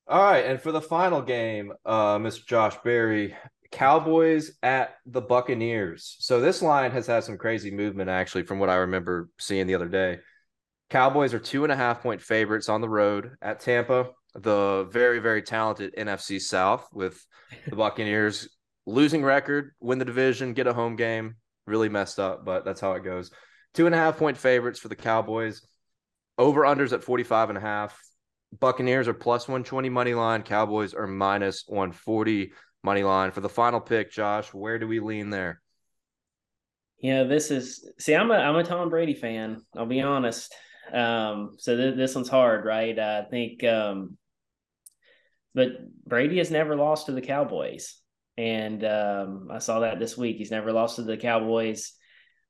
All 0.09 0.23
right, 0.23 0.45
and 0.45 0.61
for 0.61 0.71
the 0.71 0.81
final 0.81 1.21
game, 1.21 1.73
uh, 1.85 2.19
Mr. 2.19 2.47
Josh 2.47 2.77
Berry, 2.85 3.35
Cowboys 3.71 4.53
at 4.63 4.97
the 5.07 5.21
Buccaneers. 5.21 6.17
So 6.21 6.41
this 6.41 6.63
line 6.63 6.91
has 6.93 7.07
had 7.07 7.25
some 7.25 7.39
crazy 7.39 7.71
movement 7.71 8.11
actually, 8.11 8.45
from 8.45 8.59
what 8.59 8.71
I 8.71 8.77
remember 8.77 9.29
seeing 9.39 9.67
the 9.67 9.75
other 9.75 9.89
day. 9.89 10.19
Cowboys 10.91 11.35
are 11.35 11.39
two 11.39 11.65
and 11.65 11.73
a 11.73 11.77
half 11.77 12.03
point 12.03 12.23
favorites 12.23 12.69
on 12.69 12.81
the 12.81 12.89
road 12.89 13.33
at 13.43 13.61
Tampa, 13.61 14.11
the 14.35 14.89
very 14.91 15.19
very 15.19 15.43
talented 15.43 15.95
NFC 15.97 16.41
South 16.41 16.89
with 16.93 17.25
the 17.69 17.77
Buccaneers 17.77 18.49
losing 18.87 19.25
record, 19.25 19.73
win 19.81 19.99
the 19.99 20.05
division, 20.05 20.55
get 20.55 20.67
a 20.67 20.73
home 20.73 20.97
game. 20.97 21.37
Really 21.67 21.89
messed 21.89 22.21
up, 22.21 22.45
but 22.45 22.65
that's 22.65 22.81
how 22.81 22.93
it 22.93 23.03
goes. 23.03 23.33
Two 23.75 23.87
and 23.87 23.95
a 23.95 23.99
half 23.99 24.17
point 24.17 24.39
favorites 24.39 24.79
for 24.79 24.87
the 24.87 24.95
Cowboys. 24.95 25.67
Over 26.39 26.63
unders 26.63 26.93
at 26.93 27.03
45 27.03 27.49
and 27.49 27.59
a 27.59 27.61
half. 27.61 28.01
Buccaneers 28.61 29.09
are 29.09 29.15
plus 29.15 29.49
120 29.49 29.89
money 29.89 30.15
line. 30.15 30.43
Cowboys 30.43 30.95
are 30.95 31.09
minus 31.09 31.65
140 31.67 32.53
money 32.87 33.03
line. 33.03 33.33
For 33.33 33.43
the 33.43 33.49
final 33.51 33.81
pick, 33.81 34.11
Josh, 34.11 34.55
where 34.55 34.79
do 34.79 34.89
we 34.89 35.01
lean 35.01 35.29
there? 35.29 35.61
Yeah, 36.99 37.25
this 37.25 37.51
is 37.51 37.87
see, 37.99 38.15
I'm 38.15 38.31
a 38.31 38.35
I'm 38.35 38.57
a 38.57 38.65
Tom 38.65 38.89
Brady 38.89 39.13
fan. 39.13 39.61
I'll 39.77 39.85
be 39.85 40.01
honest. 40.01 40.55
Um, 40.91 41.57
so 41.59 41.77
th- 41.77 41.97
this 41.97 42.15
one's 42.15 42.29
hard, 42.29 42.65
right? 42.65 42.99
I 42.99 43.25
think, 43.25 43.65
um, 43.65 44.17
but 45.53 45.69
Brady 46.07 46.39
has 46.39 46.51
never 46.51 46.77
lost 46.77 47.07
to 47.07 47.13
the 47.13 47.21
Cowboys, 47.21 47.99
and 48.39 48.83
um, 48.85 49.49
I 49.51 49.59
saw 49.59 49.81
that 49.81 49.99
this 49.99 50.17
week. 50.17 50.37
He's 50.39 50.51
never 50.51 50.73
lost 50.73 50.97
to 50.97 51.03
the 51.03 51.17
Cowboys. 51.17 51.93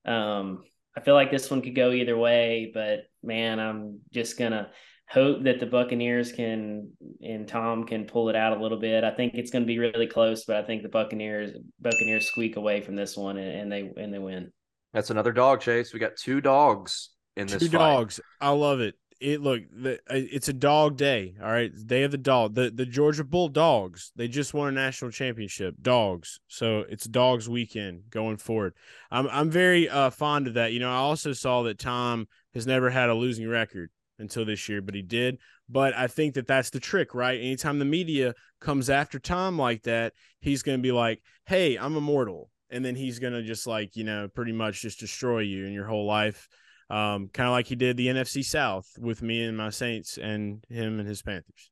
Um, 0.04 0.62
I 0.96 1.00
feel 1.00 1.14
like 1.14 1.30
this 1.30 1.50
one 1.50 1.62
could 1.62 1.74
go 1.74 1.90
either 1.90 2.16
way, 2.16 2.70
but 2.72 3.00
man, 3.22 3.58
I'm 3.58 4.00
just 4.12 4.38
gonna 4.38 4.70
hope 5.08 5.44
that 5.44 5.60
the 5.60 5.66
Buccaneers 5.66 6.32
can 6.32 6.90
and 7.22 7.46
Tom 7.46 7.84
can 7.84 8.04
pull 8.04 8.28
it 8.28 8.36
out 8.36 8.56
a 8.56 8.60
little 8.60 8.78
bit. 8.78 9.04
I 9.04 9.10
think 9.12 9.34
it's 9.34 9.50
going 9.50 9.62
to 9.62 9.66
be 9.66 9.78
really 9.78 10.06
close, 10.06 10.44
but 10.44 10.56
I 10.56 10.62
think 10.62 10.82
the 10.82 10.88
Buccaneers 10.88 11.52
Buccaneers 11.80 12.26
squeak 12.26 12.56
away 12.56 12.80
from 12.80 12.96
this 12.96 13.16
one 13.16 13.36
and, 13.36 13.60
and 13.60 13.72
they 13.72 14.02
and 14.02 14.12
they 14.12 14.18
win. 14.18 14.50
That's 14.92 15.10
another 15.10 15.32
dog 15.32 15.60
chase. 15.60 15.92
We 15.92 16.00
got 16.00 16.16
two 16.16 16.40
dogs 16.40 17.10
in 17.36 17.46
this 17.46 17.60
Two 17.62 17.68
fight. 17.68 17.78
dogs. 17.78 18.20
I 18.40 18.50
love 18.50 18.80
it. 18.80 18.94
It 19.18 19.40
look 19.40 19.62
the 19.72 19.94
uh, 19.94 20.14
it's 20.14 20.48
a 20.48 20.52
dog 20.52 20.96
day. 20.98 21.36
All 21.42 21.50
right, 21.50 21.70
day 21.86 22.02
of 22.02 22.10
the 22.10 22.18
dog. 22.18 22.54
The 22.54 22.70
the 22.70 22.84
Georgia 22.84 23.24
Bulldogs. 23.24 24.12
They 24.16 24.28
just 24.28 24.52
won 24.52 24.68
a 24.68 24.72
national 24.72 25.10
championship. 25.10 25.74
Dogs. 25.80 26.40
So 26.48 26.84
it's 26.88 27.06
dogs 27.06 27.48
weekend 27.48 28.02
going 28.10 28.36
forward. 28.36 28.74
I'm 29.10 29.26
I'm 29.28 29.50
very 29.50 29.88
uh, 29.88 30.10
fond 30.10 30.48
of 30.48 30.54
that. 30.54 30.72
You 30.72 30.80
know, 30.80 30.90
I 30.90 30.96
also 30.96 31.32
saw 31.32 31.62
that 31.62 31.78
Tom 31.78 32.28
has 32.54 32.66
never 32.66 32.90
had 32.90 33.08
a 33.08 33.14
losing 33.14 33.48
record. 33.48 33.90
Until 34.18 34.44
this 34.44 34.68
year, 34.68 34.80
but 34.80 34.94
he 34.94 35.02
did. 35.02 35.38
But 35.68 35.94
I 35.94 36.06
think 36.06 36.34
that 36.34 36.46
that's 36.46 36.70
the 36.70 36.80
trick, 36.80 37.14
right? 37.14 37.38
Anytime 37.38 37.78
the 37.78 37.84
media 37.84 38.34
comes 38.60 38.90
after 38.90 39.18
Tom 39.18 39.58
like 39.58 39.82
that, 39.82 40.12
he's 40.40 40.62
going 40.62 40.78
to 40.78 40.82
be 40.82 40.92
like, 40.92 41.22
"Hey, 41.46 41.76
I'm 41.76 41.96
immortal," 41.96 42.50
and 42.70 42.84
then 42.84 42.94
he's 42.94 43.18
going 43.18 43.32
to 43.32 43.42
just 43.42 43.66
like 43.66 43.96
you 43.96 44.04
know 44.04 44.28
pretty 44.28 44.52
much 44.52 44.82
just 44.82 45.00
destroy 45.00 45.40
you 45.40 45.64
and 45.64 45.74
your 45.74 45.86
whole 45.86 46.06
life, 46.06 46.48
um, 46.90 47.28
kind 47.28 47.48
of 47.48 47.52
like 47.52 47.66
he 47.66 47.76
did 47.76 47.96
the 47.96 48.08
NFC 48.08 48.44
South 48.44 48.88
with 48.98 49.22
me 49.22 49.42
and 49.44 49.56
my 49.56 49.70
Saints 49.70 50.18
and 50.18 50.64
him 50.68 50.98
and 50.98 51.08
his 51.08 51.22
Panthers. 51.22 51.70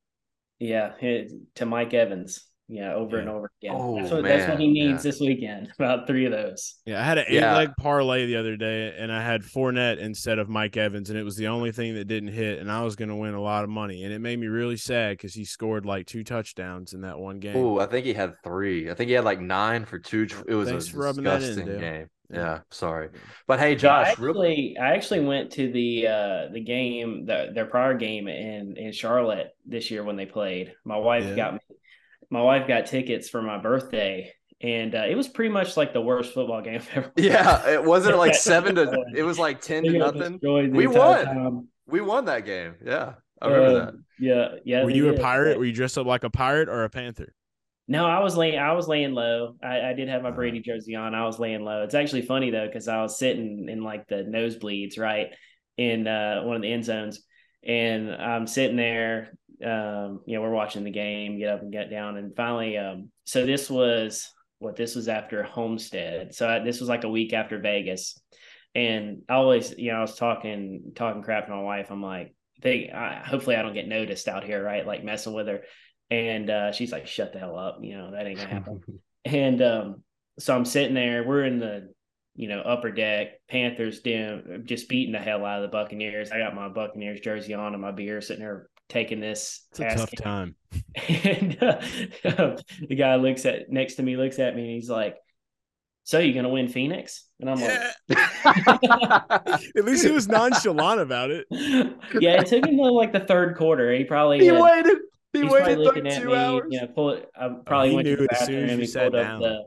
Yeah, 0.59 0.93
to 1.55 1.65
Mike 1.65 1.93
Evans. 1.93 2.45
Yeah, 2.67 2.93
over 2.93 3.17
Yeah. 3.17 3.21
and 3.21 3.29
over 3.29 3.51
again. 3.61 3.75
Oh, 3.77 3.95
that's 3.99 4.11
what 4.11 4.23
that's 4.23 4.49
what 4.49 4.59
he 4.59 4.67
needs 4.67 5.05
yeah. 5.05 5.11
this 5.11 5.19
weekend. 5.19 5.71
About 5.79 6.07
three 6.07 6.25
of 6.25 6.31
those. 6.31 6.75
Yeah, 6.85 6.99
I 6.99 7.03
had 7.03 7.19
an 7.19 7.25
eight 7.27 7.35
Yeah. 7.35 7.55
leg 7.55 7.69
parlay 7.79 8.25
the 8.25 8.37
other 8.37 8.57
day, 8.57 8.95
and 8.97 9.11
I 9.11 9.21
had 9.21 9.43
Fournette 9.43 9.99
instead 9.99 10.39
of 10.39 10.49
Mike 10.49 10.75
Evans, 10.75 11.09
and 11.11 11.19
it 11.19 11.23
was 11.23 11.35
the 11.35 11.47
only 11.47 11.71
thing 11.71 11.93
that 11.95 12.05
didn't 12.05 12.29
hit, 12.33 12.59
and 12.59 12.71
I 12.71 12.81
was 12.83 12.95
going 12.95 13.09
to 13.09 13.15
win 13.15 13.35
a 13.35 13.41
lot 13.41 13.63
of 13.63 13.69
money, 13.69 14.03
and 14.03 14.11
it 14.11 14.19
made 14.19 14.39
me 14.39 14.47
really 14.47 14.77
sad 14.77 15.11
because 15.17 15.33
he 15.35 15.45
scored 15.45 15.85
like 15.85 16.07
two 16.07 16.23
touchdowns 16.23 16.93
in 16.93 17.01
that 17.01 17.19
one 17.19 17.39
game. 17.39 17.55
Oh, 17.55 17.79
I 17.79 17.85
think 17.85 18.05
he 18.05 18.13
had 18.13 18.33
three. 18.43 18.89
I 18.89 18.95
think 18.95 19.09
he 19.09 19.13
had 19.13 19.25
like 19.25 19.39
nine 19.39 19.85
for 19.85 19.99
two. 19.99 20.25
It 20.47 20.55
was 20.55 20.69
Thanks 20.69 20.87
a 20.87 20.91
for 20.91 20.97
rubbing 20.99 21.23
that 21.25 21.41
in, 21.43 21.47
disgusting 21.49 21.79
game. 21.79 21.81
Yeah. 21.81 22.05
Yeah. 22.31 22.59
sorry. 22.71 23.09
But 23.45 23.59
hey, 23.59 23.73
I 23.73 23.75
Josh, 23.75 24.17
real 24.17 24.31
actually, 24.31 24.77
I 24.81 24.95
actually 24.95 25.19
went 25.19 25.51
to 25.51 25.71
the 25.71 26.07
uh, 26.07 26.47
the 26.51 26.59
game, 26.61 27.27
the, 27.27 27.51
their 27.53 27.67
prior 27.67 27.93
game 27.93 28.27
in 28.27 28.75
in 28.77 28.91
Charlotte 28.91 29.55
this 29.63 29.91
year 29.91 30.03
when 30.03 30.15
they 30.15 30.25
played. 30.25 30.73
My 30.85 30.97
wife 30.97 31.23
Yeah. 31.23 31.35
got 31.35 31.53
me, 31.53 31.59
my 32.35 32.41
wife 32.41 32.67
got 32.67 32.85
tickets 32.87 33.29
for 33.29 33.41
my 33.41 33.57
birthday, 33.57 34.31
and 34.61 34.93
uh, 34.95 35.05
it 35.09 35.15
was 35.15 35.27
pretty 35.27 35.51
much 35.53 35.77
like 35.77 35.93
the 35.93 36.01
worst 36.01 36.33
football 36.33 36.61
game 36.61 36.75
I've 36.95 36.97
ever. 36.97 37.11
Yeah, 37.17 37.67
it 37.69 37.83
wasn't 37.83 38.17
like 38.17 38.35
seven 38.49 38.75
to. 38.75 39.05
It 39.15 39.23
was 39.23 39.39
like 39.39 39.61
ten 39.61 39.83
to 39.83 39.97
nothing. 39.97 40.39
We 40.41 40.87
won. 40.87 41.25
time. 41.25 41.67
We 41.87 42.01
won 42.01 42.25
that 42.25 42.45
game. 42.45 42.75
Yeah, 42.85 43.13
I 43.41 43.47
remember 43.47 43.79
Um, 43.79 43.85
that. 43.85 43.93
Yeah, 44.17 44.47
yeah. 44.63 44.83
Were 44.83 44.91
they 44.91 44.97
you 44.97 45.09
a 45.09 45.19
pirate? 45.19 45.57
Were 45.57 45.65
you 45.65 45.73
dressed 45.73 45.97
up 45.97 46.07
like 46.07 46.23
a 46.23 46.29
pirate 46.29 46.69
or 46.69 46.83
a 46.83 46.89
panther? 46.89 47.33
No, 47.87 48.05
I 48.05 48.19
was 48.19 48.35
laying. 48.35 48.57
I 48.57 48.71
was 48.73 48.87
laying 48.87 49.13
low. 49.13 49.55
I, 49.61 49.89
I 49.89 49.93
did 49.93 50.09
have 50.09 50.23
my 50.23 50.29
Uh-huh. 50.29 50.35
Brady 50.37 50.59
jersey 50.61 50.95
on. 50.95 51.13
I 51.13 51.25
was 51.25 51.37
laying 51.37 51.63
low. 51.63 51.83
It's 51.83 51.93
actually 51.93 52.23
funny 52.23 52.49
though 52.49 52.65
because 52.65 52.87
I 52.87 53.01
was 53.01 53.19
sitting 53.19 53.67
in 53.69 53.83
like 53.83 54.07
the 54.07 54.23
nosebleeds, 54.23 54.97
right, 54.97 55.27
in 55.77 56.07
uh, 56.07 56.41
one 56.43 56.55
of 56.55 56.61
the 56.63 56.71
end 56.73 56.85
zones, 56.85 57.21
and 57.63 58.11
I'm 58.11 58.47
sitting 58.47 58.77
there. 58.77 59.33
Um, 59.63 60.21
you 60.25 60.35
know, 60.35 60.41
we're 60.41 60.51
watching 60.51 60.83
the 60.83 60.91
game, 60.91 61.37
get 61.37 61.49
up 61.49 61.61
and 61.61 61.71
get 61.71 61.89
down, 61.89 62.17
and 62.17 62.35
finally, 62.35 62.77
um, 62.77 63.09
so 63.25 63.45
this 63.45 63.69
was 63.69 64.29
what 64.59 64.75
this 64.75 64.95
was 64.95 65.07
after 65.07 65.43
Homestead. 65.43 66.33
So 66.33 66.47
I, 66.47 66.59
this 66.59 66.79
was 66.79 66.89
like 66.89 67.03
a 67.03 67.09
week 67.09 67.33
after 67.33 67.59
Vegas, 67.59 68.19
and 68.73 69.21
I 69.29 69.35
always, 69.35 69.73
you 69.77 69.91
know, 69.91 69.99
I 69.99 70.01
was 70.01 70.15
talking 70.15 70.91
talking 70.95 71.23
crap 71.23 71.45
to 71.45 71.55
my 71.55 71.61
wife. 71.61 71.87
I'm 71.89 72.01
like, 72.01 72.35
they, 72.61 72.89
I, 72.89 73.23
hopefully, 73.25 73.55
I 73.55 73.61
don't 73.61 73.73
get 73.73 73.87
noticed 73.87 74.27
out 74.27 74.43
here, 74.43 74.63
right? 74.63 74.85
Like 74.85 75.03
messing 75.03 75.33
with 75.33 75.47
her. 75.47 75.61
And 76.11 76.49
uh, 76.49 76.71
she's 76.71 76.91
like, 76.91 77.07
shut 77.07 77.33
the 77.33 77.39
hell 77.39 77.57
up. 77.57 77.79
You 77.81 77.97
know, 77.97 78.11
that 78.11 78.27
ain't 78.27 78.37
gonna 78.37 78.49
happen. 78.49 78.81
and 79.25 79.61
um, 79.61 80.03
so 80.39 80.55
I'm 80.55 80.65
sitting 80.65 80.93
there, 80.93 81.23
we're 81.23 81.45
in 81.45 81.59
the, 81.59 81.93
you 82.35 82.49
know, 82.49 82.61
upper 82.61 82.91
deck, 82.91 83.39
Panthers 83.49 84.01
dim, 84.01 84.63
just 84.65 84.89
beating 84.89 85.13
the 85.13 85.19
hell 85.19 85.45
out 85.45 85.63
of 85.63 85.71
the 85.71 85.75
Buccaneers. 85.75 86.31
I 86.31 86.39
got 86.39 86.53
my 86.53 86.67
Buccaneers 86.67 87.21
jersey 87.21 87.53
on 87.53 87.73
and 87.73 87.81
my 87.81 87.91
beer 87.91 88.21
sitting 88.21 88.43
there 88.43 88.69
taking 88.89 89.19
this. 89.19 89.65
It's 89.71 89.79
a 89.79 89.95
tough 89.95 90.09
kick. 90.11 90.19
time. 90.19 90.55
And 91.09 91.57
uh, 91.63 91.81
the 92.89 92.95
guy 92.97 93.15
looks 93.15 93.45
at 93.45 93.69
next 93.69 93.95
to 93.95 94.03
me, 94.03 94.17
looks 94.17 94.39
at 94.39 94.55
me, 94.55 94.63
and 94.63 94.71
he's 94.71 94.89
like, 94.89 95.15
"So 96.03 96.19
you 96.19 96.33
gonna 96.33 96.49
win 96.49 96.67
Phoenix?" 96.67 97.25
And 97.39 97.49
I'm 97.49 97.59
like, 97.61 97.79
At 99.75 99.85
least 99.85 100.05
he 100.05 100.11
was 100.11 100.27
nonchalant 100.27 100.99
about 101.01 101.31
it. 101.31 101.45
"Yeah." 102.19 102.41
It 102.41 102.47
took 102.47 102.65
him 102.65 102.77
to 102.77 102.83
like 102.91 103.13
the 103.13 103.19
third 103.21 103.55
quarter. 103.57 103.93
He 103.93 104.03
probably 104.03 104.39
he 104.39 104.49
uh, 104.49 104.61
waited. 104.61 104.97
He 105.33 105.41
he's 105.41 105.49
probably 105.49 105.61
waited 105.75 105.79
looking 105.79 106.07
at 106.07 106.13
32 106.23 106.29
me. 106.29 106.35
hours. 106.37 106.63
You 106.69 106.81
know, 106.81 106.87
pull 106.87 107.09
it. 107.11 107.29
I 107.35 107.49
probably 107.65 107.89
he 107.89 107.95
went 107.95 108.05
to 108.07 108.11
knew 108.15 108.17
the 108.17 108.23
it 108.33 108.37
soon 108.37 108.39
as 108.39 108.45
bathroom. 108.45 108.69
you 108.71 108.77
He 108.77 108.85
sat 108.87 109.11
pulled 109.11 109.15
up 109.15 109.41
the. 109.41 109.63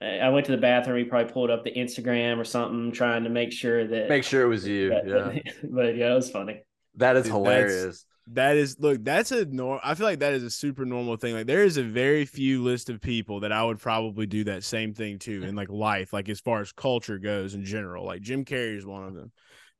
I 0.00 0.28
went 0.28 0.46
to 0.46 0.52
the 0.52 0.58
bathroom. 0.58 0.98
He 0.98 1.04
probably 1.04 1.32
pulled 1.32 1.50
up 1.50 1.64
the 1.64 1.72
Instagram 1.72 2.38
or 2.38 2.44
something, 2.44 2.92
trying 2.92 3.24
to 3.24 3.30
make 3.30 3.52
sure 3.52 3.86
that. 3.86 4.08
Make 4.08 4.22
sure 4.24 4.42
it 4.42 4.48
was 4.48 4.66
you. 4.66 4.90
that- 4.90 5.06
Yeah, 5.06 5.52
but 5.70 5.96
yeah, 5.96 6.12
it 6.12 6.14
was 6.14 6.30
funny. 6.30 6.62
that 6.96 7.16
is 7.16 7.24
Dude, 7.24 7.32
that's- 7.34 7.46
hilarious. 7.72 8.04
That 8.32 8.56
is 8.56 8.78
look, 8.78 9.02
that's 9.04 9.32
a 9.32 9.44
norm. 9.46 9.80
I 9.82 9.94
feel 9.94 10.06
like 10.06 10.18
that 10.18 10.34
is 10.34 10.42
a 10.42 10.50
super 10.50 10.84
normal 10.84 11.16
thing. 11.16 11.34
Like 11.34 11.46
there 11.46 11.64
is 11.64 11.76
a 11.78 11.82
very 11.82 12.26
few 12.26 12.62
list 12.62 12.90
of 12.90 13.00
people 13.00 13.40
that 13.40 13.52
I 13.52 13.64
would 13.64 13.78
probably 13.78 14.26
do 14.26 14.44
that 14.44 14.64
same 14.64 14.92
thing 14.92 15.18
to 15.20 15.44
in 15.44 15.56
like 15.56 15.70
life, 15.70 16.12
like 16.12 16.28
as 16.28 16.40
far 16.40 16.60
as 16.60 16.72
culture 16.72 17.18
goes 17.18 17.54
in 17.54 17.64
general. 17.64 18.04
Like 18.04 18.20
Jim 18.20 18.44
Carrey 18.44 18.76
is 18.76 18.84
one 18.84 19.04
of 19.04 19.14
them. 19.14 19.32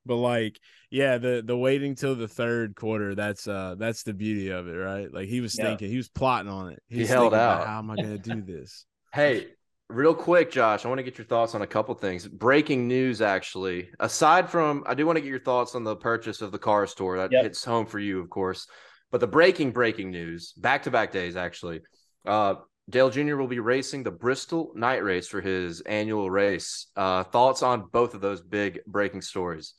But 0.05 0.15
like, 0.15 0.59
yeah, 0.89 1.17
the 1.19 1.43
the 1.45 1.55
waiting 1.57 1.93
till 1.95 2.15
the 2.15 2.27
third 2.27 2.75
quarter, 2.75 3.13
that's 3.13 3.47
uh 3.47 3.75
that's 3.77 4.03
the 4.03 4.13
beauty 4.13 4.49
of 4.49 4.67
it, 4.67 4.71
right? 4.73 5.13
Like 5.13 5.27
he 5.27 5.41
was 5.41 5.53
Yeah. 5.53 5.65
thinking, 5.65 5.89
he 5.91 5.97
was 5.97 6.09
plotting 6.09 6.49
on 6.51 6.71
it. 6.71 6.81
He 6.87 7.01
was 7.01 7.09
held 7.09 7.33
out. 7.35 7.65
How 7.65 7.77
am 7.79 7.91
I 7.91 7.97
gonna 7.97 8.17
do 8.17 8.41
this? 8.41 8.85
Hey, 9.13 9.47
real 9.89 10.13
quick, 10.13 10.51
Josh, 10.51 10.85
I 10.85 10.87
want 10.87 10.99
to 10.99 11.03
get 11.03 11.17
your 11.17 11.25
thoughts 11.25 11.55
on 11.55 11.61
a 11.61 11.67
couple 11.67 11.93
things. 11.95 12.27
Breaking 12.27 12.87
news, 12.87 13.21
actually. 13.21 13.89
Aside 13.99 14.49
from, 14.49 14.83
I 14.85 14.93
do 14.93 15.05
want 15.05 15.17
to 15.17 15.21
get 15.21 15.29
your 15.29 15.39
thoughts 15.39 15.75
on 15.75 15.83
the 15.83 15.95
purchase 15.95 16.41
of 16.41 16.51
the 16.51 16.59
CARS 16.59 16.93
Tour. 16.93 17.17
That 17.17 17.31
Yep. 17.31 17.43
hits 17.43 17.65
home 17.65 17.85
for 17.85 17.99
you, 17.99 18.19
of 18.19 18.29
course. 18.29 18.67
But 19.11 19.19
the 19.19 19.27
breaking, 19.27 19.71
breaking 19.71 20.11
news, 20.11 20.53
back 20.53 20.83
to 20.83 20.91
back 20.91 21.11
days, 21.11 21.35
actually. 21.35 21.81
Uh, 22.25 22.55
Dale 22.89 23.09
Jr. 23.09 23.35
will 23.35 23.47
be 23.47 23.59
racing 23.59 24.03
the 24.03 24.11
Bristol 24.11 24.71
Night 24.75 25.03
Race 25.03 25.27
for 25.27 25.41
his 25.41 25.81
annual 25.81 26.29
race. 26.29 26.87
Uh, 26.95 27.23
thoughts 27.23 27.61
on 27.63 27.87
both 27.91 28.13
of 28.13 28.21
those 28.21 28.41
big 28.41 28.79
breaking 28.85 29.21
stories? 29.21 29.73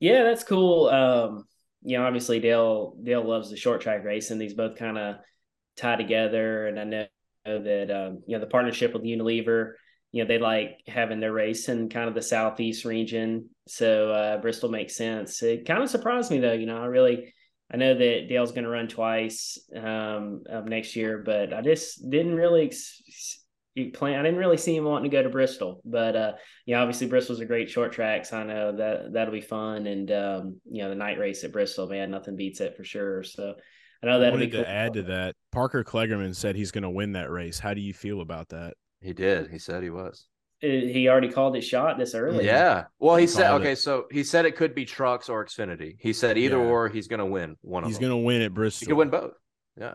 Yeah, 0.00 0.24
that's 0.24 0.44
cool. 0.44 0.88
Um, 0.88 1.44
you 1.82 1.98
know, 1.98 2.06
obviously 2.06 2.40
Dale 2.40 2.96
Dale 3.02 3.26
loves 3.26 3.50
the 3.50 3.56
short 3.56 3.80
track 3.80 4.04
racing. 4.04 4.34
And 4.34 4.40
these 4.40 4.54
both 4.54 4.76
kind 4.76 4.98
of 4.98 5.16
tie 5.76 5.96
together, 5.96 6.66
and 6.66 6.78
I 6.78 6.84
know 6.84 7.06
that 7.62 7.90
um, 7.90 8.22
you 8.26 8.36
know 8.36 8.40
the 8.40 8.50
partnership 8.50 8.92
with 8.92 9.02
Unilever. 9.02 9.72
You 10.10 10.22
know, 10.22 10.28
they 10.28 10.38
like 10.38 10.78
having 10.86 11.20
their 11.20 11.32
race 11.32 11.68
in 11.68 11.90
kind 11.90 12.08
of 12.08 12.14
the 12.14 12.22
southeast 12.22 12.84
region, 12.84 13.50
so 13.66 14.10
uh, 14.10 14.40
Bristol 14.40 14.70
makes 14.70 14.96
sense. 14.96 15.42
It 15.42 15.66
kind 15.66 15.82
of 15.82 15.90
surprised 15.90 16.30
me 16.30 16.38
though. 16.38 16.54
You 16.54 16.66
know, 16.66 16.78
I 16.78 16.86
really 16.86 17.34
I 17.72 17.76
know 17.76 17.94
that 17.94 18.28
Dale's 18.28 18.52
going 18.52 18.64
to 18.64 18.70
run 18.70 18.88
twice 18.88 19.58
um, 19.76 20.42
next 20.64 20.96
year, 20.96 21.22
but 21.24 21.52
I 21.52 21.60
just 21.60 22.08
didn't 22.08 22.34
really 22.34 22.66
ex- 22.66 23.44
plan. 23.92 24.18
I 24.18 24.22
didn't 24.22 24.38
really 24.38 24.56
see 24.56 24.74
him 24.74 24.84
wanting 24.84 25.10
to 25.10 25.16
go 25.16 25.22
to 25.22 25.28
Bristol, 25.28 25.82
but 25.84 26.16
uh, 26.16 26.32
you 26.64 26.74
know, 26.74 26.80
obviously 26.80 27.06
Bristol's 27.06 27.40
a 27.40 27.44
great 27.44 27.68
short 27.68 27.92
track, 27.92 28.24
so 28.24 28.38
I 28.38 28.44
know 28.44 28.76
that 28.76 29.12
that'll 29.12 29.32
be 29.32 29.42
fun. 29.42 29.86
And 29.86 30.10
um, 30.10 30.60
you 30.70 30.82
know, 30.82 30.88
the 30.88 30.94
night 30.94 31.18
race 31.18 31.44
at 31.44 31.52
Bristol, 31.52 31.88
man, 31.88 32.10
nothing 32.10 32.36
beats 32.36 32.60
it 32.60 32.76
for 32.76 32.84
sure. 32.84 33.22
So 33.22 33.54
I 34.02 34.06
know 34.06 34.16
I 34.16 34.18
that'll 34.18 34.38
be 34.38 34.44
wanted 34.46 34.52
cool. 34.52 34.62
to 34.64 34.68
add 34.70 34.92
to 34.94 35.02
that. 35.04 35.34
Parker 35.52 35.82
Kligerman 35.84 36.34
said 36.34 36.54
he's 36.56 36.70
gonna 36.70 36.90
win 36.90 37.12
that 37.12 37.30
race. 37.30 37.58
How 37.58 37.74
do 37.74 37.80
you 37.80 37.92
feel 37.94 38.20
about 38.20 38.48
that? 38.50 38.74
He 39.00 39.12
did. 39.12 39.50
He 39.50 39.58
said 39.58 39.82
he 39.82 39.90
was. 39.90 40.26
Uh, 40.62 40.66
He 40.66 41.08
already 41.08 41.28
called 41.30 41.56
it 41.56 41.60
shot 41.62 41.98
this 41.98 42.14
early. 42.14 42.44
Yeah. 42.44 42.84
Well, 42.98 43.16
he 43.16 43.22
He 43.22 43.26
said 43.28 43.52
okay. 43.54 43.72
it. 43.72 43.78
So 43.78 44.06
he 44.10 44.24
said 44.24 44.44
it 44.44 44.56
could 44.56 44.74
be 44.74 44.84
trucks 44.84 45.28
or 45.28 45.44
Xfinity. 45.44 45.96
He 46.00 46.12
said 46.12 46.36
either 46.38 46.58
Yeah. 46.58 46.64
or 46.64 46.88
he's 46.88 47.06
going 47.08 47.20
to 47.20 47.26
win 47.26 47.56
one 47.60 47.84
of 47.84 47.86
them. 47.86 47.90
He's 47.92 47.98
gonna 48.00 48.18
win 48.18 48.42
at 48.42 48.52
Bristol. 48.54 48.84
He 48.84 48.88
could 48.88 48.98
win 48.98 49.10
both. 49.10 49.32
Yeah. 49.78 49.94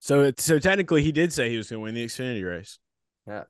So 0.00 0.22
it, 0.22 0.40
so 0.40 0.58
technically 0.58 1.02
he 1.02 1.12
did 1.12 1.32
say 1.32 1.50
he 1.50 1.56
was 1.56 1.68
gonna 1.70 1.80
win 1.80 1.94
the 1.94 2.04
Xfinity 2.04 2.44
race. 2.48 2.78
Yeah. 3.26 3.44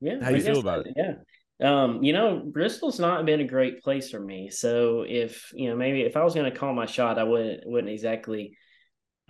Yeah. 0.00 0.22
How 0.22 0.30
do 0.30 0.36
you 0.36 0.42
feel 0.42 0.58
about 0.60 0.84
that- 0.84 0.94
Yeah. 0.96 1.14
Um, 1.62 2.02
you 2.02 2.14
know, 2.14 2.42
Bristol's 2.44 2.98
not 2.98 3.26
been 3.26 3.40
a 3.40 3.46
great 3.46 3.82
place 3.82 4.10
for 4.10 4.18
me. 4.20 4.48
So 4.50 5.04
if, 5.06 5.50
you 5.54 5.68
know, 5.68 5.76
maybe 5.76 6.00
if 6.02 6.16
I 6.16 6.24
was 6.24 6.34
going 6.34 6.50
to 6.50 6.58
call 6.58 6.72
my 6.74 6.86
shot, 6.86 7.18
I 7.18 7.24
wouldn't, 7.24 7.60
wouldn't 7.66 7.92
exactly, 7.92 8.56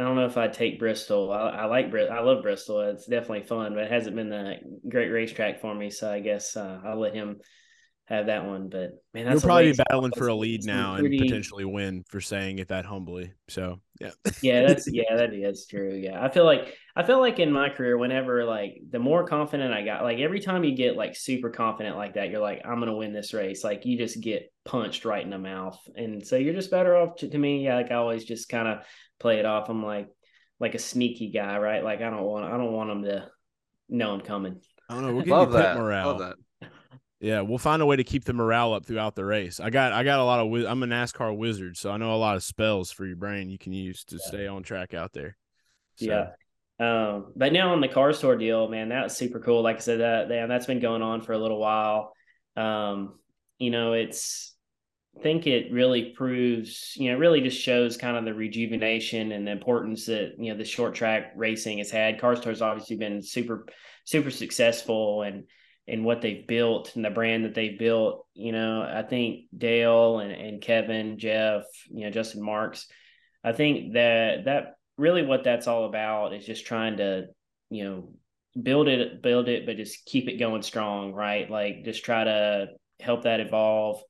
I 0.00 0.04
don't 0.04 0.16
know 0.16 0.24
if 0.24 0.38
I'd 0.38 0.54
take 0.54 0.78
Bristol. 0.78 1.30
I, 1.30 1.50
I 1.50 1.64
like 1.66 1.90
Bristol. 1.90 2.16
I 2.16 2.20
love 2.20 2.42
Bristol. 2.42 2.80
It's 2.80 3.06
definitely 3.06 3.42
fun, 3.42 3.74
but 3.74 3.84
it 3.84 3.92
hasn't 3.92 4.16
been 4.16 4.32
a 4.32 4.56
great 4.88 5.10
racetrack 5.10 5.60
for 5.60 5.74
me. 5.74 5.90
So 5.90 6.10
I 6.10 6.20
guess 6.20 6.56
uh, 6.56 6.80
I'll 6.84 6.98
let 6.98 7.12
him 7.14 7.40
have 8.06 8.26
that 8.26 8.46
one. 8.46 8.70
But 8.70 8.92
man, 9.12 9.26
that's 9.26 9.42
You'll 9.42 9.48
probably 9.48 9.74
battling 9.74 10.12
for 10.16 10.28
a 10.28 10.34
lead 10.34 10.64
now 10.64 10.96
pretty- 10.96 11.18
and 11.18 11.26
potentially 11.26 11.66
win 11.66 12.04
for 12.08 12.22
saying 12.22 12.60
it 12.60 12.68
that 12.68 12.86
humbly. 12.86 13.34
So 13.48 13.80
yeah. 14.00 14.12
yeah 14.40 14.66
that's 14.66 14.88
yeah 14.92 15.14
that 15.14 15.32
is 15.34 15.66
true 15.66 15.94
yeah 15.94 16.24
i 16.24 16.28
feel 16.28 16.44
like 16.44 16.74
i 16.96 17.02
feel 17.02 17.20
like 17.20 17.38
in 17.38 17.52
my 17.52 17.68
career 17.68 17.98
whenever 17.98 18.44
like 18.44 18.80
the 18.88 18.98
more 18.98 19.26
confident 19.26 19.74
i 19.74 19.84
got 19.84 20.02
like 20.02 20.18
every 20.18 20.40
time 20.40 20.64
you 20.64 20.74
get 20.74 20.96
like 20.96 21.14
super 21.14 21.50
confident 21.50 21.96
like 21.96 22.14
that 22.14 22.30
you're 22.30 22.40
like 22.40 22.62
i'm 22.64 22.80
gonna 22.80 22.96
win 22.96 23.12
this 23.12 23.34
race 23.34 23.62
like 23.62 23.84
you 23.84 23.98
just 23.98 24.20
get 24.20 24.50
punched 24.70 25.04
right 25.04 25.24
in 25.24 25.30
the 25.30 25.38
mouth 25.38 25.76
and 25.96 26.24
so 26.24 26.36
you're 26.36 26.54
just 26.54 26.70
better 26.70 26.96
off 26.96 27.16
to, 27.16 27.28
to 27.28 27.36
me 27.36 27.64
yeah 27.64 27.74
like 27.74 27.90
i 27.90 27.94
always 27.96 28.24
just 28.24 28.48
kind 28.48 28.68
of 28.68 28.78
play 29.18 29.40
it 29.40 29.44
off 29.44 29.68
i'm 29.68 29.84
like 29.84 30.08
like 30.60 30.76
a 30.76 30.78
sneaky 30.78 31.30
guy 31.32 31.58
right 31.58 31.82
like 31.82 32.00
i 32.00 32.08
don't 32.08 32.22
want 32.22 32.44
i 32.44 32.56
don't 32.56 32.72
want 32.72 32.88
them 32.88 33.02
to 33.02 33.28
know 33.88 34.12
i'm 34.12 34.20
coming 34.20 34.60
I 34.88 34.94
don't 34.94 35.02
know. 35.06 35.12
We'll 35.14 35.24
get 35.24 35.30
Love 35.30 35.50
you 35.50 35.56
pit 35.56 35.62
that. 35.62 35.76
morale. 35.76 36.06
Love 36.06 36.18
that. 36.60 36.68
Yeah, 37.20 37.42
we'll 37.42 37.58
find 37.58 37.80
a 37.80 37.86
way 37.86 37.94
to 37.94 38.02
keep 38.02 38.24
the 38.24 38.32
morale 38.32 38.72
up 38.74 38.86
throughout 38.86 39.14
the 39.14 39.24
race. 39.24 39.60
I 39.60 39.70
got 39.70 39.92
I 39.92 40.02
got 40.02 40.18
a 40.18 40.24
lot 40.24 40.40
of 40.40 40.52
I'm 40.68 40.82
a 40.82 40.86
NASCAR 40.86 41.36
wizard, 41.36 41.76
so 41.76 41.92
I 41.92 41.96
know 41.96 42.12
a 42.12 42.16
lot 42.16 42.34
of 42.34 42.42
spells 42.42 42.90
for 42.90 43.06
your 43.06 43.14
brain 43.14 43.50
you 43.50 43.58
can 43.58 43.72
use 43.72 44.02
to 44.06 44.18
stay 44.18 44.48
on 44.48 44.64
track 44.64 44.92
out 44.94 45.12
there. 45.12 45.36
So, 45.94 46.06
Yeah. 46.06 46.26
Um, 46.84 47.32
but 47.36 47.52
now 47.52 47.72
on 47.72 47.80
the 47.80 47.86
CARS 47.88 48.20
Tour 48.20 48.36
deal, 48.36 48.68
man, 48.68 48.88
that 48.88 49.04
was 49.04 49.16
super 49.16 49.38
cool. 49.38 49.62
Like 49.62 49.76
I 49.76 49.80
said, 49.80 50.00
that 50.00 50.28
that- 50.30 50.48
that's 50.48 50.66
been 50.66 50.80
going 50.80 51.02
on 51.02 51.20
for 51.20 51.34
a 51.34 51.38
little 51.38 51.60
while. 51.60 52.12
Um, 52.56 53.18
you 53.58 53.70
know, 53.70 53.92
it's 53.92 54.56
think 55.22 55.46
it 55.46 55.72
really 55.72 56.12
proves, 56.16 56.94
you 56.96 57.10
know, 57.10 57.18
really 57.18 57.40
just 57.40 57.60
shows 57.60 57.96
kind 57.96 58.16
of 58.16 58.24
the 58.24 58.34
rejuvenation 58.34 59.32
and 59.32 59.46
the 59.46 59.52
importance 59.52 60.06
that, 60.06 60.34
you 60.38 60.52
know, 60.52 60.58
the 60.58 60.64
short 60.64 60.94
track 60.94 61.32
racing 61.36 61.78
has 61.78 61.90
had. 61.90 62.20
CARS 62.20 62.40
Tour's 62.40 62.62
obviously 62.62 62.96
been 62.96 63.22
super, 63.22 63.66
super 64.04 64.30
successful 64.30 65.22
and, 65.22 65.44
and 65.88 66.04
what 66.04 66.22
they've 66.22 66.46
built 66.46 66.94
and 66.94 67.04
the 67.04 67.10
brand 67.10 67.44
that 67.44 67.54
they've 67.54 67.78
built. 67.78 68.26
You 68.34 68.52
know, 68.52 68.82
I 68.82 69.02
think 69.02 69.46
Dale 69.56 70.20
and, 70.20 70.32
and 70.32 70.62
Kevin, 70.62 71.18
Jeff, 71.18 71.64
you 71.90 72.04
know, 72.04 72.10
Justin 72.10 72.42
Marks, 72.42 72.86
I 73.42 73.52
think 73.52 73.94
that 73.94 74.44
that 74.44 74.74
really 74.96 75.24
what 75.24 75.44
that's 75.44 75.66
all 75.66 75.86
about 75.86 76.34
is 76.34 76.46
just 76.46 76.66
trying 76.66 76.98
to, 76.98 77.26
you 77.70 77.84
know, 77.84 78.12
build 78.60 78.88
it, 78.88 79.22
build 79.22 79.48
it, 79.48 79.66
but 79.66 79.76
just 79.76 80.04
keep 80.04 80.28
it 80.28 80.38
going 80.38 80.62
strong, 80.62 81.12
right? 81.12 81.50
Like 81.50 81.84
just 81.84 82.04
try 82.04 82.24
to 82.24 82.68
help 83.00 83.22
that 83.22 83.40
evolve. 83.40 84.02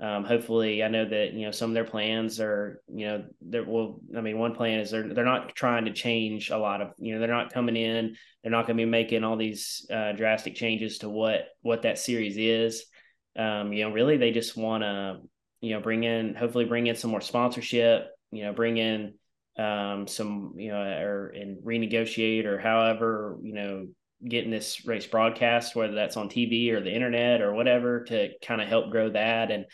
Um, 0.00 0.24
hopefully, 0.24 0.82
I 0.82 0.88
know 0.88 1.08
that 1.08 1.34
you 1.34 1.46
know 1.46 1.52
some 1.52 1.70
of 1.70 1.74
their 1.74 1.84
plans 1.84 2.40
are, 2.40 2.82
you 2.92 3.06
know, 3.06 3.24
there 3.40 3.62
will. 3.62 4.00
I 4.16 4.20
mean, 4.20 4.38
one 4.38 4.54
plan 4.54 4.80
is 4.80 4.90
they're 4.90 5.14
they're 5.14 5.24
not 5.24 5.54
trying 5.54 5.84
to 5.84 5.92
change 5.92 6.50
a 6.50 6.58
lot 6.58 6.80
of, 6.80 6.90
you 6.98 7.14
know, 7.14 7.20
they're 7.20 7.28
not 7.28 7.52
coming 7.52 7.76
in, 7.76 8.16
they're 8.42 8.50
not 8.50 8.66
going 8.66 8.76
to 8.76 8.84
be 8.84 8.90
making 8.90 9.22
all 9.22 9.36
these 9.36 9.86
uh, 9.92 10.12
drastic 10.12 10.56
changes 10.56 10.98
to 10.98 11.08
what 11.08 11.46
what 11.62 11.82
that 11.82 11.98
series 11.98 12.36
is. 12.36 12.86
Um, 13.38 13.72
you 13.72 13.84
know, 13.84 13.92
really, 13.92 14.16
they 14.16 14.32
just 14.32 14.56
want 14.56 14.82
to, 14.82 15.18
you 15.60 15.74
know, 15.74 15.80
bring 15.80 16.02
in, 16.02 16.34
hopefully, 16.34 16.64
bring 16.64 16.88
in 16.88 16.96
some 16.96 17.10
more 17.12 17.20
sponsorship. 17.20 18.08
You 18.32 18.44
know, 18.44 18.52
bring 18.52 18.78
in 18.78 19.14
um, 19.56 20.08
some, 20.08 20.54
you 20.56 20.72
know, 20.72 20.82
or 20.82 21.28
and 21.28 21.62
renegotiate 21.62 22.46
or 22.46 22.58
however, 22.58 23.38
you 23.42 23.54
know, 23.54 23.86
getting 24.26 24.50
this 24.50 24.86
race 24.86 25.06
broadcast, 25.06 25.74
whether 25.74 25.94
that's 25.94 26.16
on 26.16 26.28
TV 26.28 26.70
or 26.70 26.80
the 26.80 26.94
internet 26.94 27.40
or 27.40 27.54
whatever, 27.54 28.04
to 28.04 28.30
kind 28.44 28.60
of 28.60 28.68
help 28.68 28.90
grow 28.90 29.10
that. 29.10 29.50
And 29.50 29.66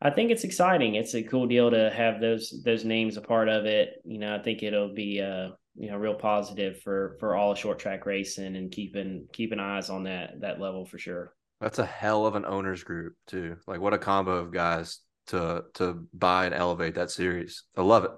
I 0.00 0.10
think 0.10 0.30
it's 0.30 0.44
exciting. 0.44 0.96
It's 0.96 1.14
a 1.14 1.22
cool 1.22 1.46
deal 1.46 1.70
to 1.70 1.90
have 1.90 2.20
those 2.20 2.62
those 2.64 2.84
names 2.84 3.16
a 3.16 3.20
part 3.20 3.48
of 3.48 3.66
it. 3.66 3.94
You 4.04 4.18
know, 4.18 4.34
I 4.34 4.42
think 4.42 4.62
it'll 4.62 4.92
be 4.92 5.20
uh, 5.20 5.50
you 5.76 5.90
know 5.90 5.96
real 5.96 6.14
positive 6.14 6.80
for 6.80 7.16
for 7.20 7.36
all 7.36 7.54
short 7.54 7.78
track 7.78 8.04
racing 8.04 8.56
and 8.56 8.70
keeping 8.70 9.26
keeping 9.32 9.60
eyes 9.60 9.90
on 9.90 10.04
that 10.04 10.40
that 10.40 10.60
level 10.60 10.84
for 10.84 10.98
sure. 10.98 11.34
That's 11.60 11.78
a 11.78 11.86
hell 11.86 12.26
of 12.26 12.34
an 12.34 12.44
owners 12.44 12.82
group 12.82 13.14
too. 13.28 13.56
Like 13.66 13.80
what 13.80 13.94
a 13.94 13.98
combo 13.98 14.32
of 14.32 14.52
guys 14.52 14.98
to 15.28 15.64
to 15.74 16.06
buy 16.12 16.46
and 16.46 16.54
elevate 16.54 16.96
that 16.96 17.10
series. 17.10 17.62
I 17.76 17.82
love 17.82 18.04
it. 18.04 18.10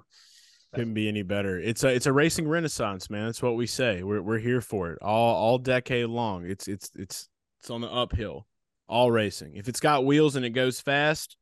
Couldn't 0.75 0.95
be 0.95 1.09
any 1.09 1.23
better. 1.23 1.59
It's 1.59 1.85
a 1.85 1.89
it's 1.89 2.07
a 2.07 2.13
racing 2.13 2.49
renaissance, 2.49 3.09
man. 3.11 3.27
That's 3.27 3.43
what 3.43 3.57
we 3.57 3.67
say. 3.67 4.03
We're 4.03 4.23
we're 4.23 4.39
here 4.39 4.61
for 4.61 4.91
it 4.91 4.99
all 5.01 5.35
all 5.35 5.59
decade 5.59 6.07
long. 6.07 6.45
It's 6.45 6.69
it's 6.69 6.91
it's 6.95 7.29
it's 7.61 7.71
on 7.71 7.81
the 7.81 7.91
uphill. 7.91 8.47
All 8.87 9.11
racing. 9.11 9.57
If 9.57 9.69
it's 9.69 9.81
got 9.81 10.05
wheels 10.05 10.37
and 10.37 10.45
it 10.45 10.51
goes 10.51 10.81
fast, 10.81 11.37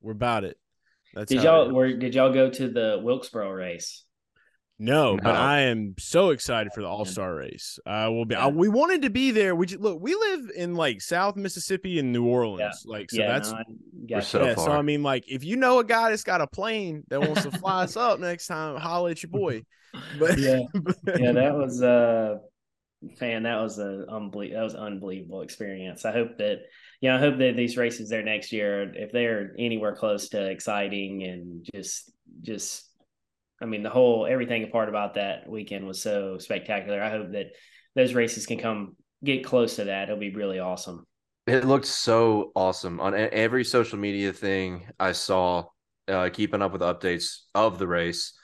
we're 0.00 0.12
about 0.12 0.44
it. 0.44 0.58
That's 1.14 1.30
did 1.30 1.42
y'all 1.42 1.72
were 1.72 1.92
did 1.94 2.14
y'all 2.14 2.32
go 2.32 2.50
to 2.50 2.68
the 2.68 3.00
Wilkesboro 3.02 3.50
race? 3.50 4.04
No, 4.80 5.16
no, 5.16 5.20
but 5.22 5.34
I 5.34 5.62
am 5.62 5.94
so 5.98 6.30
excited 6.30 6.72
for 6.72 6.82
the 6.82 6.86
All 6.86 7.04
Star 7.04 7.34
race. 7.34 7.80
I 7.84 8.08
will 8.08 8.24
be. 8.24 8.36
Yeah. 8.36 8.46
I, 8.46 8.48
we 8.48 8.68
wanted 8.68 9.02
to 9.02 9.10
be 9.10 9.32
there. 9.32 9.56
We 9.56 9.66
just, 9.66 9.80
look. 9.80 10.00
We 10.00 10.14
live 10.14 10.50
in 10.54 10.74
like 10.74 11.00
South 11.00 11.34
Mississippi 11.34 11.98
and 11.98 12.12
New 12.12 12.26
Orleans. 12.26 12.84
Yeah. 12.84 12.92
Like 12.92 13.10
so, 13.10 13.16
yeah, 13.20 13.26
that's 13.26 13.50
no, 13.50 13.58
we're 14.08 14.20
so 14.20 14.44
yeah. 14.44 14.54
Far. 14.54 14.66
So 14.66 14.72
I 14.72 14.82
mean, 14.82 15.02
like, 15.02 15.24
if 15.26 15.42
you 15.42 15.56
know 15.56 15.80
a 15.80 15.84
guy 15.84 16.10
that's 16.10 16.22
got 16.22 16.40
a 16.40 16.46
plane 16.46 17.02
that 17.08 17.20
wants 17.20 17.42
to 17.42 17.50
fly 17.50 17.82
us 17.82 17.96
up 17.96 18.20
next 18.20 18.46
time, 18.46 18.76
holla 18.76 19.10
at 19.10 19.22
your 19.22 19.30
boy. 19.30 19.62
But 20.18 20.38
yeah, 20.38 20.60
yeah, 21.18 21.32
that 21.32 21.54
was 21.54 21.82
uh, 21.82 22.36
fan. 23.18 23.44
That 23.44 23.60
was 23.60 23.78
a 23.78 24.04
unbelievable. 24.08 24.60
That 24.60 24.64
was 24.64 24.74
unbelievable 24.74 25.40
experience. 25.40 26.04
I 26.04 26.12
hope 26.12 26.36
that 26.38 26.58
yeah, 27.00 27.16
I 27.16 27.18
hope 27.18 27.38
that 27.38 27.56
these 27.56 27.76
races 27.76 28.10
there 28.10 28.22
next 28.22 28.52
year, 28.52 28.92
if 28.94 29.12
they're 29.12 29.54
anywhere 29.58 29.96
close 29.96 30.28
to 30.30 30.44
exciting 30.44 31.22
and 31.22 31.66
just 31.74 32.12
just 32.42 32.87
I 33.60 33.66
mean, 33.66 33.82
the 33.82 33.90
whole 33.90 34.26
everything 34.26 34.64
apart 34.64 34.88
about 34.88 35.14
that 35.14 35.48
weekend 35.48 35.86
was 35.86 36.00
so 36.00 36.38
spectacular. 36.38 37.02
I 37.02 37.10
hope 37.10 37.32
that 37.32 37.46
those 37.94 38.14
races 38.14 38.46
can 38.46 38.58
come 38.58 38.96
get 39.24 39.44
close 39.44 39.76
to 39.76 39.84
that. 39.84 40.04
It'll 40.04 40.20
be 40.20 40.34
really 40.34 40.58
awesome. 40.58 41.04
It 41.46 41.64
looked 41.64 41.86
so 41.86 42.52
awesome 42.54 43.00
on 43.00 43.14
every 43.14 43.64
social 43.64 43.98
media 43.98 44.32
thing 44.32 44.86
I 45.00 45.12
saw, 45.12 45.64
uh, 46.06 46.28
keeping 46.32 46.62
up 46.62 46.72
with 46.72 46.82
updates 46.82 47.38
of 47.54 47.78
the 47.78 47.88
race. 47.88 48.34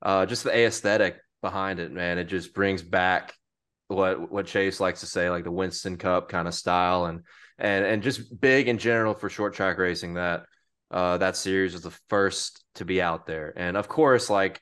Uh, 0.00 0.26
just 0.26 0.44
the 0.44 0.56
aesthetic 0.56 1.16
behind 1.42 1.80
it, 1.80 1.92
man. 1.92 2.18
It 2.18 2.24
just 2.24 2.54
brings 2.54 2.82
back 2.82 3.34
what 3.88 4.30
what 4.30 4.46
Chase 4.46 4.80
likes 4.80 5.00
to 5.00 5.06
say, 5.06 5.28
like 5.28 5.44
the 5.44 5.50
Winston 5.50 5.96
Cup 5.98 6.28
kind 6.28 6.48
of 6.48 6.54
style, 6.54 7.06
and 7.06 7.22
and 7.58 7.84
and 7.84 8.02
just 8.02 8.40
big 8.40 8.68
in 8.68 8.78
general 8.78 9.14
for 9.14 9.28
short 9.28 9.54
track 9.54 9.78
racing. 9.78 10.14
That 10.14 10.44
uh, 10.90 11.18
that 11.18 11.36
series 11.36 11.72
was 11.72 11.82
the 11.82 11.98
first 12.08 12.61
to 12.76 12.84
be 12.84 13.02
out 13.02 13.26
there, 13.26 13.52
and 13.56 13.76
of 13.76 13.88
course, 13.88 14.30
like 14.30 14.60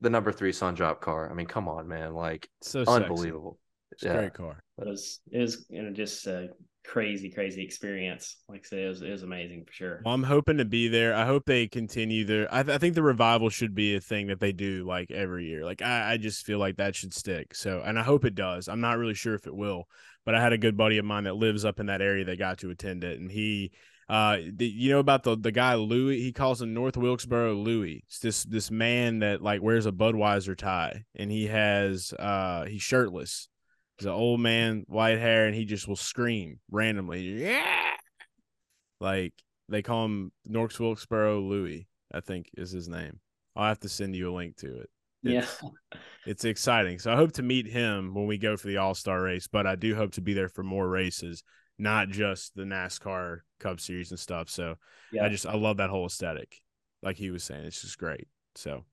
the 0.00 0.10
number 0.10 0.32
three 0.32 0.52
Sun 0.52 0.74
Drop 0.74 1.00
car. 1.00 1.30
I 1.30 1.34
mean, 1.34 1.46
come 1.46 1.68
on, 1.68 1.88
man! 1.88 2.14
Like, 2.14 2.48
so 2.60 2.84
unbelievable. 2.86 3.58
It's 3.92 4.02
yeah. 4.02 4.14
great 4.14 4.34
car. 4.34 4.62
It 4.78 4.88
was 4.88 5.20
it 5.30 5.38
was 5.38 5.66
you 5.68 5.82
know, 5.82 5.92
just 5.92 6.26
a 6.26 6.48
crazy, 6.84 7.30
crazy 7.30 7.62
experience. 7.62 8.36
Like 8.48 8.60
I 8.64 8.68
said, 8.68 8.78
it 8.80 8.88
was, 8.88 9.02
it 9.02 9.10
was 9.10 9.22
amazing 9.22 9.64
for 9.64 9.72
sure. 9.72 10.02
Well, 10.04 10.14
I'm 10.14 10.22
hoping 10.22 10.58
to 10.58 10.64
be 10.64 10.88
there. 10.88 11.14
I 11.14 11.26
hope 11.26 11.44
they 11.44 11.68
continue 11.68 12.24
their. 12.24 12.52
I, 12.52 12.62
th- 12.62 12.74
I 12.74 12.78
think 12.78 12.94
the 12.94 13.02
revival 13.02 13.50
should 13.50 13.74
be 13.74 13.94
a 13.94 14.00
thing 14.00 14.28
that 14.28 14.40
they 14.40 14.52
do 14.52 14.84
like 14.84 15.10
every 15.10 15.46
year. 15.46 15.64
Like 15.64 15.82
I, 15.82 16.12
I 16.12 16.16
just 16.16 16.44
feel 16.44 16.58
like 16.58 16.76
that 16.76 16.94
should 16.94 17.14
stick. 17.14 17.54
So, 17.54 17.82
and 17.84 17.98
I 17.98 18.02
hope 18.02 18.24
it 18.24 18.34
does. 18.34 18.68
I'm 18.68 18.80
not 18.80 18.98
really 18.98 19.14
sure 19.14 19.34
if 19.34 19.46
it 19.46 19.54
will, 19.54 19.84
but 20.24 20.34
I 20.34 20.40
had 20.40 20.52
a 20.52 20.58
good 20.58 20.76
buddy 20.76 20.98
of 20.98 21.04
mine 21.04 21.24
that 21.24 21.36
lives 21.36 21.64
up 21.64 21.80
in 21.80 21.86
that 21.86 22.02
area 22.02 22.24
that 22.24 22.38
got 22.38 22.58
to 22.58 22.70
attend 22.70 23.04
it, 23.04 23.20
and 23.20 23.30
he 23.30 23.72
uh, 24.12 24.36
the, 24.56 24.66
you 24.66 24.90
know 24.90 24.98
about 24.98 25.22
the 25.22 25.34
the 25.38 25.50
guy 25.50 25.74
Louis? 25.74 26.20
He 26.20 26.32
calls 26.32 26.60
him 26.60 26.74
North 26.74 26.98
Wilkesboro 26.98 27.54
Louis. 27.54 28.04
It's 28.08 28.18
this 28.18 28.44
this 28.44 28.70
man 28.70 29.20
that 29.20 29.40
like 29.40 29.62
wears 29.62 29.86
a 29.86 29.90
Budweiser 29.90 30.54
tie, 30.54 31.04
and 31.14 31.30
he 31.30 31.46
has 31.46 32.12
uh 32.18 32.66
he's 32.66 32.82
shirtless. 32.82 33.48
He's 33.96 34.04
an 34.04 34.12
old 34.12 34.40
man, 34.40 34.84
white 34.86 35.18
hair, 35.18 35.46
and 35.46 35.54
he 35.54 35.64
just 35.64 35.88
will 35.88 35.96
scream 35.96 36.60
randomly. 36.70 37.22
Yeah, 37.22 37.94
like 39.00 39.32
they 39.70 39.80
call 39.80 40.04
him 40.04 40.30
North 40.44 40.78
Wilkesboro 40.78 41.40
Louis. 41.40 41.88
I 42.12 42.20
think 42.20 42.50
is 42.52 42.70
his 42.70 42.88
name. 42.90 43.18
I'll 43.56 43.68
have 43.68 43.80
to 43.80 43.88
send 43.88 44.14
you 44.14 44.30
a 44.30 44.36
link 44.36 44.58
to 44.58 44.80
it. 44.80 44.90
It's, 45.24 45.58
yeah. 45.62 45.70
it's 46.26 46.44
exciting. 46.44 46.98
So 46.98 47.10
I 47.10 47.16
hope 47.16 47.32
to 47.32 47.42
meet 47.42 47.66
him 47.66 48.12
when 48.12 48.26
we 48.26 48.36
go 48.36 48.58
for 48.58 48.66
the 48.66 48.76
All 48.76 48.94
Star 48.94 49.22
race, 49.22 49.48
but 49.48 49.66
I 49.66 49.74
do 49.74 49.94
hope 49.94 50.12
to 50.12 50.20
be 50.20 50.34
there 50.34 50.50
for 50.50 50.62
more 50.62 50.86
races 50.86 51.42
not 51.82 52.08
just 52.08 52.54
the 52.54 52.62
NASCAR 52.62 53.40
Cup 53.58 53.80
Series 53.80 54.10
and 54.10 54.20
stuff. 54.20 54.48
So 54.48 54.76
yeah. 55.12 55.24
I 55.24 55.28
just 55.28 55.46
I 55.46 55.56
love 55.56 55.78
that 55.78 55.90
whole 55.90 56.06
aesthetic. 56.06 56.60
Like 57.02 57.16
he 57.16 57.30
was 57.30 57.42
saying, 57.42 57.64
it's 57.64 57.82
just 57.82 57.98
great. 57.98 58.28
So 58.54 58.84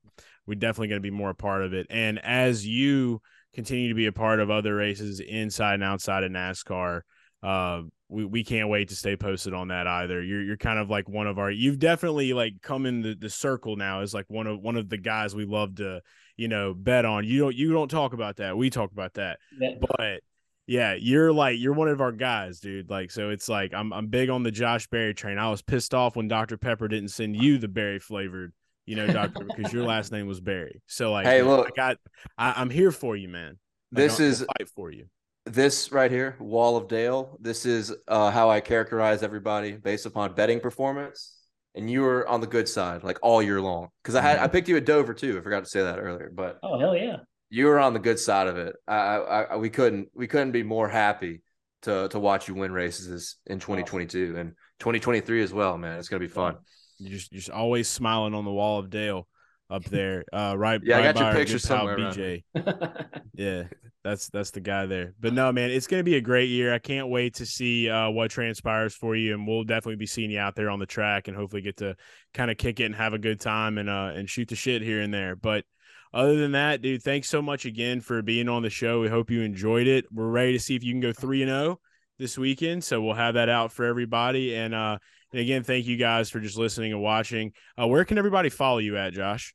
we're 0.46 0.56
definitely 0.56 0.88
going 0.88 1.00
to 1.00 1.08
be 1.08 1.14
more 1.14 1.30
a 1.30 1.34
part 1.34 1.62
of 1.62 1.72
it. 1.72 1.86
And 1.88 2.18
as 2.18 2.66
you 2.66 3.22
continue 3.54 3.88
to 3.88 3.94
be 3.94 4.06
a 4.06 4.12
part 4.12 4.40
of 4.40 4.50
other 4.50 4.74
races 4.74 5.20
inside 5.20 5.74
and 5.74 5.84
outside 5.84 6.24
of 6.24 6.32
NASCAR, 6.32 7.02
uh, 7.42 7.82
we, 8.08 8.24
we 8.24 8.42
can't 8.42 8.68
wait 8.68 8.88
to 8.88 8.96
stay 8.96 9.16
posted 9.16 9.54
on 9.54 9.68
that 9.68 9.86
either. 9.86 10.20
You're 10.20 10.42
you're 10.42 10.56
kind 10.56 10.80
of 10.80 10.90
like 10.90 11.08
one 11.08 11.28
of 11.28 11.38
our 11.38 11.50
you've 11.50 11.78
definitely 11.78 12.32
like 12.32 12.54
come 12.60 12.84
in 12.84 13.02
the, 13.02 13.14
the 13.14 13.30
circle 13.30 13.76
now 13.76 14.00
as 14.00 14.12
like 14.12 14.26
one 14.28 14.48
of 14.48 14.58
one 14.58 14.76
of 14.76 14.88
the 14.88 14.98
guys 14.98 15.34
we 15.34 15.44
love 15.44 15.76
to, 15.76 16.00
you 16.36 16.48
know, 16.48 16.74
bet 16.74 17.04
on. 17.04 17.24
You 17.24 17.38
don't 17.38 17.54
you 17.54 17.72
don't 17.72 17.90
talk 17.90 18.12
about 18.12 18.38
that. 18.38 18.56
We 18.56 18.68
talk 18.68 18.90
about 18.90 19.14
that. 19.14 19.38
Yeah. 19.58 19.74
But 19.80 20.22
yeah, 20.70 20.94
you're 20.96 21.32
like 21.32 21.58
you're 21.58 21.72
one 21.72 21.88
of 21.88 22.00
our 22.00 22.12
guys, 22.12 22.60
dude. 22.60 22.90
Like, 22.90 23.10
so 23.10 23.30
it's 23.30 23.48
like 23.48 23.74
I'm 23.74 23.92
I'm 23.92 24.06
big 24.06 24.30
on 24.30 24.44
the 24.44 24.52
Josh 24.52 24.86
Berry 24.86 25.14
train. 25.14 25.36
I 25.36 25.50
was 25.50 25.62
pissed 25.62 25.94
off 25.94 26.14
when 26.14 26.28
Dr. 26.28 26.56
Pepper 26.56 26.86
didn't 26.86 27.08
send 27.08 27.34
you 27.34 27.58
the 27.58 27.66
berry 27.66 27.98
flavored, 27.98 28.52
you 28.86 28.94
know, 28.94 29.08
Dr. 29.08 29.46
because 29.46 29.72
your 29.72 29.84
last 29.84 30.12
name 30.12 30.28
was 30.28 30.40
Berry. 30.40 30.80
So 30.86 31.10
like, 31.10 31.26
hey, 31.26 31.42
look, 31.42 31.66
I 31.66 31.70
got, 31.74 31.96
I, 32.38 32.62
am 32.62 32.70
here 32.70 32.92
for 32.92 33.16
you, 33.16 33.28
man. 33.28 33.58
Like, 33.90 34.04
this 34.04 34.20
is 34.20 34.46
fight 34.58 34.68
for 34.68 34.92
you. 34.92 35.06
This 35.44 35.90
right 35.90 36.10
here, 36.10 36.36
Wall 36.38 36.76
of 36.76 36.86
Dale. 36.86 37.36
This 37.40 37.66
is 37.66 37.92
uh, 38.06 38.30
how 38.30 38.48
I 38.48 38.60
characterize 38.60 39.24
everybody 39.24 39.72
based 39.72 40.06
upon 40.06 40.34
betting 40.34 40.60
performance. 40.60 41.34
And 41.74 41.90
you 41.90 42.02
were 42.02 42.28
on 42.28 42.40
the 42.40 42.46
good 42.46 42.68
side 42.68 43.02
like 43.02 43.18
all 43.22 43.42
year 43.42 43.60
long 43.60 43.88
because 44.04 44.14
I 44.14 44.22
had 44.22 44.38
I 44.38 44.46
picked 44.46 44.68
you 44.68 44.76
at 44.76 44.84
Dover 44.84 45.14
too. 45.14 45.36
I 45.36 45.40
forgot 45.40 45.64
to 45.64 45.70
say 45.70 45.82
that 45.82 45.98
earlier, 45.98 46.30
but 46.32 46.60
oh 46.62 46.78
hell 46.78 46.96
yeah, 46.96 47.16
you 47.50 47.66
were 47.66 47.78
on 47.78 47.92
the 47.92 47.98
good 47.98 48.18
side 48.18 48.46
of 48.46 48.56
it. 48.56 48.76
I, 48.86 49.16
I, 49.16 49.56
we 49.56 49.68
couldn't 49.68 50.08
we 50.14 50.26
couldn't 50.26 50.52
be 50.52 50.62
more 50.62 50.88
happy 50.88 51.42
to 51.82 52.08
to 52.08 52.18
watch 52.18 52.48
you 52.48 52.54
win 52.54 52.72
races 52.72 53.36
in 53.46 53.58
2022 53.58 54.36
and 54.38 54.52
2023 54.78 55.42
as 55.42 55.52
well, 55.52 55.76
man. 55.76 55.98
It's 55.98 56.08
gonna 56.08 56.20
be 56.20 56.28
fun. 56.28 56.56
You 56.98 57.10
just 57.10 57.32
just 57.32 57.50
always 57.50 57.88
smiling 57.88 58.34
on 58.34 58.44
the 58.44 58.52
wall 58.52 58.78
of 58.78 58.88
Dale 58.88 59.26
up 59.68 59.84
there, 59.84 60.24
uh, 60.32 60.54
right? 60.56 60.80
Yeah, 60.82 60.96
right 60.96 61.08
I 61.08 61.12
got 61.12 61.24
your 61.24 61.34
picture 61.34 61.58
somewhere. 61.58 61.96
BJ. 61.96 62.44
yeah, 63.34 63.64
that's 64.04 64.28
that's 64.28 64.52
the 64.52 64.60
guy 64.60 64.86
there. 64.86 65.14
But 65.18 65.32
no, 65.32 65.50
man, 65.50 65.70
it's 65.70 65.88
gonna 65.88 66.04
be 66.04 66.16
a 66.16 66.20
great 66.20 66.50
year. 66.50 66.72
I 66.72 66.78
can't 66.78 67.08
wait 67.08 67.34
to 67.36 67.46
see 67.46 67.90
uh, 67.90 68.10
what 68.10 68.30
transpires 68.30 68.94
for 68.94 69.16
you, 69.16 69.34
and 69.34 69.46
we'll 69.46 69.64
definitely 69.64 69.96
be 69.96 70.06
seeing 70.06 70.30
you 70.30 70.38
out 70.38 70.54
there 70.54 70.70
on 70.70 70.78
the 70.78 70.86
track, 70.86 71.26
and 71.26 71.36
hopefully 71.36 71.62
get 71.62 71.78
to 71.78 71.96
kind 72.32 72.50
of 72.50 72.58
kick 72.58 72.78
it 72.78 72.84
and 72.84 72.94
have 72.94 73.12
a 73.12 73.18
good 73.18 73.40
time 73.40 73.78
and 73.78 73.90
uh 73.90 74.12
and 74.14 74.30
shoot 74.30 74.48
the 74.48 74.56
shit 74.56 74.82
here 74.82 75.00
and 75.00 75.12
there. 75.12 75.34
But 75.34 75.64
other 76.12 76.36
than 76.36 76.52
that, 76.52 76.82
dude, 76.82 77.02
thanks 77.02 77.28
so 77.28 77.40
much 77.40 77.66
again 77.66 78.00
for 78.00 78.22
being 78.22 78.48
on 78.48 78.62
the 78.62 78.70
show. 78.70 79.00
We 79.00 79.08
hope 79.08 79.30
you 79.30 79.42
enjoyed 79.42 79.86
it. 79.86 80.06
We're 80.12 80.28
ready 80.28 80.52
to 80.52 80.58
see 80.58 80.76
if 80.76 80.82
you 80.82 80.92
can 80.92 81.00
go 81.00 81.12
3 81.12 81.42
and 81.42 81.50
0 81.50 81.80
this 82.18 82.36
weekend, 82.36 82.84
so 82.84 83.00
we'll 83.00 83.14
have 83.14 83.34
that 83.34 83.48
out 83.48 83.72
for 83.72 83.84
everybody. 83.84 84.54
And 84.54 84.74
uh, 84.74 84.98
and 85.32 85.40
again, 85.40 85.62
thank 85.62 85.86
you 85.86 85.96
guys 85.96 86.30
for 86.30 86.40
just 86.40 86.58
listening 86.58 86.92
and 86.92 87.00
watching. 87.02 87.52
Uh, 87.80 87.86
where 87.86 88.04
can 88.04 88.18
everybody 88.18 88.48
follow 88.48 88.78
you 88.78 88.96
at, 88.96 89.12
Josh? 89.12 89.54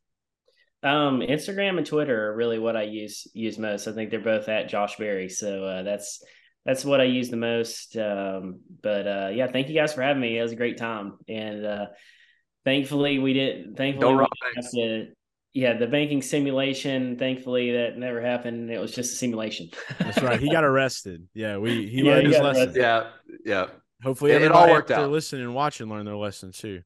Um, 0.83 1.21
Instagram 1.21 1.77
and 1.77 1.85
Twitter 1.85 2.29
are 2.29 2.35
really 2.35 2.59
what 2.59 2.75
I 2.75 2.83
use 2.83 3.27
use 3.33 3.57
most. 3.57 3.87
I 3.87 3.93
think 3.93 4.11
they're 4.11 4.19
both 4.19 4.47
at 4.49 4.69
Josh 4.69 4.97
Berry, 4.97 5.29
so 5.29 5.63
uh, 5.63 5.83
that's 5.83 6.23
that's 6.65 6.85
what 6.85 7.01
I 7.01 7.05
use 7.05 7.29
the 7.29 7.37
most. 7.37 7.97
Um, 7.97 8.61
but 8.81 9.07
uh, 9.07 9.29
yeah, 9.33 9.47
thank 9.47 9.67
you 9.67 9.75
guys 9.75 9.93
for 9.93 10.01
having 10.01 10.21
me. 10.21 10.37
It 10.37 10.43
was 10.43 10.51
a 10.51 10.57
great 10.57 10.77
time, 10.77 11.17
and 11.27 11.65
uh, 11.65 11.85
thankfully 12.65 13.19
we 13.19 13.33
did. 13.33 13.75
Thankfully, 13.75 14.15
we 14.15 14.23
didn't 14.23 14.63
have 14.63 14.71
to, 14.71 15.07
yeah, 15.55 15.77
the 15.77 15.87
banking 15.87 16.21
simulation. 16.21 17.17
Thankfully, 17.17 17.71
that 17.71 17.97
never 17.97 18.19
happened. 18.21 18.69
It 18.69 18.77
was 18.77 18.91
just 18.91 19.13
a 19.13 19.15
simulation. 19.15 19.69
That's 19.97 20.21
right. 20.21 20.37
He 20.37 20.51
got 20.51 20.63
arrested. 20.65 21.29
Yeah, 21.33 21.57
we 21.57 21.87
he 21.87 22.01
yeah, 22.01 22.11
learned 22.11 22.27
he 22.27 22.33
his 22.33 22.41
lesson. 22.41 22.63
Arrested. 22.63 22.81
Yeah, 22.81 23.07
yeah. 23.45 23.67
Hopefully, 24.03 24.31
it, 24.31 24.41
it 24.41 24.51
all 24.51 24.69
worked 24.69 24.91
out. 24.91 25.09
Listening 25.09 25.43
and 25.43 25.55
watching 25.55 25.89
learn 25.89 26.03
their 26.05 26.17
lesson 26.17 26.51
too. 26.51 26.81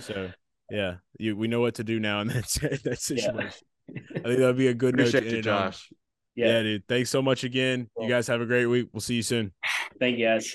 So 0.00 0.32
yeah, 0.70 0.96
you 1.20 1.36
we 1.36 1.46
know 1.46 1.60
what 1.60 1.76
to 1.76 1.84
do 1.84 2.00
now 2.00 2.20
in 2.20 2.26
that 2.28 2.80
that 2.84 2.98
situation. 3.00 3.52
Yeah. 3.88 4.00
I 4.16 4.20
think 4.22 4.24
that'd 4.38 4.56
be 4.56 4.66
a 4.66 4.74
good 4.74 4.94
Appreciate 4.94 5.24
note 5.24 5.30
to 5.30 5.36
you, 5.36 5.42
Josh. 5.42 5.88
Yeah. 6.34 6.46
yeah, 6.46 6.62
dude. 6.64 6.88
Thanks 6.88 7.10
so 7.10 7.22
much 7.22 7.44
again. 7.44 7.88
You 7.96 8.08
guys 8.08 8.26
have 8.26 8.40
a 8.40 8.46
great 8.46 8.66
week. 8.66 8.88
We'll 8.92 9.00
see 9.00 9.14
you 9.14 9.22
soon. 9.22 9.52
Thank 10.00 10.18
you, 10.18 10.26
guys. 10.26 10.52